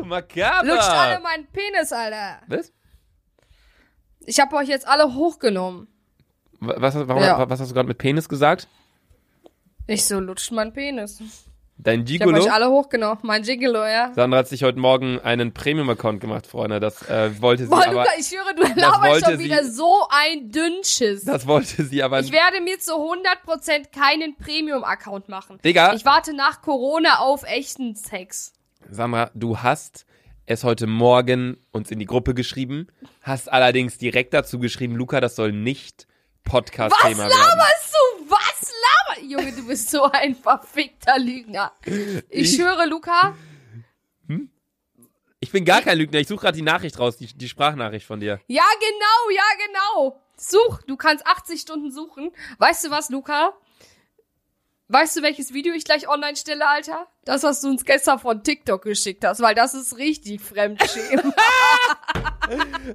Woo, 0.00 0.04
Makaber! 0.06 0.66
Lutscht 0.66 0.88
alle 0.88 1.20
meinen 1.20 1.46
Penis, 1.52 1.92
Alter. 1.92 2.40
Was? 2.46 2.72
Ich 4.24 4.40
habe 4.40 4.56
euch 4.56 4.68
jetzt 4.68 4.88
alle 4.88 5.14
hochgenommen. 5.14 5.88
Was, 6.60 6.94
warum, 7.08 7.22
Ja. 7.22 7.48
was 7.48 7.60
hast 7.60 7.70
du 7.70 7.74
gerade 7.74 7.88
mit 7.88 7.98
Penis 7.98 8.28
gesagt? 8.28 8.68
Ich 9.86 10.04
so, 10.04 10.20
lutscht 10.20 10.52
meinen 10.52 10.72
Penis. 10.72 11.20
Dein 11.78 12.04
Ich 12.06 12.20
habe 12.20 12.30
Gigolo? 12.32 12.44
euch 12.44 12.52
alle 12.52 12.68
hochgenommen. 12.68 13.18
Mein 13.22 13.42
Gigolo, 13.42 13.86
ja. 13.86 14.12
Sandra 14.14 14.40
hat 14.40 14.48
sich 14.48 14.62
heute 14.62 14.78
Morgen 14.78 15.18
einen 15.20 15.54
Premium-Account 15.54 16.20
gemacht, 16.20 16.46
Freunde. 16.46 16.78
Das 16.78 17.08
äh, 17.08 17.40
wollte 17.40 17.64
sie 17.64 17.70
Boah, 17.70 17.86
aber. 17.86 17.92
Luca, 18.02 18.10
ich 18.18 18.30
höre, 18.30 18.52
du 18.54 18.80
laberst 18.80 19.24
schon 19.24 19.38
sie- 19.38 19.44
wieder 19.44 19.64
so 19.64 19.90
ein 20.10 20.50
Dünnschiss. 20.50 21.24
Das 21.24 21.46
wollte 21.46 21.82
sie 21.84 22.02
aber. 22.02 22.20
Ich 22.20 22.30
werde 22.30 22.60
mir 22.60 22.78
zu 22.78 22.92
100% 22.92 23.90
keinen 23.98 24.36
Premium-Account 24.36 25.30
machen. 25.30 25.58
Digga. 25.64 25.94
Ich 25.94 26.04
warte 26.04 26.34
nach 26.36 26.60
Corona 26.60 27.20
auf 27.20 27.44
echten 27.44 27.96
Sex. 27.96 28.52
Sandra, 28.90 29.30
du 29.34 29.58
hast 29.58 30.04
es 30.44 30.62
heute 30.64 30.86
Morgen 30.86 31.56
uns 31.72 31.90
in 31.90 31.98
die 31.98 32.06
Gruppe 32.06 32.34
geschrieben, 32.34 32.88
hast 33.22 33.50
allerdings 33.50 33.96
direkt 33.96 34.34
dazu 34.34 34.58
geschrieben, 34.58 34.96
Luca, 34.96 35.20
das 35.22 35.34
soll 35.36 35.52
nicht 35.52 36.06
Podcast-Thema 36.44 37.18
werden. 37.28 37.30
laberst 37.38 37.94
du? 37.94 38.30
Was 38.30 38.72
laberst 39.06 39.30
Junge, 39.30 39.52
du 39.52 39.66
bist 39.66 39.90
so 39.90 40.04
ein 40.04 40.34
verfickter 40.34 41.18
Lügner. 41.18 41.72
Ich, 41.84 42.54
Ich- 42.54 42.58
höre, 42.60 42.86
Luca, 42.86 43.34
Ich 45.42 45.52
bin 45.52 45.64
gar 45.64 45.80
kein 45.80 45.96
Lügner, 45.96 46.18
ich 46.20 46.28
suche 46.28 46.42
gerade 46.42 46.56
die 46.56 46.62
Nachricht 46.62 46.98
raus, 46.98 47.16
die, 47.16 47.26
die 47.26 47.48
Sprachnachricht 47.48 48.06
von 48.06 48.20
dir. 48.20 48.40
Ja, 48.46 48.64
genau, 48.78 49.34
ja, 49.34 49.66
genau. 49.66 50.20
Such, 50.36 50.82
du 50.86 50.96
kannst 50.98 51.26
80 51.26 51.60
Stunden 51.62 51.90
suchen. 51.90 52.30
Weißt 52.58 52.84
du 52.84 52.90
was, 52.90 53.08
Luca? 53.08 53.52
Weißt 54.88 55.16
du, 55.16 55.22
welches 55.22 55.54
Video 55.54 55.72
ich 55.72 55.84
gleich 55.84 56.08
online 56.08 56.36
stelle, 56.36 56.68
Alter? 56.68 57.06
Das, 57.24 57.42
was 57.42 57.60
du 57.62 57.68
uns 57.68 57.84
gestern 57.86 58.18
von 58.18 58.42
TikTok 58.42 58.82
geschickt 58.82 59.24
hast, 59.24 59.40
weil 59.40 59.54
das 59.54 59.72
ist 59.74 59.96
richtig 59.96 60.40
Fremdschämen. 60.42 61.32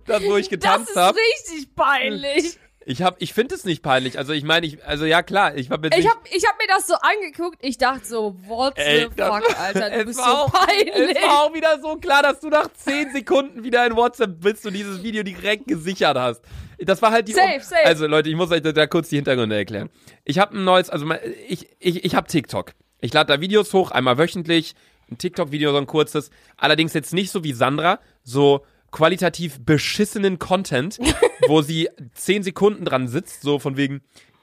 Das, 0.06 0.22
wo 0.24 0.36
ich 0.36 0.50
Das 0.50 0.60
getanzt 0.60 0.90
ist 0.90 0.96
habe. 0.98 1.18
richtig 1.18 1.74
peinlich. 1.76 2.60
Ich 2.88 3.02
hab, 3.02 3.20
ich 3.20 3.34
finde 3.34 3.56
es 3.56 3.66
nicht 3.66 3.82
peinlich. 3.82 4.20
Also 4.20 4.32
ich 4.34 4.44
meine, 4.44 4.68
ich, 4.68 4.86
also 4.86 5.06
ja 5.06 5.24
klar, 5.24 5.56
ich 5.56 5.72
habe 5.72 5.88
jetzt 5.88 5.98
Ich 5.98 6.04
nicht, 6.06 6.14
hab, 6.14 6.22
ich 6.32 6.46
hab 6.48 6.56
mir 6.60 6.68
das 6.68 6.86
so 6.86 6.94
angeguckt, 6.94 7.58
ich 7.62 7.80
dachte 7.80 8.06
so, 8.06 8.36
what 8.46 8.78
Ey, 8.78 9.08
the 9.10 9.16
das- 9.16 9.28
fuck, 9.28 9.60
Alter, 9.60 9.90
du 9.90 10.06
bist 10.06 10.20
war 10.20 10.26
so 10.26 10.32
auch, 10.44 10.54
peinlich. 10.54 11.18
Es 11.18 11.24
war 11.24 11.44
auch 11.44 11.54
wieder 11.54 11.80
so 11.82 11.96
klar, 11.96 12.22
dass 12.22 12.40
du 12.42 12.50
nach 12.50 12.72
10 12.72 13.12
Sekunden 13.12 13.64
wieder 13.64 13.86
in 13.88 13.96
WhatsApp 13.96 14.40
bist 14.40 14.66
und 14.68 14.74
dieses 14.74 15.02
Video 15.02 15.24
direkt 15.24 15.68
gesichert 15.68 16.16
hast. 16.16 16.42
Das 16.78 17.02
war 17.02 17.12
halt 17.12 17.28
die. 17.28 17.34
Safe, 17.34 17.60
safe. 17.62 17.86
Also 17.86 18.06
Leute, 18.06 18.30
ich 18.30 18.36
muss 18.36 18.52
euch 18.52 18.62
da, 18.62 18.72
da 18.72 18.86
kurz 18.86 19.10
die 19.10 19.16
Hintergründe 19.16 19.56
erklären. 19.56 19.90
Ich 20.24 20.38
habe 20.38 20.56
ein 20.56 20.64
neues, 20.64 20.90
also 20.92 21.08
ich, 21.48 21.68
ich, 21.80 22.04
ich 22.06 22.16
habe 22.16 22.28
TikTok. 22.28 22.74
Ich 23.02 23.14
lade 23.14 23.34
da 23.34 23.42
Videos 23.42 23.74
hoch, 23.74 23.92
einmal 23.92 24.18
wöchentlich. 24.20 24.76
Ein 25.10 25.18
TikTok-Video, 25.18 25.72
so 25.72 25.78
ein 25.78 25.86
kurzes. 25.88 26.30
Allerdings 26.58 26.94
jetzt 26.94 27.14
nicht 27.14 27.32
so 27.32 27.44
wie 27.44 27.54
Sandra, 27.54 28.00
so 28.24 28.66
qualitativ 28.96 29.58
beschissenen 29.60 30.40
Content, 30.40 30.98
wo 31.48 31.62
sie 31.62 31.90
10 32.14 32.44
Sekunden 32.44 32.86
dran 32.86 33.08
sitzt, 33.10 33.42
so 33.42 33.60
von 33.60 33.76
wegen, 33.78 34.02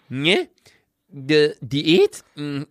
ne, 0.08 0.48
Ge 1.08 1.56
Diät? 1.60 2.22
Mm, 2.36 2.62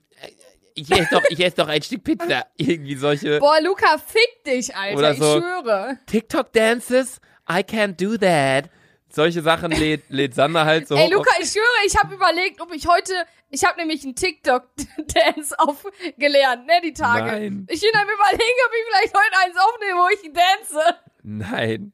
Ich 0.75 0.89
esse 0.91 1.07
doch, 1.11 1.23
ich 1.29 1.39
esse 1.39 1.57
doch 1.57 1.67
ein 1.67 1.81
Stück 1.81 2.03
Pizza. 2.03 2.45
Irgendwie 2.57 2.95
solche 2.95 3.39
Boah, 3.39 3.59
Luca, 3.61 3.97
fick 3.97 4.43
dich, 4.45 4.75
Alter, 4.75 4.97
Oder 4.97 5.11
ich 5.11 5.17
so. 5.19 5.39
schwöre. 5.39 5.97
TikTok-Dances. 6.07 7.19
I 7.49 7.61
can't 7.63 7.97
do 7.99 8.15
that. 8.17 8.69
Solche 9.13 9.41
Sachen 9.41 9.71
lädt, 9.71 10.03
lädt 10.09 10.33
Sander 10.35 10.63
halt 10.65 10.87
so 10.87 10.95
Ey. 10.95 11.11
Luca, 11.11 11.31
ich 11.41 11.49
schwöre, 11.51 11.65
ich 11.85 11.97
habe 11.97 12.13
überlegt, 12.15 12.61
ob 12.61 12.73
ich 12.73 12.87
heute, 12.87 13.13
ich 13.49 13.65
habe 13.65 13.77
nämlich 13.79 14.03
einen 14.05 14.15
TikTok-Dance 14.15 15.55
aufgelernt, 15.59 16.65
ne, 16.65 16.73
die 16.83 16.93
Tage. 16.93 17.25
Nein. 17.25 17.67
Ich 17.69 17.81
bin 17.81 17.89
am 17.93 18.07
überlegen, 18.07 18.59
ob 18.65 18.71
ich 18.73 18.85
vielleicht 18.87 19.13
heute 19.13 19.37
eins 19.45 19.57
aufnehme, 19.57 19.99
wo 19.99 20.07
ich 20.13 20.31
dance. 20.31 20.95
Nein. 21.23 21.93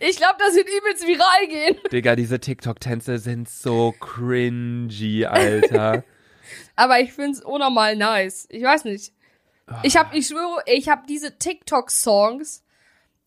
Ich 0.00 0.16
glaube, 0.16 0.36
das 0.38 0.54
wird 0.54 0.68
übelst 0.68 1.06
viral 1.06 1.46
gehen. 1.48 1.76
Digga, 1.92 2.16
diese 2.16 2.40
TikTok-Tänze 2.40 3.18
sind 3.18 3.48
so 3.48 3.92
cringy, 4.00 5.26
Alter. 5.26 6.04
Aber 6.76 7.00
ich 7.00 7.12
find's 7.12 7.42
unnormal 7.42 7.96
nice. 7.96 8.46
Ich 8.50 8.62
weiß 8.62 8.84
nicht. 8.84 9.12
Ich 9.82 9.96
hab, 9.96 10.14
ich 10.14 10.26
schwöre, 10.26 10.62
ich 10.66 10.88
hab 10.88 11.06
diese 11.06 11.38
TikTok-Songs, 11.38 12.62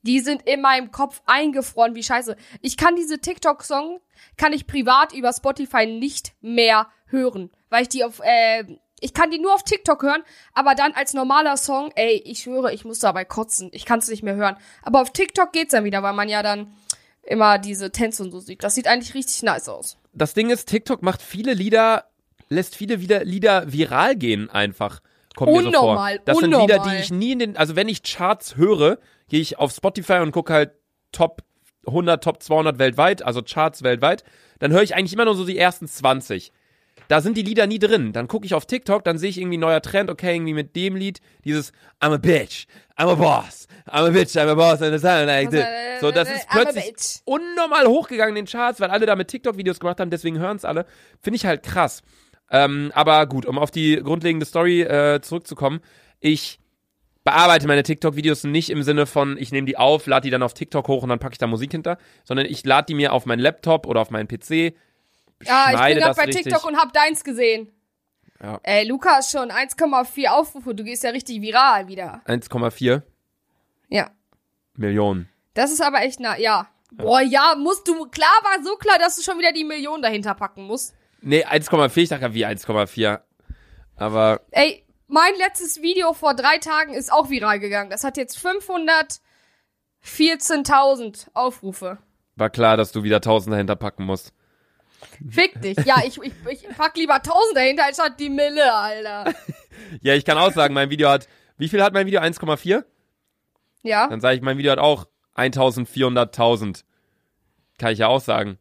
Die 0.04 0.20
sind 0.20 0.44
in 0.44 0.62
meinem 0.62 0.92
Kopf 0.92 1.22
eingefroren, 1.26 1.96
wie 1.96 2.04
scheiße. 2.04 2.36
Ich 2.62 2.78
kann 2.78 2.96
diese 2.96 3.20
TikTok-Song, 3.20 4.00
kann 4.38 4.54
ich 4.54 4.68
privat 4.68 5.14
über 5.14 5.34
Spotify 5.34 5.86
nicht 5.86 6.34
mehr 6.40 6.88
hören, 7.08 7.52
weil 7.70 7.82
ich 7.82 7.90
die 7.90 8.04
auf, 8.04 8.22
äh, 8.24 8.64
ich 9.00 9.14
kann 9.14 9.30
die 9.30 9.40
nur 9.40 9.54
auf 9.54 9.64
TikTok 9.64 10.02
hören, 10.02 10.24
aber 10.54 10.74
dann 10.76 10.94
als 10.94 11.14
normaler 11.14 11.58
Song, 11.58 11.92
ey, 11.96 12.22
ich 12.26 12.46
höre, 12.46 12.72
ich 12.72 12.84
muss 12.84 13.00
dabei 13.00 13.26
kotzen. 13.26 13.70
Ich 13.72 13.86
kann 13.86 14.00
es 14.00 14.08
nicht 14.08 14.24
mehr 14.24 14.36
hören. 14.36 14.58
Aber 14.82 15.02
auf 15.02 15.12
TikTok 15.12 15.52
geht's 15.54 15.72
dann 15.72 15.84
wieder, 15.84 16.02
weil 16.02 16.14
man 16.14 16.30
ja 16.30 16.42
dann 16.42 16.74
immer 17.24 17.60
diese 17.60 17.92
Tänze 17.92 18.24
und 18.24 18.32
so 18.32 18.40
sieht. 18.40 18.64
Das 18.64 18.76
sieht 18.76 18.88
eigentlich 18.88 19.14
richtig 19.14 19.44
nice 19.44 19.70
aus. 19.70 19.98
Das 20.14 20.34
Ding 20.34 20.50
ist, 20.50 20.68
TikTok 20.68 21.04
macht 21.04 21.22
viele 21.22 21.54
Lieder, 21.54 22.06
lässt 22.50 22.76
viele 22.76 23.02
wieder 23.02 23.24
Lieder 23.24 23.72
viral 23.72 24.16
gehen 24.16 24.50
einfach. 24.50 25.02
Kommt 25.36 25.52
mir 25.52 25.64
so 25.64 25.72
vor. 25.72 25.82
Unnormal, 25.82 26.22
Das 26.26 26.38
sind 26.40 26.52
Lieder, 26.52 26.66
die 26.66 26.74
unnormal. 26.74 27.00
ich 27.00 27.12
nie 27.12 27.34
in 27.34 27.40
den, 27.40 27.58
also 27.58 27.76
wenn 27.76 27.90
ich 27.90 28.02
Charts 28.02 28.56
höre, 28.56 28.98
gehe 29.30 29.42
ich 29.42 29.60
auf 29.60 29.72
Spotify 29.72 30.20
und 30.20 30.32
gucke 30.32 30.54
halt 30.54 30.72
Top 31.12 31.44
100, 31.86 32.24
Top 32.24 32.42
200 32.42 32.80
weltweit, 32.80 33.22
also 33.22 33.44
Charts 33.44 33.84
weltweit. 33.84 34.24
Dann 34.60 34.72
höre 34.72 34.82
ich 34.82 34.96
eigentlich 34.96 35.14
immer 35.14 35.26
nur 35.26 35.36
so 35.36 35.46
die 35.46 35.58
ersten 35.58 35.88
20. 35.88 36.52
Da 37.08 37.22
sind 37.22 37.38
die 37.38 37.42
Lieder 37.42 37.68
nie 37.68 37.80
drin. 37.80 38.14
Dann 38.14 38.28
gucke 38.28 38.46
ich 38.46 38.54
auf 38.54 38.66
TikTok, 38.66 39.04
dann 39.04 39.18
sehe 39.18 39.30
ich 39.30 39.40
irgendwie 39.40 39.58
ein 39.58 39.62
neuer 39.62 39.82
Trend, 39.82 40.10
okay, 40.10 40.36
irgendwie 40.36 40.54
mit 40.54 40.76
dem 40.76 40.96
Lied, 40.96 41.20
dieses 41.46 41.72
I'm 42.02 42.14
a 42.14 42.18
bitch, 42.18 42.66
I'm 42.98 43.10
a 43.10 43.16
boss, 43.16 43.68
I'm 43.88 44.06
a 44.06 44.10
bitch, 44.10 44.36
I'm 44.36 44.50
a 44.50 44.56
boss, 44.56 44.82
and 44.82 44.94
it's 44.94 45.04
like 45.04 45.50
this. 45.50 45.66
So, 46.02 46.12
das 46.12 46.30
ist 46.30 46.48
I'm 46.50 46.64
plötzlich 46.64 46.94
unnormal 47.26 47.88
hochgegangen 47.88 48.36
in 48.36 48.46
den 48.46 48.52
Charts, 48.52 48.80
weil 48.80 48.90
alle 48.90 49.06
da 49.06 49.16
mit 49.16 49.28
TikTok-Videos 49.30 49.80
gemacht 49.80 50.00
haben, 50.00 50.10
deswegen 50.10 50.40
hören 50.40 50.58
es 50.58 50.66
alle. 50.66 50.86
Finde 51.22 51.38
ich 51.38 51.46
halt 51.46 51.64
krass. 51.64 52.02
Ähm, 52.50 52.92
aber 52.94 53.26
gut, 53.26 53.46
um 53.46 53.58
auf 53.58 53.72
die 53.72 53.98
grundlegende 53.98 54.46
Story 54.46 54.82
äh, 54.82 55.22
zurückzukommen. 55.22 55.82
Ich 56.20 56.60
bearbeite 57.24 57.68
meine 57.68 57.84
TikTok-Videos 57.84 58.46
nicht 58.46 58.70
im 58.70 58.84
Sinne 58.84 59.06
von, 59.06 59.38
ich 59.38 59.52
nehme 59.52 59.66
die 59.66 59.76
auf, 59.76 60.08
lade 60.08 60.24
die 60.24 60.30
dann 60.30 60.44
auf 60.44 60.54
TikTok 60.54 60.88
hoch 60.88 61.04
und 61.04 61.10
dann 61.10 61.20
packe 61.20 61.34
ich 61.34 61.38
da 61.38 61.48
Musik 61.48 61.72
hinter, 61.72 61.98
sondern 62.24 62.46
ich 62.46 62.64
lade 62.66 62.86
die 62.86 62.94
mir 62.94 63.12
auf 63.12 63.26
meinen 63.26 63.40
Laptop 63.40 63.86
oder 63.86 64.00
auf 64.00 64.12
meinen 64.12 64.30
PC, 64.30 64.74
Ja, 65.44 65.68
ich 65.72 65.94
bin 65.94 66.04
gerade 66.04 66.16
bei 66.16 66.24
richtig. 66.26 66.46
TikTok 66.46 66.66
und 66.66 66.78
hab 66.78 66.94
deins 66.94 67.24
gesehen. 67.24 67.72
Ja. 68.42 68.60
Ey, 68.64 68.88
Lukas, 68.88 69.32
schon 69.32 69.50
1,4 69.52 70.28
Aufrufe. 70.30 70.76
Du 70.76 70.84
gehst 70.84 71.04
ja 71.04 71.10
richtig 71.12 71.42
viral 71.42 71.88
wieder. 71.88 72.22
1,4 72.26 73.02
Ja. 73.90 74.12
Millionen. 74.76 75.28
Das 75.54 75.72
ist 75.72 75.82
aber 75.82 76.02
echt 76.02 76.20
na, 76.20 76.38
ja. 76.38 76.68
Boah, 76.92 77.22
ja, 77.22 77.56
musst 77.58 77.88
du, 77.88 78.06
klar 78.08 78.30
war 78.44 78.64
so 78.64 78.76
klar, 78.78 78.98
dass 79.00 79.16
du 79.16 79.22
schon 79.24 79.38
wieder 79.40 79.52
die 79.52 79.64
Million 79.64 80.02
dahinter 80.02 80.36
packen 80.36 80.64
musst. 80.66 80.96
Nee, 81.22 81.44
1,4, 81.46 81.98
ich 81.98 82.10
dachte 82.10 82.34
wie 82.34 82.46
1,4. 82.46 83.20
Aber 83.96 84.42
Ey, 84.52 84.86
mein 85.08 85.34
letztes 85.38 85.82
Video 85.82 86.14
vor 86.14 86.36
drei 86.36 86.58
Tagen 86.60 86.94
ist 86.94 87.12
auch 87.12 87.30
viral 87.30 87.60
gegangen. 87.60 87.90
Das 87.90 88.04
hat 88.04 88.18
jetzt 88.18 88.38
514.000 90.04 91.28
Aufrufe. 91.34 91.98
war 92.36 92.50
klar, 92.52 92.78
dass 92.78 92.92
du 92.92 93.04
wieder 93.04 93.18
1000 93.18 93.54
dahinter 93.54 93.76
packen 93.76 94.06
musst. 94.06 94.32
Fick 95.30 95.62
dich. 95.62 95.78
Ja, 95.86 96.02
ich, 96.06 96.20
ich, 96.22 96.34
ich 96.50 96.68
pack 96.76 96.96
lieber 96.98 97.16
1000 97.16 97.56
dahinter, 97.56 97.86
als 97.86 97.98
statt 97.98 98.20
die 98.20 98.30
Mille, 98.30 98.74
Alter. 98.74 99.34
Ja, 100.02 100.16
ich 100.16 100.26
kann 100.26 100.38
auch 100.38 100.52
sagen, 100.52 100.74
mein 100.74 100.90
Video 100.90 101.08
hat, 101.08 101.28
wie 101.58 101.70
viel 101.70 101.82
hat 101.82 101.94
mein 101.94 102.08
Video? 102.08 102.20
1,4? 102.20 102.84
Ja? 103.84 104.08
Dann 104.08 104.20
sage 104.20 104.36
ich, 104.36 104.42
mein 104.42 104.58
Video 104.58 104.72
hat 104.72 104.80
auch 104.80 105.06
1400.000. 105.36 106.84
Kann 107.78 107.94
ich 107.94 108.00
ja 108.00 108.08
auch 108.08 108.20
sagen. 108.20 108.58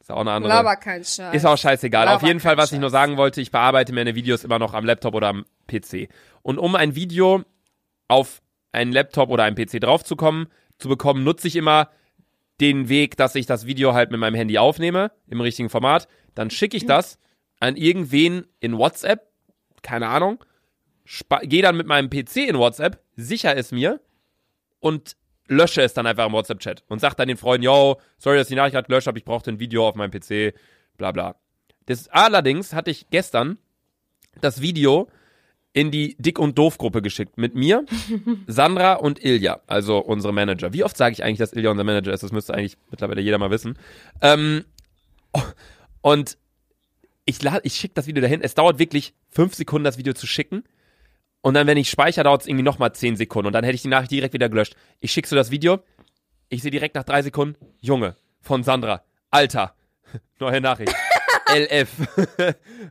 Ist 0.00 0.10
auch 0.10 0.20
eine 0.20 0.32
andere. 0.32 0.52
Laber 0.52 0.76
kein 0.76 1.04
Scheiß. 1.04 1.34
Ist 1.34 1.44
auch 1.44 1.58
scheißegal. 1.58 2.06
Laber 2.06 2.16
Auf 2.16 2.22
jeden 2.22 2.40
Fall, 2.40 2.56
was 2.56 2.72
ich 2.72 2.78
nur 2.78 2.88
Scheiß. 2.88 2.92
sagen 2.92 3.16
wollte, 3.16 3.40
ich 3.40 3.50
bearbeite 3.50 3.92
meine 3.92 4.14
Videos 4.14 4.44
immer 4.44 4.58
noch 4.58 4.72
am 4.74 4.84
Laptop 4.84 5.14
oder 5.14 5.28
am 5.28 5.44
PC. 5.66 6.08
Und 6.42 6.58
um 6.58 6.76
ein 6.76 6.94
Video 6.94 7.42
auf 8.08 8.42
einen 8.72 8.92
Laptop 8.92 9.28
oder 9.30 9.44
einen 9.44 9.56
PC 9.56 9.80
draufzukommen, 9.80 10.48
zu 10.78 10.88
bekommen, 10.88 11.24
nutze 11.24 11.48
ich 11.48 11.56
immer 11.56 11.90
den 12.60 12.88
Weg, 12.88 13.16
dass 13.16 13.34
ich 13.34 13.46
das 13.46 13.66
Video 13.66 13.94
halt 13.94 14.10
mit 14.10 14.20
meinem 14.20 14.34
Handy 14.34 14.58
aufnehme, 14.58 15.12
im 15.28 15.40
richtigen 15.40 15.70
Format. 15.70 16.08
Dann 16.34 16.50
schicke 16.50 16.76
ich 16.76 16.86
das 16.86 17.18
an 17.58 17.76
irgendwen 17.76 18.46
in 18.60 18.76
WhatsApp, 18.76 19.28
keine 19.82 20.08
Ahnung, 20.08 20.44
gehe 21.42 21.62
dann 21.62 21.76
mit 21.76 21.86
meinem 21.86 22.10
PC 22.10 22.48
in 22.48 22.58
WhatsApp, 22.58 23.02
sicher 23.16 23.56
es 23.56 23.72
mir 23.72 24.00
und 24.78 25.16
lösche 25.46 25.82
es 25.82 25.94
dann 25.94 26.06
einfach 26.06 26.26
im 26.26 26.32
WhatsApp-Chat 26.32 26.84
und 26.88 27.00
sag 27.00 27.14
dann 27.14 27.28
den 27.28 27.36
Freunden, 27.36 27.64
yo, 27.64 28.00
sorry, 28.18 28.36
dass 28.36 28.46
ich 28.46 28.52
die 28.52 28.56
Nachricht 28.56 28.74
gerade 28.74 28.86
gelöscht 28.86 29.08
habe, 29.08 29.18
ich 29.18 29.24
brauchte 29.24 29.50
ein 29.50 29.58
Video 29.58 29.86
auf 29.88 29.94
meinem 29.96 30.10
PC, 30.10 30.54
bla 30.96 31.12
bla. 31.12 31.36
Das, 31.86 32.08
allerdings 32.08 32.72
hatte 32.72 32.90
ich 32.90 33.10
gestern 33.10 33.58
das 34.40 34.60
Video 34.60 35.08
in 35.72 35.90
die 35.90 36.16
Dick- 36.18 36.38
und 36.38 36.58
Doof-Gruppe 36.58 37.00
geschickt. 37.02 37.38
Mit 37.38 37.54
mir, 37.54 37.84
Sandra 38.46 38.94
und 38.94 39.24
Ilja, 39.24 39.60
also 39.66 39.98
unsere 39.98 40.32
Manager. 40.32 40.72
Wie 40.72 40.82
oft 40.84 40.96
sage 40.96 41.12
ich 41.12 41.22
eigentlich, 41.22 41.38
dass 41.38 41.52
Ilja 41.52 41.70
unser 41.70 41.84
Manager 41.84 42.12
ist? 42.12 42.22
Das 42.22 42.32
müsste 42.32 42.54
eigentlich 42.54 42.76
mittlerweile 42.90 43.20
jeder 43.20 43.38
mal 43.38 43.50
wissen. 43.50 43.78
Ähm, 44.20 44.64
und 46.00 46.36
ich, 47.24 47.42
lad- 47.42 47.60
ich 47.64 47.74
schicke 47.74 47.94
das 47.94 48.06
Video 48.06 48.20
dahin. 48.20 48.40
Es 48.42 48.54
dauert 48.54 48.78
wirklich 48.78 49.14
fünf 49.28 49.54
Sekunden, 49.54 49.84
das 49.84 49.98
Video 49.98 50.12
zu 50.12 50.26
schicken. 50.26 50.64
Und 51.42 51.54
dann, 51.54 51.66
wenn 51.66 51.78
ich 51.78 51.88
speichere, 51.88 52.24
dauert 52.24 52.42
es 52.42 52.48
irgendwie 52.48 52.64
nochmal 52.64 52.92
10 52.92 53.16
Sekunden. 53.16 53.46
Und 53.46 53.52
dann 53.52 53.64
hätte 53.64 53.74
ich 53.76 53.82
die 53.82 53.88
Nachricht 53.88 54.10
direkt 54.10 54.34
wieder 54.34 54.48
gelöscht. 54.48 54.74
Ich 55.00 55.12
schicke 55.12 55.28
so 55.28 55.36
das 55.36 55.50
Video. 55.50 55.78
Ich 56.48 56.62
sehe 56.62 56.70
direkt 56.72 56.96
nach 56.96 57.04
drei 57.04 57.22
Sekunden, 57.22 57.56
Junge, 57.80 58.16
von 58.40 58.64
Sandra. 58.64 59.04
Alter. 59.30 59.74
Neue 60.40 60.60
Nachricht. 60.60 60.92
LF. 61.48 61.90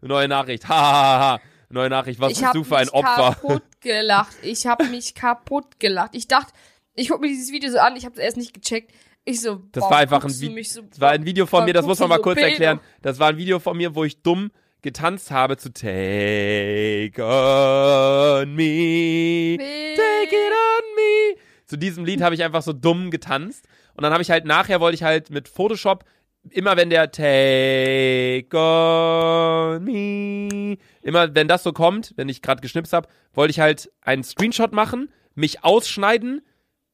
Neue 0.02 0.28
Nachricht. 0.30 0.68
Hahaha. 0.68 1.40
Neue 1.70 1.90
Nachricht. 1.90 2.20
Was 2.20 2.32
ich 2.32 2.38
bist 2.38 2.48
hab 2.48 2.54
du 2.54 2.64
für 2.64 2.78
ein 2.78 2.86
mich 2.86 2.94
Opfer? 2.94 3.36
kaputt 3.36 3.64
gelacht. 3.82 4.36
Ich 4.42 4.66
habe 4.66 4.86
mich 4.86 5.14
kaputt 5.14 5.80
gelacht. 5.80 6.12
Ich 6.16 6.28
dachte, 6.28 6.52
ich 6.96 7.10
guck 7.10 7.22
mir 7.22 7.28
dieses 7.28 7.52
Video 7.52 7.70
so 7.72 7.78
an, 7.80 7.96
ich 7.96 8.06
habe 8.06 8.16
es 8.16 8.22
erst 8.22 8.38
nicht 8.38 8.54
gecheckt. 8.54 8.92
Ich 9.26 9.42
so, 9.42 9.62
Das 9.72 9.84
boah, 9.84 9.92
war 9.92 9.98
einfach 10.00 10.24
ein, 10.24 10.40
Vi 10.42 10.50
mich 10.50 10.72
so, 10.74 10.82
das 10.82 11.00
war 11.00 11.12
ein 11.12 11.26
Video 11.26 11.46
von 11.46 11.60
boah, 11.62 11.66
mir, 11.66 11.74
das 11.74 11.86
muss 11.86 12.00
man 12.00 12.10
mal 12.10 12.16
so 12.16 12.22
kurz 12.24 12.38
Pedo. 12.38 12.48
erklären. 12.48 12.80
Das 13.02 13.20
war 13.20 13.30
ein 13.30 13.38
Video 13.38 13.60
von 13.60 13.78
mir, 13.78 13.94
wo 13.94 14.04
ich 14.04 14.22
dumm 14.24 14.50
getanzt 14.82 15.30
habe 15.30 15.58
zu 15.58 15.72
Take 15.72 17.22
on 17.24 18.56
me. 18.56 19.58
Take 19.60 20.36
it 20.36 20.52
on 20.54 20.96
me. 20.96 21.36
Zu 21.66 21.78
diesem 21.78 22.06
Lied 22.06 22.22
habe 22.22 22.34
ich 22.34 22.44
einfach 22.44 22.64
so 22.64 22.74
dumm 22.74 23.12
getanzt. 23.12 23.68
Und 23.94 24.04
dann 24.04 24.14
habe 24.14 24.24
ich 24.24 24.32
halt 24.32 24.46
nachher 24.46 24.80
wollte 24.80 24.96
ich 24.96 25.04
halt 25.04 25.30
mit 25.30 25.48
Photoshop 25.50 26.06
immer 26.50 26.78
wenn 26.78 26.90
der 26.90 27.12
Take 27.12 28.58
on 28.58 29.84
me, 29.84 30.78
immer 31.02 31.34
wenn 31.36 31.48
das 31.48 31.64
so 31.64 31.74
kommt, 31.74 32.14
wenn 32.16 32.30
ich 32.30 32.42
gerade 32.42 32.62
geschnipst 32.62 32.94
habe, 32.94 33.08
wollte 33.34 33.52
ich 33.52 33.60
halt 33.60 33.92
einen 34.02 34.24
Screenshot 34.24 34.72
machen, 34.72 35.10
mich 35.36 35.64
ausschneiden. 35.64 36.42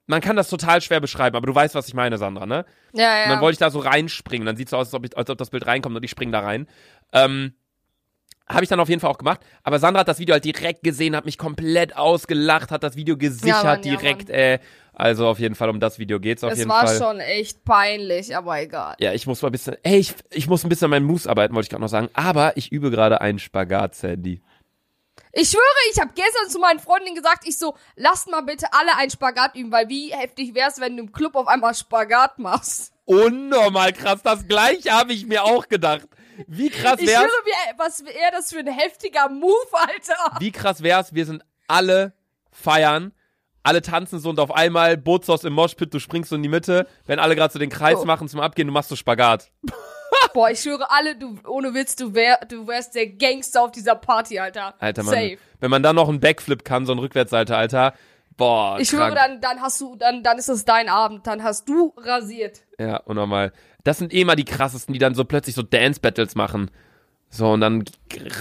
Man 0.07 0.21
kann 0.21 0.35
das 0.35 0.49
total 0.49 0.81
schwer 0.81 0.99
beschreiben, 0.99 1.35
aber 1.35 1.47
du 1.47 1.55
weißt, 1.55 1.73
was 1.73 1.87
ich 1.87 1.95
meine, 1.95 2.17
Sandra, 2.17 2.45
ne? 2.45 2.65
Ja, 2.93 3.17
ja. 3.17 3.23
Und 3.23 3.29
dann 3.31 3.41
wollte 3.41 3.55
ich 3.55 3.59
da 3.59 3.71
so 3.71 3.79
reinspringen. 3.79 4.45
Dann 4.45 4.55
sieht 4.55 4.67
es 4.67 4.71
so 4.71 4.77
aus, 4.77 4.87
als 4.87 4.93
ob, 4.93 5.05
ich, 5.05 5.17
als 5.17 5.29
ob 5.29 5.37
das 5.37 5.49
Bild 5.49 5.65
reinkommt 5.65 5.95
und 5.95 6.03
ich 6.03 6.11
spring 6.11 6.31
da 6.31 6.41
rein. 6.41 6.67
Ähm, 7.11 7.53
habe 8.47 8.63
ich 8.63 8.69
dann 8.69 8.79
auf 8.79 8.89
jeden 8.89 9.01
Fall 9.01 9.09
auch 9.09 9.17
gemacht. 9.17 9.39
Aber 9.63 9.79
Sandra 9.79 10.01
hat 10.01 10.07
das 10.07 10.19
Video 10.19 10.33
halt 10.33 10.45
direkt 10.45 10.83
gesehen, 10.83 11.15
hat 11.15 11.25
mich 11.25 11.37
komplett 11.37 11.95
ausgelacht, 11.95 12.71
hat 12.71 12.83
das 12.83 12.95
Video 12.95 13.17
gesichert 13.17 13.63
Mann, 13.63 13.83
ja, 13.83 13.97
direkt. 13.97 14.29
Mann. 14.29 14.37
äh, 14.37 14.59
also 14.93 15.27
auf 15.27 15.39
jeden 15.39 15.55
Fall 15.55 15.69
um 15.69 15.79
das 15.79 15.99
Video 15.99 16.19
geht's 16.19 16.43
auf 16.43 16.53
es 16.53 16.59
jeden 16.59 16.69
war 16.69 16.87
Fall. 16.87 16.97
schon 16.97 17.19
echt 17.19 17.65
peinlich, 17.65 18.35
aber 18.35 18.61
egal. 18.61 18.95
Ja, 18.99 19.11
ich 19.13 19.27
muss 19.27 19.41
mal 19.41 19.49
ein 19.49 19.51
bisschen. 19.51 19.75
Ey, 19.83 19.97
ich, 19.97 20.15
ich 20.31 20.47
muss 20.47 20.63
ein 20.63 20.69
bisschen 20.69 20.85
an 20.85 20.91
meinen 20.91 21.05
Moves 21.05 21.27
arbeiten, 21.27 21.53
wollte 21.53 21.65
ich 21.65 21.69
gerade 21.69 21.81
noch 21.81 21.89
sagen. 21.89 22.09
Aber 22.13 22.55
ich 22.55 22.71
übe 22.71 22.91
gerade 22.91 23.19
einen 23.19 23.39
Spagat, 23.39 23.95
Sandy. 23.95 24.41
Ich 25.33 25.49
schwöre, 25.49 25.61
ich 25.91 25.99
habe 25.99 26.11
gestern 26.15 26.49
zu 26.49 26.59
meinen 26.59 26.79
Freundinnen 26.79 27.15
gesagt, 27.15 27.45
ich 27.45 27.57
so, 27.57 27.75
lasst 27.97 28.29
mal 28.29 28.41
bitte 28.41 28.67
alle 28.71 28.95
einen 28.97 29.11
Spagat 29.11 29.55
üben, 29.55 29.71
weil 29.71 29.89
wie 29.89 30.13
heftig 30.13 30.55
wär's, 30.55 30.79
wenn 30.79 30.95
du 30.95 31.03
im 31.03 31.11
Club 31.11 31.35
auf 31.35 31.47
einmal 31.47 31.73
Spagat 31.75 32.39
machst. 32.39 32.93
Unnormal 33.03 33.91
krass. 33.91 34.21
Das 34.23 34.47
gleiche 34.47 34.91
habe 34.91 35.11
ich 35.11 35.25
mir 35.25 35.43
auch 35.43 35.67
gedacht. 35.67 36.07
Wie 36.47 36.69
krass 36.69 36.99
Ich 36.99 37.07
wär's? 37.07 37.19
schwöre, 37.23 37.45
wie, 37.45 37.77
was 37.79 38.03
wäre 38.05 38.31
das 38.31 38.51
für 38.51 38.59
ein 38.59 38.67
heftiger 38.67 39.29
Move, 39.29 39.53
Alter? 39.73 40.39
Wie 40.39 40.51
krass 40.51 40.83
wär's? 40.83 41.13
Wir 41.13 41.25
sind 41.25 41.43
alle 41.67 42.13
feiern. 42.51 43.13
Alle 43.63 43.81
tanzen 43.81 44.19
so 44.19 44.29
und 44.29 44.39
auf 44.39 44.51
einmal 44.53 44.95
Bootsos 44.95 45.43
im 45.43 45.53
Moshpit, 45.53 45.91
du 45.91 45.97
springst 45.99 46.29
so 46.29 46.35
in 46.35 46.43
die 46.43 46.49
Mitte. 46.49 46.85
Wenn 47.05 47.17
alle 47.17 47.35
gerade 47.35 47.51
so 47.51 47.57
den 47.57 47.71
Kreis 47.71 47.97
Oh. 47.99 48.05
machen 48.05 48.27
zum 48.27 48.39
Abgehen, 48.39 48.67
du 48.67 48.73
machst 48.73 48.89
so 48.89 48.95
Spagat. 48.95 49.49
Boah, 50.33 50.49
ich 50.51 50.59
schwöre 50.59 50.91
alle, 50.91 51.15
du, 51.15 51.39
ohne 51.47 51.73
Witz, 51.73 51.95
du, 51.95 52.13
wär, 52.13 52.37
du 52.47 52.67
wärst 52.67 52.93
der 52.93 53.07
Gangster 53.07 53.63
auf 53.63 53.71
dieser 53.71 53.95
Party, 53.95 54.37
Alter. 54.37 54.75
Alter, 54.79 55.01
Mann. 55.03 55.13
Safe. 55.15 55.37
Wenn 55.59 55.71
man 55.71 55.81
dann 55.81 55.95
noch 55.95 56.09
einen 56.09 56.19
Backflip 56.19 56.63
kann, 56.63 56.85
so 56.85 56.91
ein 56.91 56.99
Rückwärtssalter, 56.99 57.57
Alter. 57.57 57.93
Boah, 58.37 58.77
Ich 58.79 58.89
krank. 58.89 59.13
schwöre, 59.13 59.15
dann, 59.15 59.41
dann 59.41 59.61
hast 59.61 59.79
du, 59.81 59.95
dann, 59.95 60.21
dann 60.21 60.37
ist 60.37 60.49
es 60.49 60.65
dein 60.65 60.89
Abend, 60.89 61.25
dann 61.25 61.41
hast 61.41 61.67
du 61.69 61.93
rasiert. 61.97 62.61
Ja, 62.77 62.97
unnormal. 62.97 63.53
Das 63.85 63.99
sind 63.99 64.13
eh 64.13 64.21
immer 64.21 64.35
die 64.35 64.43
krassesten, 64.43 64.91
die 64.91 64.99
dann 64.99 65.15
so 65.15 65.23
plötzlich 65.23 65.55
so 65.55 65.61
Dance-Battles 65.63 66.35
machen. 66.35 66.69
So, 67.29 67.51
und 67.51 67.61
dann 67.61 67.85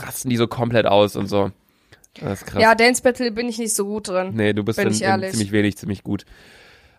rasten 0.02 0.30
die 0.30 0.36
so 0.36 0.48
komplett 0.48 0.86
aus 0.86 1.14
und 1.14 1.26
so. 1.28 1.52
Das 2.20 2.42
ist 2.42 2.46
krass. 2.48 2.62
Ja, 2.62 2.74
Dance 2.74 3.02
Battle 3.02 3.30
bin 3.32 3.48
ich 3.48 3.58
nicht 3.58 3.74
so 3.74 3.84
gut 3.84 4.08
drin. 4.08 4.32
nee, 4.34 4.52
du 4.52 4.62
bist 4.64 4.78
bin 4.78 4.88
in, 4.88 4.94
in 4.94 5.30
ziemlich 5.30 5.52
wenig, 5.52 5.76
ziemlich 5.76 6.02
gut. 6.02 6.24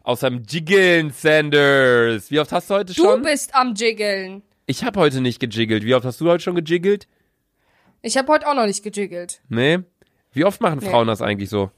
Außerdem 0.03 0.43
Jiggeln, 0.47 1.11
Sanders. 1.11 2.29
Wie 2.29 2.39
oft 2.39 2.51
hast 2.51 2.69
du 2.69 2.75
heute 2.75 2.93
Du 2.93 3.03
schon? 3.03 3.21
bist 3.23 3.55
am 3.55 3.73
Jiggeln. 3.75 4.43
Ich 4.67 4.83
habe 4.83 4.99
heute 4.99 5.21
nicht 5.21 5.39
gejiggelt. 5.39 5.83
Wie 5.83 5.95
oft 5.95 6.05
hast 6.05 6.21
du 6.21 6.29
heute 6.29 6.43
schon 6.43 6.55
gejiggelt? 6.55 7.07
Ich 8.01 8.17
habe 8.17 8.31
heute 8.31 8.47
auch 8.47 8.55
noch 8.55 8.65
nicht 8.67 8.83
gejiggelt. 8.83 9.41
Nee. 9.49 9.79
Wie 10.31 10.45
oft 10.45 10.61
machen 10.61 10.79
Nee. 10.81 10.89
Frauen 10.89 11.07
das 11.07 11.21
eigentlich 11.21 11.49
so? 11.49 11.71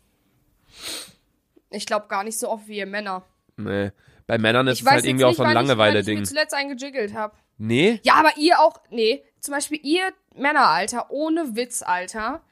Ich 1.70 1.86
glaube 1.86 2.08
gar 2.10 2.24
nicht 2.24 2.38
so 2.40 2.50
oft 2.50 2.68
wie 2.68 2.78
ihr 2.78 2.86
Männer. 2.86 3.24
Nee. 3.56 3.92
Bei 4.28 4.38
Männern 4.38 4.68
ist 4.68 4.82
es 4.82 4.86
halt 4.88 5.06
irgendwie 5.06 5.26
auch 5.26 5.34
so 5.34 5.44
ein 5.44 5.56
wann 5.56 5.56
ich- 5.58 5.62
ich 5.64 5.68
Langeweile-Ding. 5.70 6.26
zuletzt 6.26 6.54
eingejiggelt 6.54 7.14
habe. 7.14 7.36
Nee? 7.58 8.00
Ja, 8.04 8.16
aber 8.16 8.38
ihr 8.38 8.60
auch, 8.60 8.80
nee, 8.90 9.24
zum 9.40 9.54
Beispiel 9.54 9.80
ihr 9.82 10.14
Männeralter, 10.36 11.10
ohne 11.10 11.56
Witz, 11.56 11.82
Alter. 11.82 12.44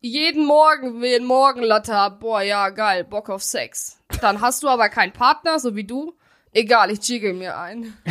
Jeden 0.00 0.44
Morgen, 0.44 1.02
ein 1.04 1.24
Morgenlatte 1.24 1.94
habt, 1.94 2.20
boah, 2.20 2.42
ja, 2.42 2.70
geil, 2.70 3.04
Bock 3.04 3.30
auf 3.30 3.42
Sex. 3.42 3.98
Dann 4.20 4.40
hast 4.40 4.62
du 4.62 4.68
aber 4.68 4.88
keinen 4.88 5.12
Partner, 5.12 5.58
so 5.58 5.76
wie 5.76 5.84
du. 5.84 6.16
Egal, 6.52 6.90
ich 6.90 7.06
jiggle 7.08 7.32
mir 7.34 7.56
ein. 7.58 7.96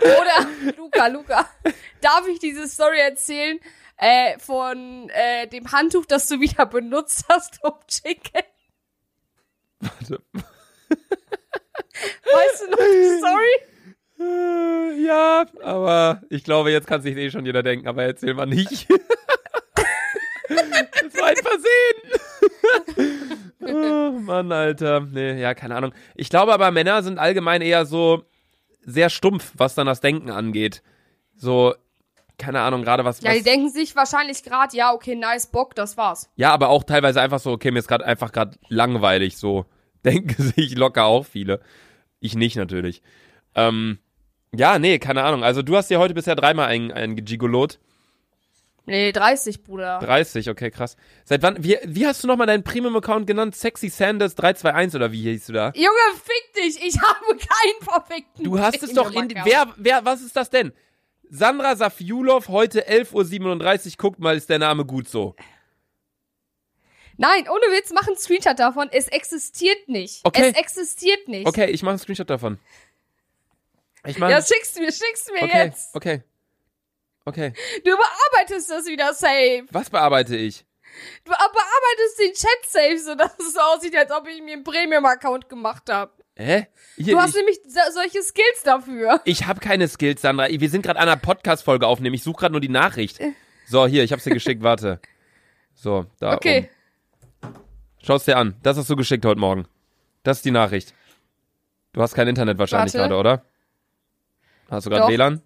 Oder, 0.00 0.72
Luca, 0.76 1.06
Luca, 1.08 1.48
darf 2.00 2.26
ich 2.28 2.38
diese 2.38 2.68
Story 2.68 2.98
erzählen, 3.00 3.58
äh, 3.96 4.38
von, 4.38 5.08
äh, 5.10 5.46
dem 5.48 5.72
Handtuch, 5.72 6.04
das 6.06 6.28
du 6.28 6.38
wieder 6.40 6.66
benutzt 6.66 7.24
hast, 7.28 7.62
um 7.64 7.74
jiggeln? 7.88 8.44
Warte. 9.80 10.22
Weißt 10.90 12.62
du 12.62 12.70
noch 12.70 12.78
die 12.78 13.18
Story? 13.18 13.56
Äh, 14.18 15.04
ja, 15.04 15.44
aber 15.62 16.22
ich 16.30 16.42
glaube, 16.44 16.70
jetzt 16.70 16.86
kann 16.86 17.02
sich 17.02 17.16
eh 17.16 17.30
schon 17.30 17.44
jeder 17.46 17.62
denken, 17.62 17.86
aber 17.86 18.04
erzähl 18.04 18.34
mal 18.34 18.46
nicht. 18.46 18.88
das 20.48 21.14
war 21.18 21.26
ein 21.28 21.36
Versehen. 21.36 22.02
oh, 23.60 24.18
Mann, 24.20 24.52
Alter. 24.52 25.00
Nee, 25.00 25.40
ja, 25.40 25.54
keine 25.54 25.76
Ahnung. 25.76 25.92
Ich 26.14 26.30
glaube 26.30 26.54
aber, 26.54 26.70
Männer 26.70 27.02
sind 27.02 27.18
allgemein 27.18 27.62
eher 27.62 27.84
so 27.84 28.24
sehr 28.82 29.10
stumpf, 29.10 29.52
was 29.56 29.74
dann 29.74 29.86
das 29.86 30.00
Denken 30.00 30.30
angeht. 30.30 30.82
So, 31.34 31.74
keine 32.38 32.60
Ahnung, 32.60 32.82
gerade 32.82 33.04
was, 33.04 33.20
Ja, 33.20 33.30
was 33.30 33.38
die 33.38 33.42
denken 33.44 33.70
sich 33.70 33.96
wahrscheinlich 33.96 34.42
gerade, 34.42 34.76
ja, 34.76 34.92
okay, 34.92 35.14
nice 35.14 35.46
Bock, 35.46 35.74
das 35.74 35.96
war's. 35.96 36.30
Ja, 36.36 36.52
aber 36.52 36.68
auch 36.68 36.84
teilweise 36.84 37.20
einfach 37.20 37.40
so, 37.40 37.52
okay, 37.52 37.70
mir 37.70 37.80
ist 37.80 37.88
gerade 37.88 38.04
einfach 38.04 38.32
gerade 38.32 38.56
langweilig, 38.68 39.36
so. 39.36 39.66
Denken 40.06 40.42
sich 40.56 40.76
locker 40.76 41.04
auch 41.04 41.26
viele. 41.26 41.60
Ich 42.20 42.34
nicht 42.34 42.56
natürlich. 42.56 43.02
Ähm, 43.54 43.98
ja, 44.54 44.78
nee, 44.78 44.98
keine 44.98 45.24
Ahnung. 45.24 45.44
Also 45.44 45.62
du 45.62 45.76
hast 45.76 45.90
dir 45.90 45.98
heute 45.98 46.14
bisher 46.14 46.34
dreimal 46.34 46.68
ein, 46.68 46.92
ein 46.92 47.16
Gigolot. 47.16 47.78
Nee, 48.88 49.10
30, 49.10 49.64
Bruder. 49.64 49.98
30, 49.98 50.48
okay, 50.48 50.70
krass. 50.70 50.96
Seit 51.24 51.42
wann, 51.42 51.62
wie, 51.62 51.76
wie 51.84 52.06
hast 52.06 52.22
du 52.22 52.28
nochmal 52.28 52.46
deinen 52.46 52.62
Premium-Account 52.62 53.26
genannt? 53.26 53.56
Sexy 53.56 53.88
Sanders 53.88 54.36
321 54.36 54.94
oder 54.94 55.10
wie 55.10 55.22
hieß 55.22 55.46
du 55.46 55.54
da? 55.54 55.72
Junge, 55.74 55.88
fick 56.22 56.62
dich, 56.62 56.80
ich 56.86 57.00
habe 57.02 57.36
keinen 57.36 57.80
perfekten 57.84 58.44
Du 58.44 58.60
hast 58.60 58.80
es 58.84 58.92
doch 58.92 59.10
in, 59.10 59.28
wer, 59.42 59.74
wer, 59.76 60.04
was 60.04 60.22
ist 60.22 60.36
das 60.36 60.50
denn? 60.50 60.72
Sandra 61.28 61.74
Safiulov, 61.74 62.46
heute 62.46 62.88
11.37 62.88 63.86
Uhr, 63.86 63.92
guckt 63.98 64.20
mal, 64.20 64.36
ist 64.36 64.48
der 64.48 64.60
Name 64.60 64.84
gut 64.84 65.08
so. 65.08 65.34
Nein, 67.18 67.48
ohne 67.48 67.72
Witz, 67.76 67.90
mach 67.92 68.06
einen 68.06 68.16
Screenshot 68.16 68.58
davon. 68.58 68.88
Es 68.92 69.08
existiert 69.08 69.88
nicht. 69.88 70.20
Okay. 70.24 70.50
Es 70.50 70.56
existiert 70.58 71.28
nicht. 71.28 71.46
Okay, 71.46 71.70
ich 71.70 71.82
mache 71.82 71.92
einen 71.92 71.98
Screenshot 71.98 72.28
davon. 72.28 72.58
Ich 74.06 74.18
mache 74.18 74.30
Ja, 74.32 74.42
schickst 74.42 74.78
mir, 74.78 74.92
schickst 74.92 75.32
mir 75.32 75.42
okay, 75.42 75.64
jetzt. 75.66 75.94
okay, 75.94 76.22
okay. 77.24 77.52
Du 77.84 77.90
überarbeitest 77.92 78.70
das 78.70 78.86
wieder 78.86 79.12
safe. 79.14 79.64
Was 79.72 79.90
bearbeite 79.90 80.36
ich? 80.36 80.64
Du 81.24 81.30
bearbeitest 81.32 82.18
den 82.20 82.32
Chat 82.32 82.66
safe, 82.70 82.98
sodass 82.98 83.38
es 83.38 83.54
so 83.54 83.60
aussieht, 83.60 83.96
als 83.96 84.10
ob 84.12 84.26
ich 84.28 84.40
mir 84.42 84.52
einen 84.54 84.64
Premium-Account 84.64 85.48
gemacht 85.48 85.90
habe. 85.90 86.12
Hä? 86.36 86.66
Hier, 86.96 87.14
Du 87.14 87.20
hast 87.20 87.30
ich, 87.30 87.36
nämlich 87.36 87.58
so, 87.66 87.80
solche 87.92 88.22
Skills 88.22 88.62
dafür. 88.62 89.20
ich 89.24 89.46
habe 89.46 89.58
keine 89.60 89.88
Skills, 89.88 90.20
Sandra. 90.22 90.48
Wir 90.48 90.70
sind 90.70 90.82
gerade 90.82 91.00
an 91.00 91.08
einer 91.08 91.16
Podcast-Folge 91.20 91.86
aufnehmen. 91.86 92.14
Ich 92.14 92.22
suche 92.22 92.40
gerade 92.40 92.52
nur 92.52 92.60
die 92.60 92.68
Nachricht. 92.68 93.18
So, 93.68 93.86
hier, 93.86 94.04
ich 94.04 94.12
hab's 94.12 94.24
dir 94.24 94.32
geschickt, 94.34 94.62
warte. 94.62 95.00
So, 95.74 96.06
da 96.20 96.34
Okay. 96.36 96.58
oben. 96.58 96.68
Schau's 98.06 98.24
dir 98.24 98.36
an. 98.36 98.54
Das 98.62 98.76
hast 98.76 98.88
du 98.88 98.94
geschickt 98.94 99.24
heute 99.24 99.40
Morgen. 99.40 99.66
Das 100.22 100.36
ist 100.36 100.44
die 100.44 100.52
Nachricht. 100.52 100.94
Du 101.92 102.00
hast 102.00 102.14
kein 102.14 102.28
Internet 102.28 102.56
wahrscheinlich 102.56 102.94
Warte. 102.94 103.08
gerade, 103.08 103.18
oder? 103.18 103.42
Hast 104.70 104.86
du 104.86 104.90
gerade. 104.90 105.12
WLAN? 105.12 105.42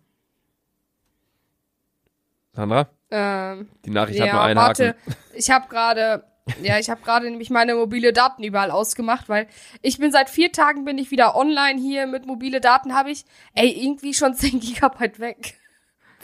Sandra? 2.52 2.90
Ähm, 3.10 3.70
Die 3.86 3.90
Nachricht 3.90 4.20
hat 4.20 4.26
ja, 4.26 4.32
nur 4.34 4.42
einen 4.42 4.58
warte. 4.58 4.88
Haken. 4.88 5.14
Ich 5.34 5.50
habe 5.50 5.68
gerade, 5.68 6.24
ja, 6.60 6.78
ich 6.78 6.90
habe 6.90 7.00
gerade 7.00 7.30
nämlich 7.30 7.48
meine 7.48 7.74
mobile 7.76 8.12
Daten 8.12 8.42
überall 8.42 8.70
ausgemacht, 8.70 9.30
weil 9.30 9.46
ich 9.80 9.96
bin 9.96 10.12
seit 10.12 10.28
vier 10.28 10.52
Tagen 10.52 10.84
bin 10.84 10.98
ich 10.98 11.10
wieder 11.10 11.36
online 11.36 11.80
hier 11.80 12.06
mit 12.06 12.26
mobile 12.26 12.60
Daten 12.60 12.94
habe 12.94 13.10
ich, 13.10 13.24
ey, 13.54 13.70
irgendwie 13.70 14.12
schon 14.12 14.34
10 14.34 14.60
Gigabyte 14.60 15.18
weg. 15.18 15.54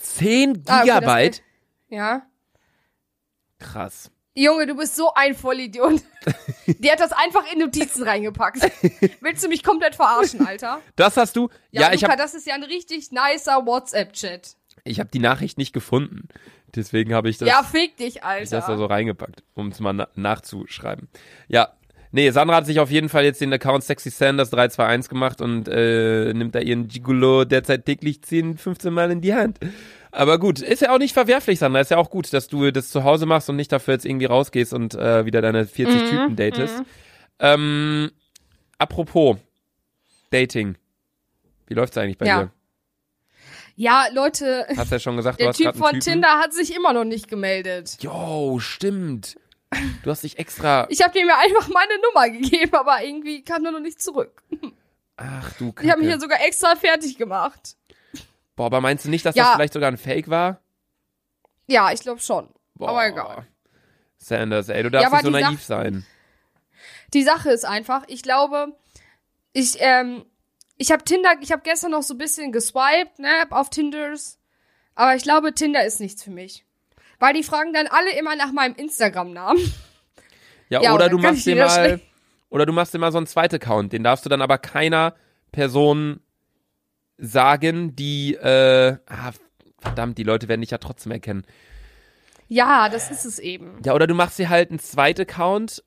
10 0.02 0.64
Ah, 0.66 0.80
okay, 0.80 0.86
das 0.88 0.98
Gigabyte? 1.00 1.42
Ja. 1.88 2.22
Krass. 3.58 4.10
Junge, 4.36 4.66
du 4.66 4.76
bist 4.76 4.94
so 4.96 5.12
ein 5.14 5.34
Vollidiot. 5.34 6.02
Die 6.66 6.90
hat 6.90 7.00
das 7.00 7.12
einfach 7.12 7.50
in 7.52 7.58
Notizen 7.60 8.02
reingepackt. 8.02 8.58
Willst 9.22 9.42
du 9.42 9.48
mich 9.48 9.62
komplett 9.62 9.94
verarschen, 9.94 10.46
Alter? 10.46 10.80
Das 10.94 11.16
hast 11.16 11.36
du? 11.36 11.48
Ja, 11.70 11.82
Ja, 11.82 11.92
ich 11.94 12.02
Luca, 12.02 12.12
habe 12.12 12.22
das 12.22 12.34
ist 12.34 12.46
ja 12.46 12.54
ein 12.54 12.62
richtig 12.64 13.10
nicer 13.12 13.64
WhatsApp-Chat. 13.64 14.56
ich 14.84 15.00
hab 15.00 15.10
die 15.10 15.20
Nachricht 15.20 15.56
nicht 15.58 15.72
gefunden. 15.72 16.28
Deswegen 16.74 17.14
habe 17.14 17.30
ich 17.30 17.38
das 17.38 17.48
Ja, 17.48 17.62
fick 17.62 17.96
dich, 17.96 18.16
Ich 18.16 18.20
das 18.22 18.50
da 18.50 18.58
Alter. 18.60 18.76
so 18.76 18.84
reingepackt, 18.86 19.42
um 19.54 19.68
es 19.68 19.80
mal 19.80 19.94
na 19.94 20.08
nachzuschreiben. 20.16 21.08
Ja, 21.48 21.72
nee, 22.12 22.30
Sandra 22.30 22.56
hat 22.56 22.66
sich 22.66 22.80
auf 22.80 22.90
jeden 22.90 23.08
Fall 23.08 23.24
jetzt 23.24 23.40
den 23.40 23.52
Account 23.54 23.84
Sexy 23.84 24.10
Sanders 24.10 24.50
321 24.50 25.08
gemacht 25.08 25.40
und 25.40 25.68
äh, 25.68 26.34
nimmt 26.34 26.54
da 26.54 26.58
ihren 26.58 26.88
Gigolo 26.88 27.44
derzeit 27.46 27.86
täglich 27.86 28.20
10, 28.22 28.58
15 28.58 28.92
Mal 28.92 29.10
in 29.12 29.20
die 29.22 29.32
Hand. 29.34 29.58
Aber 30.16 30.38
gut, 30.38 30.60
ist 30.60 30.80
ja 30.80 30.92
auch 30.94 30.98
nicht 30.98 31.12
verwerflich, 31.12 31.58
Sandra. 31.58 31.80
Ist 31.80 31.90
ja 31.90 31.98
auch 31.98 32.08
gut, 32.10 32.32
dass 32.32 32.48
du 32.48 32.70
das 32.70 32.88
zu 32.90 33.04
Hause 33.04 33.26
machst 33.26 33.50
und 33.50 33.56
nicht 33.56 33.70
dafür 33.70 33.94
jetzt 33.94 34.06
irgendwie 34.06 34.24
rausgehst 34.26 34.72
und 34.72 34.94
äh, 34.94 35.26
wieder 35.26 35.42
deine 35.42 35.66
40 35.66 36.02
Mhm, 36.02 36.06
Typen 36.08 36.36
datest. 36.36 36.82
Ähm, 37.38 38.10
apropos 38.78 39.36
Dating. 40.30 40.76
Wie 41.66 41.74
läuft's 41.74 41.98
eigentlich 41.98 42.16
bei 42.18 42.26
Ja. 42.26 42.44
dir? 42.44 42.50
Ja, 43.78 44.06
Leute, 44.14 44.66
Hast 44.74 44.90
ja 44.90 44.98
schon 44.98 45.16
gesagt, 45.16 45.38
du 45.38 45.42
der 45.42 45.48
hast 45.50 45.58
Typ 45.58 45.76
von. 45.76 46.00
Tinder 46.00 46.38
hat 46.38 46.54
sich 46.54 46.74
immer 46.74 46.94
noch 46.94 47.04
nicht 47.04 47.28
gemeldet. 47.28 47.98
Jo, 48.00 48.58
stimmt. 48.58 49.36
Du 50.02 50.10
hast 50.10 50.22
dich 50.22 50.38
extra. 50.38 50.86
Ich 50.90 51.02
habe 51.02 51.18
ihm 51.18 51.28
ja 51.28 51.36
einfach 51.38 51.68
meine 51.68 51.92
Nummer 52.00 52.30
gegeben, 52.30 52.74
aber 52.74 53.04
irgendwie 53.04 53.42
kam 53.44 53.66
er 53.66 53.72
noch 53.72 53.80
nicht 53.80 54.00
zurück. 54.00 54.42
Ach 55.18 55.52
du 55.58 55.72
Kacke. 55.72 55.86
Die 55.86 55.92
haben 55.92 56.00
mich 56.00 56.08
ja 56.10 56.18
sogar 56.18 56.42
extra 56.46 56.74
fertig 56.74 57.18
gemacht. 57.18 57.76
Boah, 58.56 58.66
aber 58.66 58.80
meinst 58.80 59.04
du 59.04 59.10
nicht, 59.10 59.24
dass 59.24 59.34
Ja. 59.36 59.44
das 59.44 59.54
vielleicht 59.54 59.72
sogar 59.74 59.90
ein 59.90 59.98
Fake 59.98 60.28
war? 60.28 60.60
Ja, 61.66 61.92
ich 61.92 62.00
glaube 62.00 62.20
schon. 62.20 62.48
Boah. 62.74 62.90
Aber 62.90 63.06
egal. 63.06 63.46
Sanders, 64.18 64.68
ey, 64.68 64.82
du 64.82 64.90
darfst 64.90 65.06
aber 65.08 65.16
nicht 65.16 65.24
so 65.24 65.30
naiv 65.30 65.62
Sach- 65.62 65.66
sein. 65.82 66.06
Die 67.14 67.22
Sache 67.22 67.50
ist 67.50 67.64
einfach, 67.64 68.04
ich 68.08 68.22
glaube, 68.22 68.76
ich, 69.52 69.76
ähm, 69.80 70.24
ich 70.76 70.90
habe 70.90 71.04
Tinder, 71.04 71.30
ich 71.40 71.52
habe 71.52 71.62
gestern 71.62 71.92
noch 71.92 72.02
so 72.02 72.14
ein 72.14 72.18
bisschen 72.18 72.50
geswiped, 72.52 73.18
ne, 73.18 73.28
auf 73.50 73.70
Tinders. 73.70 74.38
Aber 74.94 75.14
ich 75.14 75.22
glaube, 75.22 75.54
Tinder 75.54 75.84
ist 75.84 76.00
nichts 76.00 76.22
für 76.22 76.30
mich. 76.30 76.64
Weil 77.18 77.34
die 77.34 77.42
fragen 77.42 77.72
dann 77.72 77.86
alle 77.86 78.18
immer 78.18 78.36
nach 78.36 78.52
meinem 78.52 78.74
Instagram-Namen. 78.74 79.72
Ja, 80.68 80.82
Ja, 80.82 80.94
oder 80.94 81.08
du 81.08 81.16
machst 81.18 81.46
dir 81.46 81.54
mal, 81.54 82.00
oder 82.50 82.66
du 82.66 82.72
machst 82.72 82.92
dir 82.92 82.98
mal 82.98 83.12
so 83.12 83.18
einen 83.18 83.28
zweiten 83.28 83.54
Account. 83.54 83.92
Den 83.92 84.02
darfst 84.02 84.24
du 84.24 84.28
dann 84.28 84.42
aber 84.42 84.58
keiner 84.58 85.14
Person 85.52 86.18
sagen, 87.18 87.94
die, 87.96 88.34
äh, 88.34 88.96
ah, 89.06 89.32
verdammt, 89.78 90.18
die 90.18 90.22
Leute 90.22 90.48
werden 90.48 90.60
dich 90.60 90.70
ja 90.70 90.78
trotzdem 90.78 91.12
erkennen. 91.12 91.44
Ja, 92.48 92.88
das 92.88 93.10
ist 93.10 93.24
es 93.24 93.38
eben. 93.38 93.78
Ja, 93.84 93.94
oder 93.94 94.06
du 94.06 94.14
machst 94.14 94.38
dir 94.38 94.48
halt 94.48 94.70
einen 94.70 94.78
zweiten 94.78 95.22
Account 95.22 95.82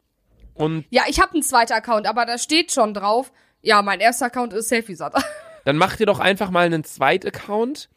und 0.53 0.85
Ja, 0.89 1.03
ich 1.07 1.21
habe 1.21 1.33
einen 1.33 1.43
zweiten 1.43 1.73
Account, 1.73 2.05
aber 2.07 2.25
da 2.25 2.37
steht 2.37 2.71
schon 2.71 2.93
drauf, 2.93 3.31
ja, 3.61 3.81
mein 3.81 3.99
erster 3.99 4.25
Account 4.25 4.53
ist 4.53 4.67
Selfie-Satter. 4.69 5.23
dann 5.65 5.77
mach 5.77 5.95
dir 5.95 6.05
doch 6.05 6.19
einfach 6.19 6.49
mal 6.49 6.65
einen 6.65 6.83
zweiten 6.83 7.27
Account, 7.27 7.89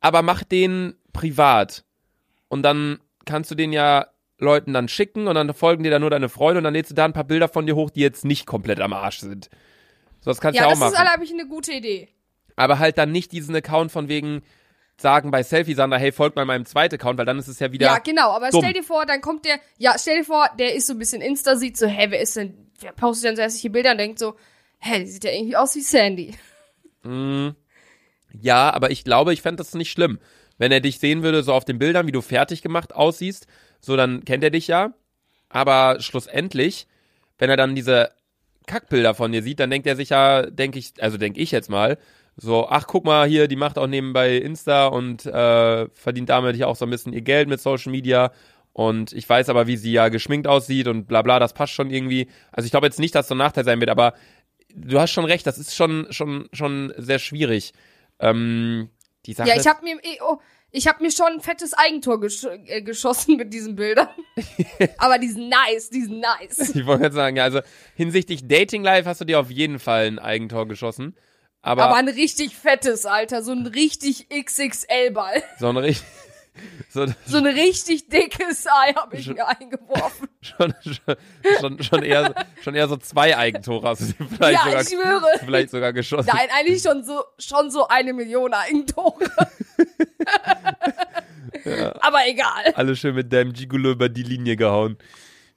aber 0.00 0.22
mach 0.22 0.44
den 0.44 0.94
privat. 1.12 1.84
Und 2.48 2.62
dann 2.62 3.00
kannst 3.24 3.50
du 3.50 3.54
den 3.54 3.72
ja 3.72 4.06
Leuten 4.38 4.72
dann 4.72 4.88
schicken 4.88 5.26
und 5.28 5.34
dann 5.36 5.52
folgen 5.54 5.84
dir 5.84 5.90
da 5.90 5.98
nur 5.98 6.10
deine 6.10 6.28
Freunde 6.28 6.58
und 6.58 6.64
dann 6.64 6.74
lädst 6.74 6.90
du 6.90 6.94
da 6.94 7.04
ein 7.04 7.12
paar 7.12 7.24
Bilder 7.24 7.48
von 7.48 7.66
dir 7.66 7.76
hoch, 7.76 7.90
die 7.90 8.00
jetzt 8.00 8.24
nicht 8.24 8.46
komplett 8.46 8.80
am 8.80 8.92
Arsch 8.92 9.20
sind. 9.20 9.48
So, 10.20 10.30
das 10.30 10.40
kannst 10.40 10.58
du 10.58 10.62
Ja, 10.62 10.68
ja 10.68 10.74
auch 10.74 10.78
das 10.78 10.90
ist, 10.92 10.98
machen. 10.98 11.08
glaube 11.08 11.24
ich, 11.24 11.32
eine 11.32 11.46
gute 11.46 11.72
Idee. 11.72 12.08
Aber 12.56 12.78
halt 12.78 12.98
dann 12.98 13.12
nicht 13.12 13.32
diesen 13.32 13.54
Account 13.54 13.92
von 13.92 14.08
wegen 14.08 14.42
sagen 14.96 15.30
bei 15.30 15.42
Selfie 15.42 15.74
Sander, 15.74 15.98
hey, 15.98 16.12
folgt 16.12 16.36
mal 16.36 16.44
meinem 16.44 16.64
zweiten 16.64 16.94
Account, 16.94 17.18
weil 17.18 17.26
dann 17.26 17.38
ist 17.38 17.48
es 17.48 17.58
ja 17.58 17.72
wieder 17.72 17.86
Ja, 17.86 17.98
genau, 17.98 18.30
aber 18.30 18.50
dumm. 18.50 18.62
stell 18.62 18.72
dir 18.72 18.84
vor, 18.84 19.04
dann 19.06 19.20
kommt 19.20 19.44
der, 19.44 19.58
ja, 19.78 19.94
stell 19.98 20.18
dir 20.18 20.24
vor, 20.24 20.48
der 20.58 20.74
ist 20.74 20.86
so 20.86 20.92
ein 20.92 20.98
bisschen 20.98 21.20
Insta, 21.22 21.56
sieht 21.56 21.76
so, 21.76 21.86
hä, 21.86 22.06
wer 22.10 22.20
ist 22.20 22.36
denn, 22.36 22.70
wer 22.80 22.92
postet 22.92 23.30
denn 23.30 23.36
so 23.36 23.42
hässliche 23.42 23.70
Bilder 23.70 23.92
und 23.92 23.98
denkt 23.98 24.18
so, 24.18 24.36
hä, 24.78 25.00
die 25.00 25.06
sieht 25.06 25.24
ja 25.24 25.32
irgendwie 25.32 25.56
aus 25.56 25.74
wie 25.74 25.80
Sandy. 25.80 26.34
Ja, 28.40 28.72
aber 28.72 28.90
ich 28.90 29.04
glaube, 29.04 29.32
ich 29.32 29.42
fände 29.42 29.58
das 29.58 29.74
nicht 29.74 29.90
schlimm. 29.90 30.18
Wenn 30.58 30.70
er 30.72 30.80
dich 30.80 30.98
sehen 31.00 31.22
würde, 31.22 31.42
so 31.42 31.52
auf 31.52 31.64
den 31.64 31.78
Bildern, 31.78 32.06
wie 32.06 32.12
du 32.12 32.20
fertig 32.20 32.62
gemacht 32.62 32.94
aussiehst, 32.94 33.46
so 33.80 33.96
dann 33.96 34.24
kennt 34.24 34.44
er 34.44 34.50
dich 34.50 34.68
ja. 34.68 34.92
Aber 35.48 36.00
schlussendlich, 36.00 36.86
wenn 37.38 37.50
er 37.50 37.56
dann 37.56 37.74
diese 37.74 38.10
Kackbilder 38.66 39.14
von 39.14 39.32
dir 39.32 39.42
sieht, 39.42 39.58
dann 39.58 39.70
denkt 39.70 39.86
er 39.86 39.96
sich 39.96 40.10
ja, 40.10 40.42
denke 40.42 40.78
ich, 40.78 40.92
also 41.00 41.18
denke 41.18 41.40
ich 41.40 41.50
jetzt 41.50 41.68
mal, 41.68 41.98
so, 42.36 42.66
ach 42.68 42.86
guck 42.86 43.04
mal 43.04 43.28
hier, 43.28 43.46
die 43.46 43.56
macht 43.56 43.78
auch 43.78 43.86
nebenbei 43.86 44.36
Insta 44.36 44.86
und 44.86 45.26
äh, 45.26 45.88
verdient 45.90 46.28
damit 46.30 46.56
ja 46.56 46.66
auch 46.66 46.76
so 46.76 46.86
ein 46.86 46.90
bisschen 46.90 47.12
ihr 47.12 47.20
Geld 47.20 47.48
mit 47.48 47.60
Social 47.60 47.92
Media 47.92 48.32
Und 48.72 49.12
ich 49.12 49.28
weiß 49.28 49.48
aber, 49.50 49.66
wie 49.66 49.76
sie 49.76 49.92
ja 49.92 50.08
geschminkt 50.08 50.46
aussieht 50.46 50.88
und 50.88 51.06
bla 51.06 51.22
bla, 51.22 51.38
das 51.38 51.52
passt 51.52 51.74
schon 51.74 51.90
irgendwie. 51.90 52.28
Also 52.50 52.64
ich 52.64 52.70
glaube 52.70 52.86
jetzt 52.86 52.98
nicht, 52.98 53.14
dass 53.14 53.28
so 53.28 53.34
ein 53.34 53.38
Nachteil 53.38 53.64
sein 53.64 53.80
wird, 53.80 53.90
aber 53.90 54.14
du 54.74 54.98
hast 54.98 55.10
schon 55.10 55.26
recht, 55.26 55.46
das 55.46 55.58
ist 55.58 55.74
schon, 55.74 56.06
schon, 56.10 56.48
schon 56.52 56.92
sehr 56.96 57.18
schwierig. 57.18 57.72
Ähm, 58.18 58.88
die 59.26 59.34
Sache 59.34 59.48
Ja, 59.48 59.56
ich 59.56 59.66
habe 59.66 59.84
mir, 59.84 59.96
eh, 59.96 60.18
oh, 60.26 60.38
ich 60.70 60.88
habe 60.88 61.02
mir 61.02 61.10
schon 61.10 61.26
ein 61.26 61.40
fettes 61.40 61.74
Eigentor 61.74 62.18
gesch 62.18 62.44
äh, 62.44 62.80
geschossen 62.80 63.36
mit 63.36 63.52
diesen 63.52 63.76
Bildern. 63.76 64.08
Aber 64.98 65.18
die 65.18 65.28
sind 65.28 65.50
nice, 65.50 65.90
die 65.90 66.02
sind 66.02 66.20
nice. 66.20 66.74
Ich 66.74 66.86
wollte 66.86 67.12
sagen, 67.12 67.36
ja, 67.36 67.44
also 67.44 67.60
hinsichtlich 67.94 68.48
Dating 68.48 68.82
Life 68.82 69.06
hast 69.06 69.20
du 69.20 69.26
dir 69.26 69.38
auf 69.38 69.50
jeden 69.50 69.78
Fall 69.78 70.06
ein 70.06 70.18
Eigentor 70.18 70.66
geschossen. 70.66 71.14
Aber, 71.62 71.84
Aber 71.84 71.94
ein 71.96 72.08
richtig 72.08 72.56
fettes, 72.56 73.06
Alter. 73.06 73.42
So 73.42 73.52
ein 73.52 73.66
richtig 73.66 74.28
XXL-Ball. 74.30 75.42
so 75.58 75.68
ein 75.68 75.76
richtig. 75.76 76.06
So, 76.90 77.06
So 77.24 77.38
ein 77.38 77.46
richtig 77.46 78.10
dickes 78.10 78.66
Ei 78.66 78.92
habe 78.92 79.16
ich 79.16 79.24
Schon- 79.24 79.36
mir 79.36 79.48
eingeworfen. 79.48 80.28
schon, 80.42 80.74
schon, 80.82 81.16
schon, 81.60 81.82
schon, 81.82 82.02
eher, 82.02 82.34
schon 82.62 82.74
eher 82.74 82.88
so 82.88 82.98
zwei 82.98 83.34
Eigentore 83.38 83.88
hast 83.88 84.02
du 84.02 84.12
dir 84.12 84.26
vielleicht, 84.28 84.58
Ja, 84.58 84.64
sogar, 84.66 84.82
ich 84.82 84.88
schwöre. 84.90 85.26
vielleicht 85.42 85.70
sogar 85.70 85.94
geschossen. 85.94 86.28
Nein, 86.30 86.48
eigentlich 86.54 86.82
schon 86.82 87.04
so, 87.04 87.24
schon 87.38 87.70
so 87.70 87.88
eine 87.88 88.12
Million 88.12 88.52
Eigentore. 88.52 89.24
Aber 92.00 92.18
egal. 92.26 92.74
Alle 92.74 92.96
schön 92.96 93.14
mit 93.14 93.32
deinem 93.32 93.54
Gigolo 93.54 93.92
über 93.92 94.10
die 94.10 94.22
Linie 94.22 94.56
gehauen. 94.56 94.98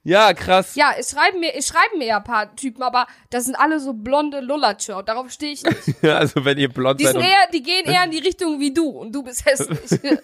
Ja, 0.06 0.34
krass. 0.34 0.76
Ja, 0.76 0.92
es 0.96 1.10
schreiben 1.10 1.40
mir, 1.40 1.52
es 1.56 1.66
schreiben 1.66 1.98
mir 1.98 2.06
ja 2.06 2.18
ein 2.18 2.24
paar 2.24 2.54
Typen, 2.54 2.80
aber 2.84 3.08
das 3.30 3.44
sind 3.46 3.56
alle 3.56 3.80
so 3.80 3.92
blonde 3.92 4.38
Lullatscher. 4.38 4.98
und 4.98 5.08
Darauf 5.08 5.32
stehe 5.32 5.52
ich 5.52 5.64
nicht. 5.64 6.02
Also 6.04 6.44
wenn 6.44 6.58
ihr 6.58 6.68
blond 6.68 7.00
Die, 7.00 7.04
seid 7.04 7.16
eher, 7.16 7.50
die 7.52 7.60
gehen 7.60 7.86
eher 7.86 8.04
in 8.04 8.12
die 8.12 8.20
Richtung 8.20 8.60
wie 8.60 8.72
du 8.72 8.88
und 8.88 9.12
du 9.12 9.24
bist 9.24 9.44
hässlich. 9.44 10.00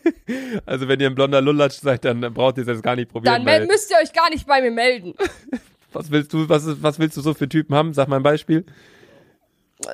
also 0.67 0.87
wenn 0.87 1.01
ihr 1.01 1.09
ein 1.09 1.17
blonder 1.17 1.41
Lullatsch 1.41 1.81
seid, 1.81 2.05
dann 2.05 2.21
braucht 2.33 2.59
ihr 2.59 2.63
es 2.63 2.69
jetzt 2.69 2.85
gar 2.85 2.95
nicht 2.95 3.11
probieren. 3.11 3.45
Dann 3.45 3.67
müsst 3.67 3.91
ihr 3.91 3.97
euch 3.97 4.13
gar 4.13 4.31
nicht 4.31 4.47
bei 4.47 4.63
mir 4.63 4.71
melden. 4.71 5.15
was 5.93 6.13
willst 6.13 6.33
du, 6.33 6.49
was, 6.49 6.81
was 6.81 7.01
willst 7.01 7.17
du 7.17 7.21
so 7.21 7.35
für 7.35 7.49
Typen 7.49 7.75
haben? 7.75 7.93
Sag 7.93 8.07
mal 8.07 8.17
ein 8.17 8.23
Beispiel. 8.23 8.65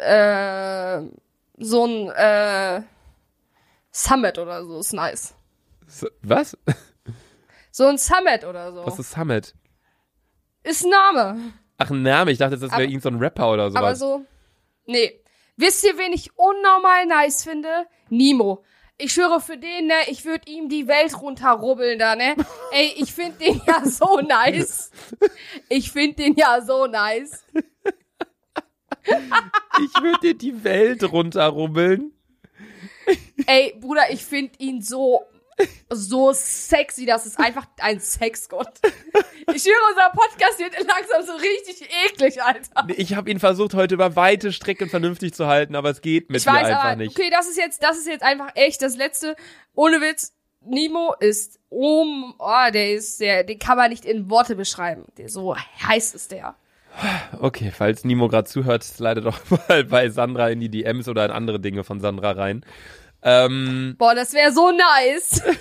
Äh, 0.03 1.01
so 1.57 1.87
ein 1.87 2.11
äh, 2.11 2.83
Summit 3.91 4.37
oder 4.37 4.67
so 4.67 4.81
ist 4.81 4.93
nice. 4.93 5.35
So, 5.87 6.09
was? 6.21 6.59
So 7.71 7.87
ein 7.87 7.97
Summit 7.97 8.45
oder 8.45 8.73
so. 8.73 8.85
Was 8.85 8.99
ist 8.99 9.13
Summit? 9.13 9.55
Ist 10.69 10.85
ein 10.85 10.91
Name. 10.91 11.53
Ach, 11.79 11.91
ein 11.91 12.03
Name. 12.03 12.31
Ich 12.31 12.39
dachte, 12.39 12.59
das 12.59 12.71
wäre 12.71 12.83
irgendein 12.83 13.01
so 13.01 13.09
ein 13.11 13.19
Rapper 13.19 13.53
oder 13.53 13.71
sowas. 13.71 13.83
Aber 13.83 13.97
so. 13.97 14.25
Nee. 14.87 15.21
Wisst 15.57 15.85
ihr, 15.85 15.99
wen 15.99 16.13
ich 16.13 16.31
unnormal 16.37 17.07
nice 17.07 17.45
finde? 17.45 17.87
Nemo. 18.11 18.65
Ich 18.97 19.13
schwöre 19.13 19.41
für 19.41 19.57
den, 19.57 19.87
ne, 19.87 19.95
ich 20.09 20.25
würde 20.25 20.51
ihm 20.51 20.69
die 20.69 20.89
Welt 20.89 21.21
runterrubbeln 21.21 22.01
da, 22.01 22.17
ne? 22.17 22.35
Ey, 22.73 22.95
ich 22.97 23.13
find 23.13 23.41
den 23.41 23.61
ja 23.65 23.85
so 23.85 24.21
nice. 24.21 24.91
Ich 25.69 25.93
find 25.93 26.19
den 26.19 26.35
ja 26.35 26.61
so 26.61 26.87
nice. 26.87 27.45
Ich 29.05 30.03
würde 30.03 30.19
dir 30.21 30.35
die 30.35 30.65
Welt 30.65 31.05
runterrubbeln. 31.13 32.13
Ey, 33.47 33.75
Bruder, 33.81 34.11
ich 34.11 34.25
find 34.25 34.59
ihn 34.61 34.83
so, 34.83 35.23
so 35.91 36.33
sexy. 36.33 37.07
Das 37.07 37.27
ist 37.27 37.39
einfach 37.39 37.67
ein 37.81 38.01
Sexgott. 38.01 38.73
Ich 39.55 39.63
schwöre, 39.63 39.77
unser 39.91 40.11
Podcast 40.11 40.59
wird 40.59 40.73
langsam 40.87 41.25
so 41.27 41.33
richtig 41.33 41.89
eklig, 42.07 42.43
Alter. 42.43 42.87
Ich 42.97 43.15
habe 43.15 43.31
ihn 43.31 43.41
versucht, 43.41 43.75
heute 43.75 43.95
über 43.95 44.15
weite 44.15 44.53
Strecken 44.53 44.89
vernünftig 44.91 45.35
zu 45.35 45.47
halten, 45.47 45.75
aber 45.75 45.91
es 45.91 46.01
geht 46.01 46.31
mit 46.31 46.41
Ich 46.41 46.47
mir 46.47 46.53
weiß, 46.53 46.67
einfach 46.67 46.85
aber 46.85 46.97
nicht. 46.97 47.19
okay, 47.19 47.31
das 47.31 47.49
ist 47.49 47.57
jetzt, 47.57 47.83
das 47.83 47.97
ist 47.99 48.07
jetzt 48.07 48.23
einfach 48.23 48.51
echt 48.55 48.83
das 48.83 48.97
letzte. 48.97 49.37
Ohne 49.75 50.01
Witz, 50.01 50.35
Nemo 50.61 51.15
ist 51.21 51.59
um, 51.69 52.35
oh, 52.39 52.71
der 52.73 52.93
ist, 52.93 53.21
der, 53.21 53.45
den 53.45 53.59
kann 53.59 53.77
man 53.77 53.91
nicht 53.91 54.05
in 54.05 54.29
Worte 54.29 54.57
beschreiben. 54.57 55.05
Der, 55.17 55.29
so 55.29 55.57
heiß 55.57 56.15
ist 56.15 56.33
der. 56.33 56.57
Okay, 57.41 57.71
falls 57.71 58.05
Nimo 58.05 58.29
gerade 58.29 58.49
zuhört, 58.49 58.83
slide 58.83 59.21
doch 59.21 59.39
mal 59.69 59.85
bei 59.85 60.11
Sandra 60.11 60.51
in 60.51 60.61
die 60.61 60.69
DMs 60.69 61.09
oder 61.09 61.25
in 61.25 61.31
andere 61.31 61.61
Dinge 61.61 61.85
von 61.85 62.01
Sandra 62.01 62.33
rein. 62.33 62.65
Ähm, 63.23 63.95
Boah, 63.99 64.15
das 64.15 64.33
wäre 64.33 64.53
so 64.53 64.71
nice. 64.71 65.43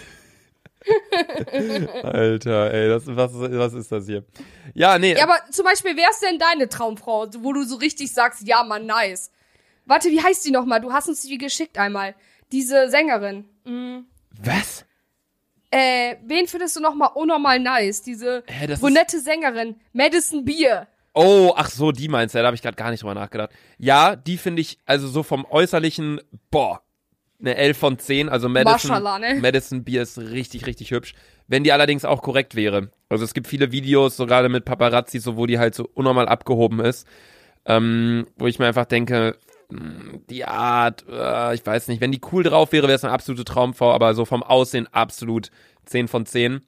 Alter, 2.03 2.73
ey, 2.73 2.87
das, 2.89 3.03
was, 3.07 3.31
was 3.33 3.73
ist 3.73 3.91
das 3.91 4.05
hier? 4.05 4.23
Ja, 4.73 4.97
nee, 4.97 5.15
ja, 5.15 5.23
aber 5.23 5.37
zum 5.51 5.65
Beispiel, 5.65 5.95
wer 5.97 6.09
ist 6.09 6.21
denn 6.21 6.39
deine 6.39 6.69
Traumfrau, 6.69 7.27
wo 7.39 7.53
du 7.53 7.63
so 7.63 7.75
richtig 7.75 8.13
sagst, 8.13 8.47
ja, 8.47 8.63
Mann, 8.63 8.85
nice. 8.85 9.31
Warte, 9.85 10.09
wie 10.09 10.21
heißt 10.21 10.45
die 10.45 10.51
nochmal? 10.51 10.81
Du 10.81 10.91
hast 10.91 11.07
uns 11.07 11.21
die 11.21 11.37
geschickt 11.37 11.77
einmal. 11.77 12.15
Diese 12.51 12.89
Sängerin. 12.89 13.45
was? 14.41 14.85
Äh, 15.71 16.15
wen 16.23 16.47
findest 16.47 16.75
du 16.77 16.79
nochmal 16.79 17.09
unnormal 17.15 17.59
nice? 17.59 18.01
Diese 18.01 18.43
Hä, 18.47 18.67
das 18.67 18.81
ist- 18.81 19.23
Sängerin. 19.23 19.75
Madison 19.93 20.45
Beer. 20.45 20.87
Oh, 21.13 21.51
ach 21.55 21.69
so, 21.69 21.91
die 21.91 22.07
meinst 22.09 22.35
du, 22.35 22.39
da 22.39 22.45
habe 22.45 22.55
ich 22.55 22.61
gerade 22.61 22.75
gar 22.77 22.91
nicht 22.91 23.01
drüber 23.01 23.15
nachgedacht. 23.15 23.49
Ja, 23.79 24.15
die 24.15 24.37
finde 24.37 24.61
ich, 24.61 24.77
also 24.85 25.07
so 25.07 25.23
vom 25.23 25.45
äußerlichen, 25.45 26.21
boah, 26.51 26.83
eine 27.39 27.55
11 27.55 27.77
von 27.77 27.99
10, 27.99 28.29
also 28.29 28.49
Madison, 28.49 28.89
Maschallah, 28.89 29.19
ne? 29.19 29.35
Madison 29.41 29.83
Beer 29.83 30.01
ist 30.01 30.17
richtig, 30.17 30.65
richtig 30.65 30.91
hübsch. 30.91 31.13
Wenn 31.47 31.63
die 31.63 31.71
allerdings 31.71 32.03
auch 32.03 32.21
korrekt 32.21 32.55
wäre. 32.55 32.89
Also 33.09 33.23
es 33.23 33.33
gibt 33.33 33.47
viele 33.47 33.71
Videos, 33.71 34.17
so 34.17 34.25
gerade 34.25 34.49
mit 34.49 34.65
Paparazzi, 34.65 35.19
so 35.19 35.37
wo 35.37 35.45
die 35.45 35.59
halt 35.59 35.75
so 35.75 35.87
unnormal 35.93 36.27
abgehoben 36.27 36.79
ist, 36.79 37.07
ähm, 37.65 38.27
wo 38.37 38.47
ich 38.47 38.59
mir 38.59 38.65
einfach 38.65 38.85
denke, 38.85 39.37
mh, 39.69 40.19
die 40.29 40.45
Art, 40.45 41.05
äh, 41.09 41.53
ich 41.53 41.65
weiß 41.65 41.87
nicht, 41.87 42.01
wenn 42.01 42.11
die 42.11 42.21
cool 42.31 42.43
drauf 42.43 42.71
wäre, 42.71 42.87
wäre 42.87 42.95
es 42.95 43.03
eine 43.03 43.13
absolute 43.13 43.45
Traumfrau, 43.45 43.91
aber 43.93 44.13
so 44.13 44.25
vom 44.25 44.43
Aussehen 44.43 44.87
absolut 44.91 45.51
10 45.85 46.07
von 46.07 46.25
10. 46.25 46.61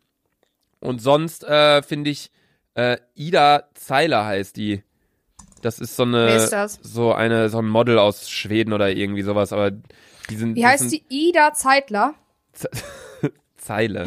Und 0.80 1.02
sonst 1.02 1.44
äh, 1.44 1.82
finde 1.82 2.12
ich, 2.12 2.32
äh, 2.76 2.98
Ida 3.16 3.70
Zeiler 3.74 4.26
heißt 4.26 4.56
die. 4.56 4.84
Das 5.62 5.80
ist 5.80 5.96
so 5.96 6.04
eine, 6.04 6.28
Wer 6.28 6.36
ist 6.38 6.50
das? 6.52 6.80
so 6.82 7.14
eine, 7.14 7.50
so 7.50 7.60
ein 7.60 7.68
Model 7.68 8.00
aus 8.00 8.30
Schweden 8.30 8.74
oder 8.74 8.90
irgendwie 8.90 9.22
sowas, 9.22 9.54
aber 9.54 9.72
die 10.30 10.36
sind, 10.36 10.56
Wie 10.56 10.66
heißt 10.66 10.90
sind 10.90 11.04
die? 11.10 11.30
Ida 11.30 11.54
Zeitler. 11.54 12.14
Zeile. 13.58 14.06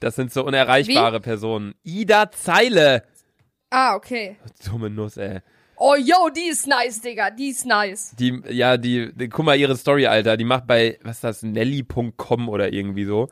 Das 0.00 0.16
sind 0.16 0.32
so 0.32 0.44
unerreichbare 0.44 1.20
Personen. 1.20 1.74
Ida 1.82 2.30
Zeile. 2.30 3.04
Ah, 3.70 3.94
okay. 3.94 4.36
Dumme 4.64 4.90
Nuss, 4.90 5.16
ey. 5.16 5.40
Oh, 5.76 5.94
yo, 5.94 6.28
die 6.28 6.48
ist 6.50 6.66
nice, 6.66 7.00
Digga. 7.00 7.30
Die 7.30 7.48
ist 7.48 7.64
nice. 7.64 8.14
Die, 8.18 8.42
ja, 8.50 8.76
die, 8.76 9.12
die, 9.14 9.28
guck 9.28 9.46
mal 9.46 9.58
ihre 9.58 9.76
Story, 9.76 10.06
Alter. 10.06 10.36
Die 10.36 10.44
macht 10.44 10.66
bei, 10.66 10.98
was 11.02 11.16
ist 11.16 11.24
das, 11.24 11.42
Nelly.com 11.42 12.48
oder 12.50 12.72
irgendwie 12.72 13.04
so. 13.06 13.28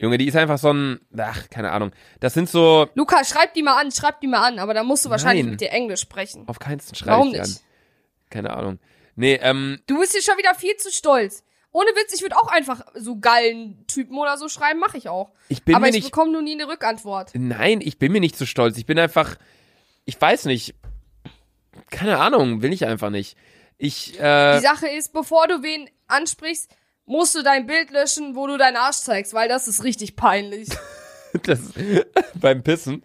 Junge, 0.00 0.16
die 0.18 0.26
ist 0.26 0.36
einfach 0.36 0.58
so 0.58 0.72
ein, 0.72 0.98
ach, 1.18 1.50
keine 1.50 1.72
Ahnung. 1.72 1.92
Das 2.20 2.32
sind 2.34 2.48
so, 2.48 2.88
Luca, 2.94 3.22
schreib 3.24 3.52
die 3.54 3.62
mal 3.62 3.78
an, 3.78 3.92
schreib 3.92 4.20
die 4.22 4.26
mal 4.28 4.42
an, 4.46 4.58
aber 4.58 4.72
da 4.72 4.82
musst 4.82 5.04
du 5.04 5.10
wahrscheinlich 5.10 5.44
Nein. 5.44 5.50
mit 5.52 5.60
dir 5.60 5.70
Englisch 5.70 6.00
sprechen. 6.00 6.48
auf 6.48 6.58
keinsten 6.58 6.94
schreibe 6.94 7.10
Warum 7.12 7.28
ich 7.28 7.34
die 7.34 7.40
nicht? 7.40 7.56
an. 7.58 7.62
Keine 8.30 8.50
Ahnung. 8.56 8.78
Nee, 9.16 9.38
ähm, 9.42 9.78
Du 9.86 9.98
bist 10.00 10.12
hier 10.12 10.22
schon 10.22 10.38
wieder 10.38 10.54
viel 10.54 10.74
zu 10.76 10.90
stolz. 10.90 11.44
Ohne 11.72 11.90
Witz, 11.90 12.14
ich 12.14 12.22
würde 12.22 12.36
auch 12.36 12.48
einfach 12.48 12.80
so 12.94 13.18
geilen 13.20 13.86
Typen 13.86 14.16
oder 14.18 14.36
so 14.38 14.48
schreiben, 14.48 14.80
mache 14.80 14.96
ich 14.96 15.08
auch. 15.08 15.30
ich 15.48 15.62
bin 15.64 15.74
aber 15.76 15.82
mir 15.84 15.90
ich 15.90 15.96
nicht, 15.96 16.04
bekomme 16.10 16.32
nur 16.32 16.42
nie 16.42 16.54
eine 16.54 16.66
Rückantwort. 16.66 17.30
nein, 17.34 17.80
ich 17.82 17.98
bin 17.98 18.10
mir 18.10 18.20
nicht 18.20 18.36
zu 18.36 18.46
stolz. 18.46 18.76
Ich 18.78 18.86
bin 18.86 18.98
einfach, 18.98 19.36
ich 20.06 20.20
weiß 20.20 20.46
nicht. 20.46 20.74
Keine 21.90 22.18
Ahnung, 22.18 22.62
will 22.62 22.72
ich 22.72 22.86
einfach 22.86 23.10
nicht. 23.10 23.36
Ich, 23.78 24.18
äh, 24.18 24.56
Die 24.56 24.62
Sache 24.62 24.88
ist, 24.88 25.12
bevor 25.12 25.46
du 25.46 25.62
wen 25.62 25.88
ansprichst, 26.08 26.70
musst 27.10 27.34
du 27.34 27.42
dein 27.42 27.66
Bild 27.66 27.90
löschen, 27.90 28.36
wo 28.36 28.46
du 28.46 28.56
deinen 28.56 28.76
Arsch 28.76 28.98
zeigst, 28.98 29.34
weil 29.34 29.48
das 29.48 29.66
ist 29.68 29.82
richtig 29.82 30.16
peinlich. 30.16 30.68
das, 31.42 31.60
beim 32.34 32.62
Pissen. 32.62 33.02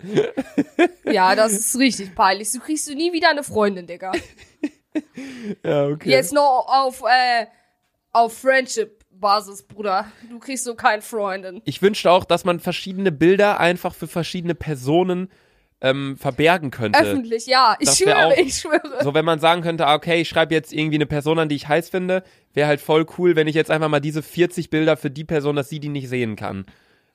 ja, 1.05 1.35
das 1.35 1.53
ist 1.53 1.77
richtig 1.77 2.13
peinlich. 2.15 2.51
Du 2.51 2.59
kriegst 2.59 2.87
du 2.87 2.93
nie 2.93 3.11
wieder 3.11 3.29
eine 3.29 3.43
Freundin, 3.43 3.87
Digga. 3.87 4.13
Ja, 5.61 5.87
okay. 5.87 6.09
Jetzt 6.09 6.31
nur 6.31 6.41
auf, 6.45 7.01
äh, 7.01 7.47
auf 8.13 8.37
Friendship-Basis, 8.37 9.63
Bruder. 9.63 10.09
Du 10.29 10.39
kriegst 10.39 10.63
so 10.63 10.73
keine 10.73 11.01
Freundin. 11.01 11.61
Ich 11.65 11.81
wünschte 11.81 12.09
auch, 12.09 12.23
dass 12.23 12.45
man 12.45 12.61
verschiedene 12.61 13.11
Bilder 13.11 13.59
einfach 13.59 13.93
für 13.93 14.07
verschiedene 14.07 14.55
Personen 14.55 15.29
ähm, 15.85 16.17
verbergen 16.17 16.71
könnte. 16.71 16.99
Öffentlich, 16.99 17.45
ja. 17.45 17.75
Ich 17.79 17.91
schwöre, 17.91 18.27
auch- 18.27 18.37
ich 18.37 18.55
schwöre. 18.55 19.03
So, 19.03 19.13
wenn 19.13 19.23
man 19.25 19.39
sagen 19.39 19.61
könnte, 19.61 19.85
ah, 19.85 19.93
okay, 19.95 20.21
ich 20.21 20.29
schreibe 20.29 20.53
jetzt 20.53 20.73
irgendwie 20.73 20.95
eine 20.95 21.05
Person 21.05 21.37
an, 21.39 21.47
die 21.47 21.55
ich 21.55 21.67
heiß 21.67 21.89
finde, 21.89 22.23
wäre 22.53 22.67
halt 22.67 22.81
voll 22.81 23.05
cool, 23.17 23.35
wenn 23.35 23.47
ich 23.47 23.55
jetzt 23.55 23.69
einfach 23.69 23.89
mal 23.89 23.99
diese 23.99 24.23
40 24.23 24.69
Bilder 24.69 24.97
für 24.97 25.11
die 25.11 25.23
Person, 25.23 25.55
dass 25.55 25.69
sie 25.69 25.79
die 25.79 25.89
nicht 25.89 26.09
sehen 26.09 26.35
kann. 26.35 26.65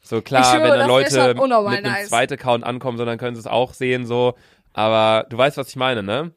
So 0.02 0.22
klar, 0.22 0.44
schwöre, 0.44 0.62
wenn 0.62 0.68
da 0.88 1.00
das 1.00 1.12
wär 1.14 1.34
Leute 1.34 1.68
mit 1.70 1.78
einem 1.78 1.92
nice. 1.92 2.08
zweiten 2.08 2.34
Account 2.34 2.64
ankommen, 2.64 2.96
so, 2.96 3.04
dann 3.04 3.18
können 3.18 3.34
sie 3.34 3.40
es 3.40 3.46
auch 3.46 3.74
sehen, 3.74 4.06
so. 4.06 4.34
Aber 4.72 5.26
du 5.28 5.36
weißt, 5.36 5.56
was 5.56 5.68
ich 5.68 5.76
meine, 5.76 6.02
ne? 6.02 6.32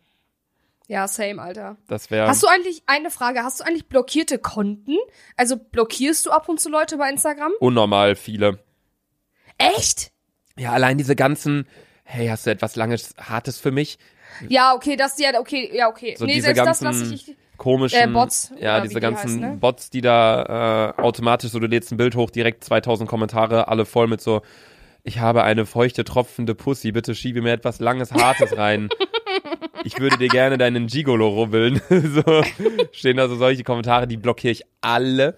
Ja, 0.88 1.08
same, 1.08 1.42
Alter. 1.42 1.78
Das 1.88 2.12
wäre. 2.12 2.28
Hast 2.28 2.44
du 2.44 2.48
eigentlich, 2.48 2.84
eine 2.88 3.10
Frage, 3.10 3.44
hast 3.44 3.60
du 3.60 3.64
eigentlich 3.64 3.88
blockierte 3.88 4.38
Konten? 4.38 4.98
Also 5.38 5.56
blockierst 5.56 6.26
du 6.26 6.32
ab 6.32 6.50
und 6.50 6.60
zu 6.60 6.70
Leute 6.70 6.98
bei 6.98 7.10
Instagram? 7.10 7.52
unnormal 7.60 8.16
viele. 8.16 8.60
Echt? 9.58 10.12
Ja, 10.58 10.72
allein 10.72 10.98
diese 10.98 11.16
ganzen, 11.16 11.68
hey, 12.14 12.28
hast 12.28 12.46
du 12.46 12.52
etwas 12.52 12.76
langes, 12.76 13.16
hartes 13.18 13.60
für 13.60 13.72
mich? 13.72 13.98
Ja, 14.48 14.74
okay, 14.74 14.96
das 14.96 15.20
ja, 15.20 15.40
okay, 15.40 15.70
ja, 15.74 15.90
okay. 15.90 16.16
So 16.18 16.26
nee, 16.26 16.34
diese 16.34 16.54
selbst 16.54 16.60
das 16.60 16.80
ganzen 16.80 17.02
lasse 17.02 17.14
ich. 17.14 17.36
komischen 17.58 18.00
Äh, 18.00 18.08
Bots, 18.08 18.52
ja, 18.60 18.82
diese 18.82 18.96
die 18.96 19.00
ganzen 19.00 19.30
heißen, 19.30 19.40
ne? 19.40 19.58
Bots, 19.60 19.90
die 19.90 20.02
da 20.02 20.94
äh, 20.98 21.02
automatisch 21.02 21.52
so 21.52 21.60
du 21.60 21.68
lädst 21.68 21.92
ein 21.92 21.98
Bild 21.98 22.16
hoch, 22.16 22.30
direkt 22.30 22.64
2000 22.64 23.10
Kommentare, 23.10 23.68
alle 23.68 23.86
voll 23.86 24.08
mit 24.08 24.22
so 24.22 24.42
ich 25.06 25.20
habe 25.20 25.44
eine 25.44 25.66
feuchte, 25.66 26.06
tropfende 26.06 26.56
Pussy, 26.56 26.94
bitte 26.94 27.14
schiebe 27.14 27.42
mir 27.42 27.52
etwas 27.52 27.80
langes, 27.80 28.12
hartes 28.12 28.58
rein. 28.58 28.90
Ich 29.86 30.00
würde 30.00 30.18
dir 30.18 30.30
gerne 30.30 30.58
deinen 30.58 30.88
Gigolo 30.88 31.28
rubbeln. 31.28 31.82
so 31.90 32.42
stehen 32.94 33.18
da 33.18 33.28
so 33.28 33.36
solche 33.36 33.66
Kommentare, 33.66 34.08
die 34.08 34.16
blockiere 34.16 34.54
ich 34.54 34.64
alle. 34.80 35.36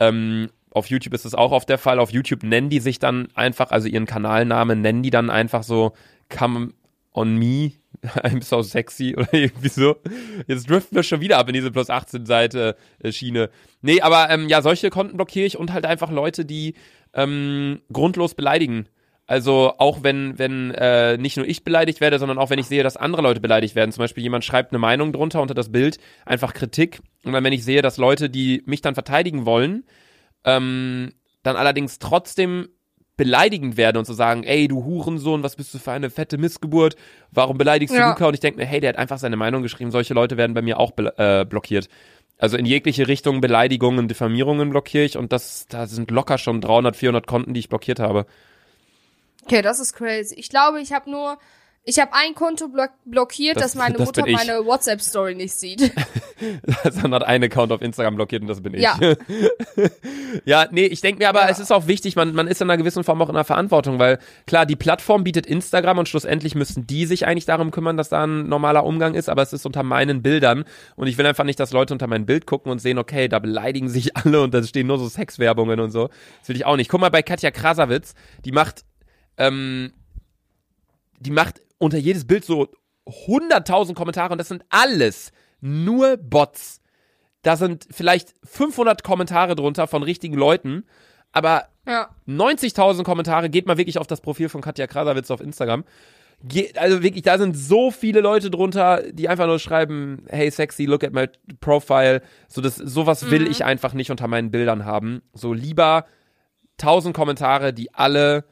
Ähm, 0.00 0.48
auf 0.70 0.86
YouTube 0.86 1.12
ist 1.12 1.26
es 1.26 1.34
auch 1.34 1.52
oft 1.52 1.68
der 1.68 1.76
Fall. 1.76 1.98
Auf 1.98 2.10
YouTube 2.10 2.42
nennen 2.42 2.70
die 2.70 2.80
sich 2.80 2.98
dann 2.98 3.28
einfach, 3.34 3.70
also 3.70 3.88
ihren 3.88 4.06
Kanalnamen 4.06 4.80
nennen 4.80 5.02
die 5.02 5.10
dann 5.10 5.28
einfach 5.28 5.62
so 5.62 5.92
Come 6.32 6.72
on 7.14 7.36
me, 7.36 7.72
I'm 8.02 8.42
so 8.42 8.62
sexy 8.62 9.14
oder 9.16 9.32
irgendwie 9.32 9.68
so. 9.68 9.96
Jetzt 10.46 10.68
driften 10.68 10.96
wir 10.96 11.02
schon 11.02 11.20
wieder 11.20 11.38
ab 11.38 11.48
in 11.48 11.54
diese 11.54 11.70
plus 11.70 11.90
18 11.90 12.26
Seite 12.26 12.76
äh, 13.00 13.12
Schiene. 13.12 13.50
Nee, 13.82 14.00
aber 14.00 14.30
ähm, 14.30 14.48
ja, 14.48 14.62
solche 14.62 14.90
Konten 14.90 15.16
blockiere 15.16 15.46
ich 15.46 15.58
und 15.58 15.72
halt 15.72 15.86
einfach 15.86 16.10
Leute, 16.10 16.44
die 16.44 16.74
ähm, 17.14 17.82
grundlos 17.92 18.34
beleidigen. 18.34 18.88
Also 19.26 19.74
auch 19.78 20.02
wenn, 20.02 20.38
wenn 20.38 20.72
äh, 20.72 21.16
nicht 21.16 21.36
nur 21.36 21.46
ich 21.46 21.64
beleidigt 21.64 22.00
werde, 22.00 22.18
sondern 22.18 22.38
auch 22.38 22.50
wenn 22.50 22.58
ich 22.58 22.66
sehe, 22.66 22.82
dass 22.82 22.96
andere 22.96 23.22
Leute 23.22 23.40
beleidigt 23.40 23.74
werden. 23.74 23.92
Zum 23.92 24.02
Beispiel 24.02 24.22
jemand 24.22 24.44
schreibt 24.44 24.72
eine 24.72 24.78
Meinung 24.78 25.12
drunter 25.12 25.40
unter 25.40 25.54
das 25.54 25.70
Bild, 25.70 25.98
einfach 26.26 26.54
Kritik. 26.54 27.00
Und 27.24 27.32
dann, 27.32 27.44
wenn 27.44 27.52
ich 27.52 27.64
sehe, 27.64 27.82
dass 27.82 27.98
Leute, 27.98 28.28
die 28.28 28.62
mich 28.66 28.80
dann 28.80 28.94
verteidigen 28.94 29.46
wollen, 29.46 29.84
ähm, 30.44 31.12
dann 31.44 31.56
allerdings 31.56 31.98
trotzdem 31.98 32.68
beleidigend 33.16 33.76
werden 33.76 33.98
und 33.98 34.04
zu 34.06 34.12
so 34.12 34.16
sagen, 34.16 34.42
ey, 34.44 34.68
du 34.68 34.84
Hurensohn, 34.84 35.42
was 35.42 35.56
bist 35.56 35.72
du 35.74 35.78
für 35.78 35.92
eine 35.92 36.10
fette 36.10 36.38
Missgeburt? 36.38 36.96
Warum 37.30 37.58
beleidigst 37.58 37.94
Ja. 37.94 38.04
du 38.04 38.08
Luca? 38.10 38.26
Und 38.26 38.34
ich 38.34 38.40
denke 38.40 38.58
mir, 38.60 38.66
hey, 38.66 38.80
der 38.80 38.90
hat 38.90 38.96
einfach 38.96 39.18
seine 39.18 39.36
Meinung 39.36 39.62
geschrieben. 39.62 39.90
Solche 39.90 40.14
Leute 40.14 40.36
werden 40.36 40.54
bei 40.54 40.62
mir 40.62 40.78
auch 40.80 40.92
äh, 40.96 41.44
blockiert. 41.44 41.88
Also 42.38 42.56
in 42.56 42.66
jegliche 42.66 43.06
Richtung 43.06 43.40
Beleidigungen, 43.40 44.08
Diffamierungen 44.08 44.70
blockiere 44.70 45.04
ich 45.04 45.16
und 45.16 45.32
das, 45.32 45.66
da 45.68 45.86
sind 45.86 46.10
locker 46.10 46.38
schon 46.38 46.60
300, 46.60 46.96
400 46.96 47.26
Konten, 47.26 47.54
die 47.54 47.60
ich 47.60 47.68
blockiert 47.68 48.00
habe. 48.00 48.26
Okay, 49.44 49.62
das 49.62 49.78
ist 49.78 49.92
crazy. 49.92 50.34
Ich 50.36 50.48
glaube, 50.48 50.80
ich 50.80 50.92
habe 50.92 51.10
nur, 51.10 51.38
ich 51.84 51.98
habe 51.98 52.12
ein 52.14 52.34
Konto 52.34 52.68
block 52.68 52.90
blockiert, 53.04 53.56
Das- 53.56 53.62
dass 53.64 53.74
meine 53.74 53.96
das 53.96 54.06
Mutter 54.06 54.24
meine 54.30 54.64
WhatsApp-Story 54.64 55.34
nicht 55.34 55.52
sieht. 55.54 55.92
Sondern 56.90 57.14
hat 57.14 57.24
einen 57.24 57.44
Account 57.44 57.72
auf 57.72 57.82
Instagram 57.82 58.16
blockiert 58.16 58.42
und 58.42 58.48
das 58.48 58.60
bin 58.60 58.74
ich. 58.74 58.82
Ja. 58.82 58.98
ja, 60.44 60.66
nee, 60.70 60.86
ich 60.86 61.00
denke 61.00 61.18
mir 61.20 61.28
aber, 61.28 61.42
Ja. 61.42 61.48
es 61.48 61.58
ist 61.58 61.72
auch 61.72 61.86
wichtig, 61.86 62.16
man, 62.16 62.34
man 62.34 62.46
ist 62.46 62.60
in 62.60 62.68
einer 62.70 62.76
gewissen 62.76 63.04
Form 63.04 63.20
auch 63.22 63.28
in 63.28 63.36
einer 63.36 63.44
Verantwortung, 63.44 63.98
weil 63.98 64.18
klar, 64.46 64.66
die 64.66 64.76
Plattform 64.76 65.24
bietet 65.24 65.46
Instagram 65.46 65.98
und 65.98 66.08
schlussendlich 66.08 66.54
müssen 66.54 66.86
die 66.86 67.06
sich 67.06 67.26
eigentlich 67.26 67.46
darum 67.46 67.70
kümmern, 67.70 67.96
dass 67.96 68.08
da 68.08 68.24
ein 68.26 68.48
normaler 68.48 68.84
Umgang 68.84 69.14
ist, 69.14 69.28
aber 69.28 69.42
es 69.42 69.52
ist 69.52 69.66
unter 69.66 69.82
meinen 69.82 70.22
Bildern 70.22 70.64
und 70.96 71.06
ich 71.06 71.18
will 71.18 71.26
einfach 71.26 71.44
nicht, 71.44 71.58
dass 71.60 71.72
Leute 71.72 71.94
unter 71.94 72.06
mein 72.06 72.26
Bild 72.26 72.46
gucken 72.46 72.70
und 72.72 72.78
sehen, 72.80 72.98
okay, 72.98 73.28
da 73.28 73.38
beleidigen 73.38 73.88
sich 73.88 74.16
alle 74.16 74.42
und 74.42 74.54
da 74.54 74.62
stehen 74.62 74.86
nur 74.86 74.98
so 74.98 75.08
Sexwerbungen 75.08 75.80
und 75.80 75.90
so. 75.90 76.08
Das 76.40 76.48
will 76.48 76.56
ich 76.56 76.64
auch 76.64 76.76
nicht. 76.76 76.90
Guck 76.90 77.00
mal 77.00 77.10
bei 77.10 77.22
Katja 77.22 77.50
Krasavitz, 77.50 78.14
die 78.44 78.52
macht, 78.52 78.84
ähm, 79.36 79.92
die 81.20 81.30
macht 81.30 81.60
unter 81.82 81.98
jedes 81.98 82.26
Bild 82.26 82.44
so 82.44 82.68
100.000 83.06 83.94
Kommentare 83.94 84.32
und 84.32 84.38
das 84.38 84.48
sind 84.48 84.64
alles 84.70 85.32
nur 85.60 86.16
Bots. 86.16 86.80
Da 87.42 87.56
sind 87.56 87.88
vielleicht 87.90 88.34
500 88.44 89.02
Kommentare 89.02 89.56
drunter 89.56 89.88
von 89.88 90.04
richtigen 90.04 90.36
Leuten, 90.36 90.84
aber 91.32 91.66
ja. 91.86 92.08
90.000 92.28 93.02
Kommentare, 93.02 93.50
geht 93.50 93.66
mal 93.66 93.78
wirklich 93.78 93.98
auf 93.98 94.06
das 94.06 94.20
Profil 94.20 94.48
von 94.48 94.60
Katja 94.60 94.86
Krasavitz 94.86 95.30
auf 95.32 95.40
Instagram. 95.40 95.84
Ge 96.44 96.72
also 96.76 97.02
wirklich, 97.02 97.22
da 97.22 97.38
sind 97.38 97.56
so 97.56 97.90
viele 97.90 98.20
Leute 98.20 98.50
drunter, 98.50 99.02
die 99.10 99.28
einfach 99.28 99.46
nur 99.46 99.58
schreiben, 99.58 100.24
hey 100.28 100.50
sexy, 100.50 100.84
look 100.84 101.02
at 101.02 101.12
my 101.12 101.28
profile. 101.60 102.22
So 102.46 102.60
das, 102.60 102.76
sowas 102.76 103.30
will 103.30 103.48
ich 103.48 103.64
einfach 103.64 103.92
nicht 103.92 104.12
unter 104.12 104.28
meinen 104.28 104.52
Bildern 104.52 104.84
haben. 104.84 105.22
So 105.32 105.52
lieber 105.52 106.04
1000 106.80 107.14
Kommentare, 107.14 107.72
die 107.72 107.92
alle 107.92 108.44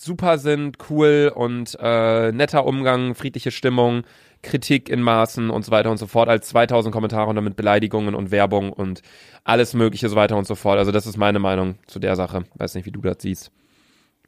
super 0.00 0.38
sind, 0.38 0.78
cool 0.90 1.32
und 1.34 1.76
äh, 1.80 2.32
netter 2.32 2.66
Umgang, 2.66 3.14
friedliche 3.14 3.50
Stimmung, 3.50 4.04
Kritik 4.42 4.88
in 4.88 5.00
Maßen 5.00 5.50
und 5.50 5.64
so 5.64 5.70
weiter 5.70 5.90
und 5.90 5.98
so 5.98 6.06
fort, 6.06 6.28
als 6.28 6.48
2000 6.48 6.92
Kommentare 6.92 7.28
und 7.28 7.36
damit 7.36 7.56
Beleidigungen 7.56 8.14
und 8.14 8.30
Werbung 8.30 8.72
und 8.72 9.02
alles 9.44 9.74
mögliche 9.74 10.08
so 10.08 10.16
weiter 10.16 10.36
und 10.36 10.46
so 10.46 10.54
fort. 10.54 10.78
Also 10.78 10.92
das 10.92 11.06
ist 11.06 11.16
meine 11.16 11.38
Meinung 11.38 11.76
zu 11.86 11.98
der 11.98 12.16
Sache. 12.16 12.44
Weiß 12.56 12.74
nicht, 12.74 12.86
wie 12.86 12.90
du 12.90 13.00
das 13.00 13.16
siehst. 13.20 13.52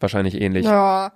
Wahrscheinlich 0.01 0.41
ähnlich. 0.41 0.65
Ja. 0.65 1.13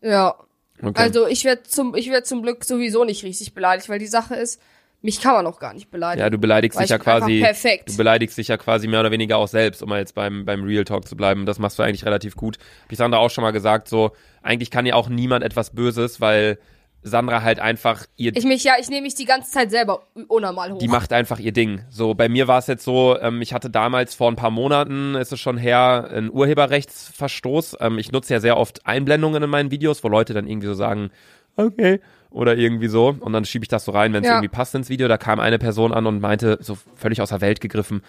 Ja. 0.00 0.34
Okay. 0.82 1.02
Also 1.02 1.26
ich 1.26 1.44
werde 1.44 1.62
zum, 1.62 1.94
ich 1.94 2.10
werd 2.10 2.26
zum 2.26 2.42
Glück 2.42 2.64
sowieso 2.64 3.04
nicht 3.04 3.24
richtig 3.24 3.54
beleidigt, 3.54 3.88
weil 3.88 3.98
die 3.98 4.06
Sache 4.06 4.34
ist, 4.34 4.60
mich 5.04 5.20
kann 5.20 5.34
man 5.34 5.46
auch 5.46 5.58
gar 5.58 5.74
nicht 5.74 5.90
beleidigen. 5.90 6.24
ja, 6.24 6.30
du 6.30 6.38
beleidigst 6.38 6.80
dich 6.80 6.88
ja 6.88 6.96
quasi, 6.96 7.40
perfekt. 7.40 7.90
du 7.90 7.96
beleidigst 7.96 8.38
dich 8.38 8.48
ja 8.48 8.56
quasi 8.56 8.88
mehr 8.88 9.00
oder 9.00 9.10
weniger 9.10 9.36
auch 9.36 9.48
selbst, 9.48 9.82
um 9.82 9.90
mal 9.90 9.98
jetzt 9.98 10.14
beim, 10.14 10.46
beim 10.46 10.64
Real 10.64 10.84
Talk 10.84 11.06
zu 11.06 11.14
bleiben. 11.14 11.44
Das 11.44 11.58
machst 11.58 11.78
du 11.78 11.82
eigentlich 11.82 12.06
relativ 12.06 12.36
gut. 12.36 12.56
Hab 12.84 12.92
ich 12.92 12.96
Sandra 12.96 13.18
auch 13.18 13.28
schon 13.28 13.42
mal 13.42 13.50
gesagt, 13.50 13.86
so, 13.86 14.12
eigentlich 14.42 14.70
kann 14.70 14.86
ja 14.86 14.94
auch 14.94 15.10
niemand 15.10 15.44
etwas 15.44 15.74
Böses, 15.74 16.22
weil 16.22 16.58
Sandra 17.02 17.42
halt 17.42 17.60
einfach 17.60 18.06
ihr 18.16 18.34
Ich 18.34 18.44
mich 18.44 18.64
ja, 18.64 18.72
ich 18.80 18.88
nehme 18.88 19.02
mich 19.02 19.14
die 19.14 19.26
ganze 19.26 19.50
Zeit 19.50 19.70
selber 19.70 20.06
unnormal 20.26 20.72
hoch. 20.72 20.78
die 20.78 20.88
macht 20.88 21.12
einfach 21.12 21.38
ihr 21.38 21.52
Ding. 21.52 21.82
So, 21.90 22.14
bei 22.14 22.30
mir 22.30 22.48
war 22.48 22.58
es 22.58 22.66
jetzt 22.66 22.82
so, 22.82 23.18
ähm, 23.20 23.42
ich 23.42 23.52
hatte 23.52 23.68
damals 23.68 24.14
vor 24.14 24.30
ein 24.30 24.36
paar 24.36 24.50
Monaten, 24.50 25.16
ist 25.16 25.32
es 25.32 25.38
schon 25.38 25.58
her, 25.58 26.08
einen 26.10 26.30
Urheberrechtsverstoß. 26.30 27.76
Ähm, 27.80 27.98
ich 27.98 28.10
nutze 28.10 28.32
ja 28.32 28.40
sehr 28.40 28.56
oft 28.56 28.86
Einblendungen 28.86 29.42
in 29.42 29.50
meinen 29.50 29.70
Videos, 29.70 30.02
wo 30.02 30.08
Leute 30.08 30.32
dann 30.32 30.48
irgendwie 30.48 30.68
so 30.68 30.74
sagen, 30.74 31.10
okay, 31.56 32.00
oder 32.34 32.56
irgendwie 32.56 32.88
so. 32.88 33.14
Und 33.20 33.32
dann 33.32 33.44
schiebe 33.44 33.64
ich 33.64 33.68
das 33.68 33.84
so 33.84 33.92
rein, 33.92 34.12
wenn 34.12 34.22
es 34.24 34.28
Ja. 34.28 34.34
irgendwie 34.34 34.48
passt 34.48 34.74
ins 34.74 34.88
Video. 34.88 35.06
Da 35.06 35.16
kam 35.18 35.38
eine 35.38 35.58
Person 35.58 35.92
an 35.92 36.04
und 36.06 36.20
meinte, 36.20 36.58
so 36.60 36.76
völlig 36.96 37.22
aus 37.22 37.28
der 37.28 37.40
Welt 37.40 37.60
gegriffen, 37.60 38.02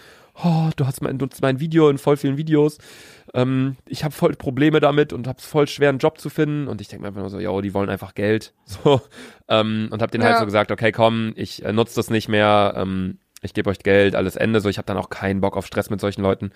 oh, 0.43 0.69
du 0.75 0.87
hast 0.87 1.01
mein, 1.01 1.17
nutzt 1.17 1.41
mein 1.43 1.59
Video 1.59 1.89
in 1.89 1.99
voll 1.99 2.17
vielen 2.17 2.35
Videos. 2.35 2.79
Ähm, 3.35 3.75
ich 3.87 4.03
habe 4.03 4.13
voll 4.15 4.33
Probleme 4.33 4.79
damit 4.79 5.13
und 5.13 5.27
habe 5.27 5.39
voll 5.41 5.67
schwer 5.67 5.89
einen 5.89 5.99
Job 5.99 6.19
zu 6.19 6.29
finden. 6.31 6.67
Und 6.67 6.81
ich 6.81 6.87
denke 6.87 7.03
mir 7.03 7.09
einfach 7.09 7.21
nur 7.21 7.29
so, 7.29 7.39
yo, 7.39 7.61
die 7.61 7.73
wollen 7.75 7.89
einfach 7.89 8.15
Geld. 8.15 8.53
So. 8.65 8.99
Ähm, 9.47 9.89
und 9.91 10.01
habe 10.01 10.11
denen 10.11 10.23
halt 10.23 10.33
Ja. 10.35 10.39
so 10.39 10.45
gesagt, 10.45 10.71
okay, 10.71 10.91
komm, 10.91 11.33
ich 11.35 11.63
äh, 11.63 11.71
nutze 11.71 11.95
das 11.95 12.09
nicht 12.09 12.27
mehr. 12.27 12.73
Ähm, 12.75 13.19
ich 13.43 13.53
gebe 13.53 13.69
euch 13.69 13.79
Geld, 13.79 14.15
alles 14.15 14.35
Ende. 14.35 14.59
So, 14.59 14.69
ich 14.69 14.79
habe 14.79 14.87
dann 14.87 14.97
auch 14.97 15.11
keinen 15.11 15.39
Bock 15.39 15.55
auf 15.55 15.67
Stress 15.67 15.91
mit 15.91 16.01
solchen 16.01 16.23
Leuten. 16.23 16.51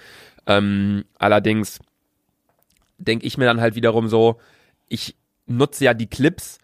Ähm, 0.47 1.05
allerdings 1.19 1.77
denke 2.97 3.27
ich 3.27 3.37
mir 3.37 3.45
dann 3.45 3.61
halt 3.61 3.75
wiederum 3.75 4.07
so, 4.07 4.39
ich 4.87 5.15
nutze 5.45 5.85
ja 5.85 5.93
die 5.93 6.07
Clips 6.07 6.57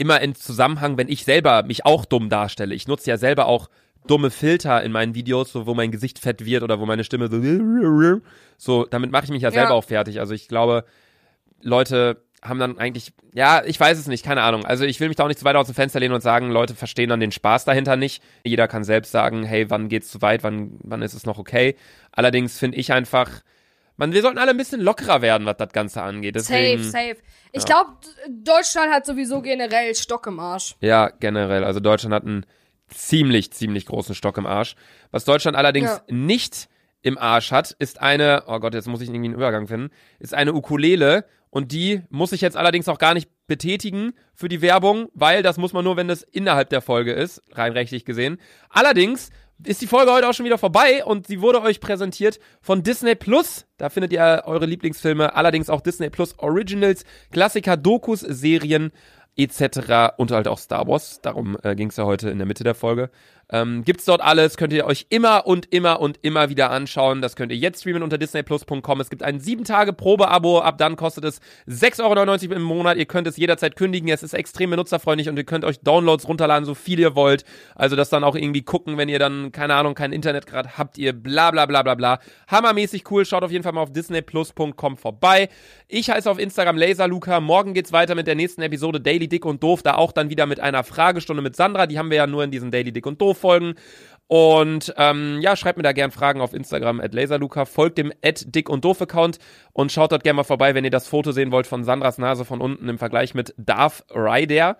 immer 0.00 0.20
in 0.20 0.34
Zusammenhang, 0.34 0.96
wenn 0.96 1.08
ich 1.08 1.24
selber 1.24 1.62
mich 1.62 1.84
auch 1.84 2.04
dumm 2.06 2.30
darstelle. 2.30 2.74
Ich 2.74 2.88
nutze 2.88 3.10
ja 3.10 3.18
selber 3.18 3.46
auch 3.46 3.68
dumme 4.06 4.30
Filter 4.30 4.82
in 4.82 4.92
meinen 4.92 5.14
Videos, 5.14 5.52
so 5.52 5.66
wo 5.66 5.74
mein 5.74 5.90
Gesicht 5.90 6.18
fett 6.18 6.44
wird 6.46 6.62
oder 6.62 6.80
wo 6.80 6.86
meine 6.86 7.04
Stimme 7.04 7.28
so 7.28 8.30
so, 8.56 8.84
damit 8.86 9.10
mache 9.12 9.24
ich 9.24 9.30
mich 9.30 9.42
ja 9.42 9.50
selber 9.50 9.70
Ja. 9.70 9.74
auch 9.74 9.84
fertig. 9.84 10.18
Also 10.18 10.32
ich 10.32 10.48
glaube, 10.48 10.84
Leute 11.62 12.22
haben 12.42 12.58
dann 12.58 12.78
eigentlich, 12.78 13.12
ja, 13.34 13.62
ich 13.66 13.78
weiß 13.78 13.98
es 13.98 14.06
nicht, 14.06 14.24
keine 14.24 14.40
Ahnung. 14.42 14.64
Also 14.64 14.84
ich 14.84 14.98
will 15.00 15.08
mich 15.08 15.16
da 15.18 15.24
auch 15.24 15.28
nicht 15.28 15.38
zu 15.38 15.44
weit 15.44 15.56
aus 15.56 15.66
dem 15.66 15.74
Fenster 15.74 16.00
lehnen 16.00 16.14
und 16.14 16.22
sagen, 16.22 16.50
Leute 16.50 16.74
verstehen 16.74 17.10
dann 17.10 17.20
den 17.20 17.32
Spaß 17.32 17.66
dahinter 17.66 17.96
nicht. 17.96 18.22
Jeder 18.44 18.66
kann 18.68 18.82
selbst 18.84 19.12
sagen, 19.12 19.44
hey, 19.44 19.68
wann 19.68 19.90
geht's 19.90 20.10
zu 20.10 20.22
weit, 20.22 20.42
wann, 20.42 20.78
wann 20.82 21.02
ist 21.02 21.12
es 21.12 21.26
noch 21.26 21.38
okay. 21.38 21.76
Allerdings 22.12 22.58
finde 22.58 22.78
ich 22.78 22.92
einfach, 22.94 23.42
man, 24.00 24.12
wir 24.12 24.22
sollten 24.22 24.38
alle 24.38 24.50
ein 24.52 24.56
bisschen 24.56 24.80
lockerer 24.80 25.20
werden, 25.22 25.46
was 25.46 25.58
das 25.58 25.72
Ganze 25.72 26.02
angeht. 26.02 26.34
Deswegen, 26.34 26.82
safe, 26.82 27.08
safe. 27.08 27.16
Ich 27.52 27.64
glaube, 27.66 27.90
Deutschland 28.28 28.90
hat 28.92 29.04
sowieso 29.04 29.42
generell 29.42 29.94
Stock 29.94 30.26
im 30.26 30.40
Arsch. 30.40 30.74
Ja, 30.80 31.10
generell. 31.10 31.64
Also 31.64 31.80
Deutschland 31.80 32.14
hat 32.14 32.24
einen 32.24 32.46
ziemlich, 32.88 33.52
ziemlich 33.52 33.86
großen 33.86 34.14
Stock 34.14 34.38
im 34.38 34.46
Arsch. 34.46 34.74
Was 35.10 35.24
Deutschland 35.26 35.56
allerdings 35.56 35.90
Ja. 35.90 36.02
nicht 36.08 36.68
im 37.02 37.18
Arsch 37.18 37.52
hat, 37.52 37.76
ist 37.78 38.00
eine, 38.00 38.44
oh 38.46 38.58
Gott, 38.58 38.74
jetzt 38.74 38.88
muss 38.88 39.02
ich 39.02 39.08
irgendwie 39.08 39.26
einen 39.26 39.34
Übergang 39.34 39.66
finden, 39.66 39.90
ist 40.18 40.34
eine 40.34 40.54
Ukulele 40.54 41.24
und 41.50 41.72
die 41.72 42.02
muss 42.08 42.32
ich 42.32 42.40
jetzt 42.40 42.56
allerdings 42.56 42.88
auch 42.88 42.98
gar 42.98 43.12
nicht 43.14 43.28
betätigen 43.46 44.12
für 44.34 44.48
die 44.48 44.62
Werbung, 44.62 45.08
weil 45.12 45.42
das 45.42 45.58
muss 45.58 45.72
man 45.72 45.84
nur, 45.84 45.96
wenn 45.96 46.08
das 46.08 46.22
innerhalb 46.22 46.70
der 46.70 46.80
Folge 46.80 47.12
ist, 47.12 47.42
rein 47.52 47.72
rechtlich 47.72 48.04
gesehen. 48.04 48.38
Allerdings 48.70 49.30
ist 49.64 49.82
die 49.82 49.86
Folge 49.86 50.12
heute 50.12 50.28
auch 50.28 50.34
schon 50.34 50.46
wieder 50.46 50.58
vorbei 50.58 51.04
und 51.04 51.26
sie 51.26 51.40
wurde 51.40 51.62
euch 51.62 51.80
präsentiert 51.80 52.40
von 52.60 52.82
Disney 52.82 53.14
Plus. 53.14 53.66
Da 53.76 53.88
findet 53.88 54.12
ihr 54.12 54.42
eure 54.46 54.66
Lieblingsfilme, 54.66 55.34
allerdings 55.34 55.70
auch 55.70 55.80
Disney 55.80 56.10
Plus 56.10 56.38
Originals, 56.38 57.04
Klassiker, 57.30 57.76
Dokus, 57.76 58.20
Serien 58.20 58.92
etc. 59.36 60.14
und 60.16 60.30
halt 60.30 60.48
auch 60.48 60.58
Star 60.58 60.86
Wars. 60.86 61.20
Darum 61.22 61.56
äh, 61.62 61.74
ging 61.74 61.88
es 61.88 61.96
ja 61.96 62.04
heute 62.04 62.30
in 62.30 62.38
der 62.38 62.46
Mitte 62.46 62.64
der 62.64 62.74
Folge. 62.74 63.10
Ähm, 63.52 63.84
gibt's 63.84 64.04
dort 64.04 64.20
alles, 64.20 64.56
könnt 64.56 64.72
ihr 64.72 64.86
euch 64.86 65.06
immer 65.10 65.46
und 65.46 65.72
immer 65.72 66.00
und 66.00 66.18
immer 66.22 66.50
wieder 66.50 66.70
anschauen. 66.70 67.20
Das 67.20 67.34
könnt 67.34 67.50
ihr 67.50 67.58
jetzt 67.58 67.80
streamen 67.80 68.02
unter 68.02 68.16
disneyplus.com. 68.16 69.00
Es 69.00 69.10
gibt 69.10 69.22
ein 69.22 69.40
7-Tage-Probe-Abo, 69.40 70.60
ab 70.60 70.78
dann 70.78 70.96
kostet 70.96 71.24
es 71.24 71.40
6,99 71.68 72.00
Euro 72.44 72.54
im 72.54 72.62
Monat. 72.62 72.96
Ihr 72.96 73.06
könnt 73.06 73.26
es 73.26 73.36
jederzeit 73.36 73.74
kündigen, 73.74 74.08
es 74.08 74.22
ist 74.22 74.34
extrem 74.34 74.70
benutzerfreundlich 74.70 75.28
und 75.28 75.36
ihr 75.36 75.44
könnt 75.44 75.64
euch 75.64 75.80
Downloads 75.80 76.28
runterladen, 76.28 76.64
so 76.64 76.74
viel 76.74 77.00
ihr 77.00 77.16
wollt. 77.16 77.44
Also 77.74 77.96
das 77.96 78.08
dann 78.08 78.22
auch 78.22 78.36
irgendwie 78.36 78.62
gucken, 78.62 78.98
wenn 78.98 79.08
ihr 79.08 79.18
dann, 79.18 79.50
keine 79.50 79.74
Ahnung, 79.74 79.94
kein 79.94 80.12
Internet 80.12 80.46
gerade 80.46 80.78
habt, 80.78 80.96
ihr 80.98 81.12
bla 81.12 81.50
bla 81.50 81.66
bla 81.66 81.82
bla 81.82 81.94
bla. 81.96 82.20
Hammermäßig 82.48 83.10
cool, 83.10 83.26
schaut 83.26 83.42
auf 83.42 83.50
jeden 83.50 83.64
Fall 83.64 83.72
mal 83.72 83.82
auf 83.82 83.92
disneyplus.com 83.92 84.96
vorbei. 84.96 85.48
Ich 85.88 86.08
heiße 86.08 86.30
auf 86.30 86.38
Instagram 86.38 86.76
LaserLuca. 86.76 87.40
Morgen 87.40 87.74
geht's 87.74 87.92
weiter 87.92 88.14
mit 88.14 88.28
der 88.28 88.36
nächsten 88.36 88.62
Episode 88.62 89.00
Daily 89.00 89.26
Dick 89.26 89.44
und 89.44 89.62
Doof, 89.62 89.82
da 89.82 89.94
auch 89.94 90.12
dann 90.12 90.30
wieder 90.30 90.46
mit 90.46 90.60
einer 90.60 90.84
Fragestunde 90.84 91.42
mit 91.42 91.56
Sandra. 91.56 91.86
Die 91.86 91.98
haben 91.98 92.10
wir 92.10 92.18
ja 92.18 92.26
nur 92.28 92.44
in 92.44 92.52
diesen 92.52 92.70
Daily 92.70 92.92
Dick 92.92 93.06
und 93.06 93.20
Doof 93.20 93.39
Folgen. 93.40 93.74
Und 94.30 94.94
ähm, 94.96 95.40
ja, 95.40 95.56
schreibt 95.56 95.76
mir 95.76 95.82
da 95.82 95.90
gern 95.90 96.12
Fragen 96.12 96.40
auf 96.40 96.54
Instagram 96.54 97.00
at 97.00 97.12
laserluca, 97.14 97.64
folgt 97.64 97.98
dem 97.98 98.12
at 98.24 98.44
dick 98.54 98.68
und 98.68 98.84
doof 98.84 99.02
Account 99.02 99.40
und 99.72 99.90
schaut 99.90 100.12
dort 100.12 100.22
gerne 100.22 100.36
mal 100.36 100.44
vorbei, 100.44 100.76
wenn 100.76 100.84
ihr 100.84 100.92
das 100.92 101.08
Foto 101.08 101.32
sehen 101.32 101.50
wollt 101.50 101.66
von 101.66 101.82
Sandras 101.82 102.16
Nase 102.16 102.44
von 102.44 102.60
unten 102.60 102.88
im 102.88 102.96
Vergleich 102.96 103.34
mit 103.34 103.52
Darth 103.56 104.04
Ryder. 104.14 104.76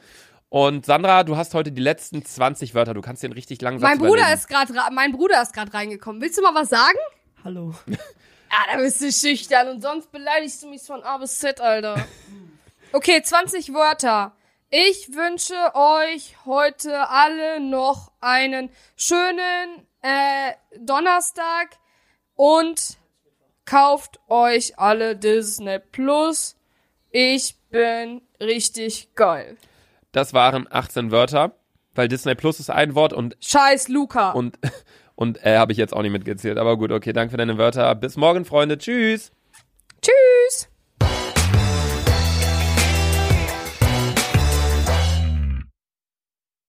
Und 0.51 0.87
Sandra, 0.87 1.25
du 1.25 1.37
hast 1.37 1.55
heute 1.55 1.73
die 1.73 1.81
letzten 1.81 2.25
20 2.25 2.77
Wörter. 2.77 2.95
Du 2.95 3.01
kannst 3.01 3.25
den 3.25 3.33
richtig 3.33 3.61
langsam 3.61 3.89
Mein 3.89 3.99
Bruder 3.99 4.33
ist 4.33 4.49
gerade 4.49 4.73
mein 4.93 5.11
Bruder 5.11 5.43
ist 5.43 5.53
gerade 5.53 5.75
reingekommen. 5.75 6.23
Willst 6.23 6.39
du 6.39 6.43
mal 6.43 6.55
was 6.55 6.69
sagen? 6.69 6.99
Hallo. 7.43 7.75
Ja, 7.87 7.97
da 8.73 8.79
bist 8.79 9.01
du 9.01 9.11
schüchtern 9.11 9.69
und 9.69 9.83
sonst 9.83 10.13
beleidigst 10.13 10.63
du 10.63 10.69
mich 10.69 10.83
von 10.83 11.03
A 11.03 11.19
bis 11.19 11.41
Z, 11.41 11.61
Alter. 11.61 12.05
Okay, 12.93 13.21
20 13.21 13.73
Wörter. 13.73 14.33
Ich 14.73 15.17
wünsche 15.17 15.75
euch 15.75 16.37
heute 16.47 17.09
alle 17.09 17.59
noch 17.59 18.13
einen 18.21 18.71
schönen 18.95 19.85
äh, 20.01 20.53
Donnerstag 20.79 21.71
und 22.37 22.97
kauft 23.65 24.21
euch 24.29 24.79
alle 24.79 25.17
Disney 25.17 25.81
Plus. 25.81 26.57
Ich 27.11 27.57
bin 27.71 28.23
richtig 28.41 29.13
geil. 29.17 29.57
Das 30.13 30.35
waren 30.35 30.69
18 30.71 31.11
Wörter, 31.11 31.57
weil 31.97 32.07
Disney 32.07 32.37
Plus 32.37 32.61
ist 32.61 32.71
ein 32.71 32.95
Wort 32.95 33.13
und 33.13 33.37
Scheiß 33.41 33.89
Luca. 33.89 34.31
und 34.31 34.57
und 35.17 35.45
äh, 35.45 35.59
habe 35.59 35.73
ich 35.73 35.79
jetzt 35.79 35.93
auch 35.93 36.03
nicht 36.03 36.13
mitgezählt. 36.13 36.59
Aber 36.59 36.77
gut, 36.79 36.93
okay, 36.93 37.13
danke 37.13 37.33
für 37.33 37.39
deine 37.39 37.59
Wörter. 37.59 37.93
Bis 37.97 38.17
morgen, 38.17 38.45
Freunde. 38.45 38.79
Tschüss. 38.79 39.33
Tschüss. 40.01 40.70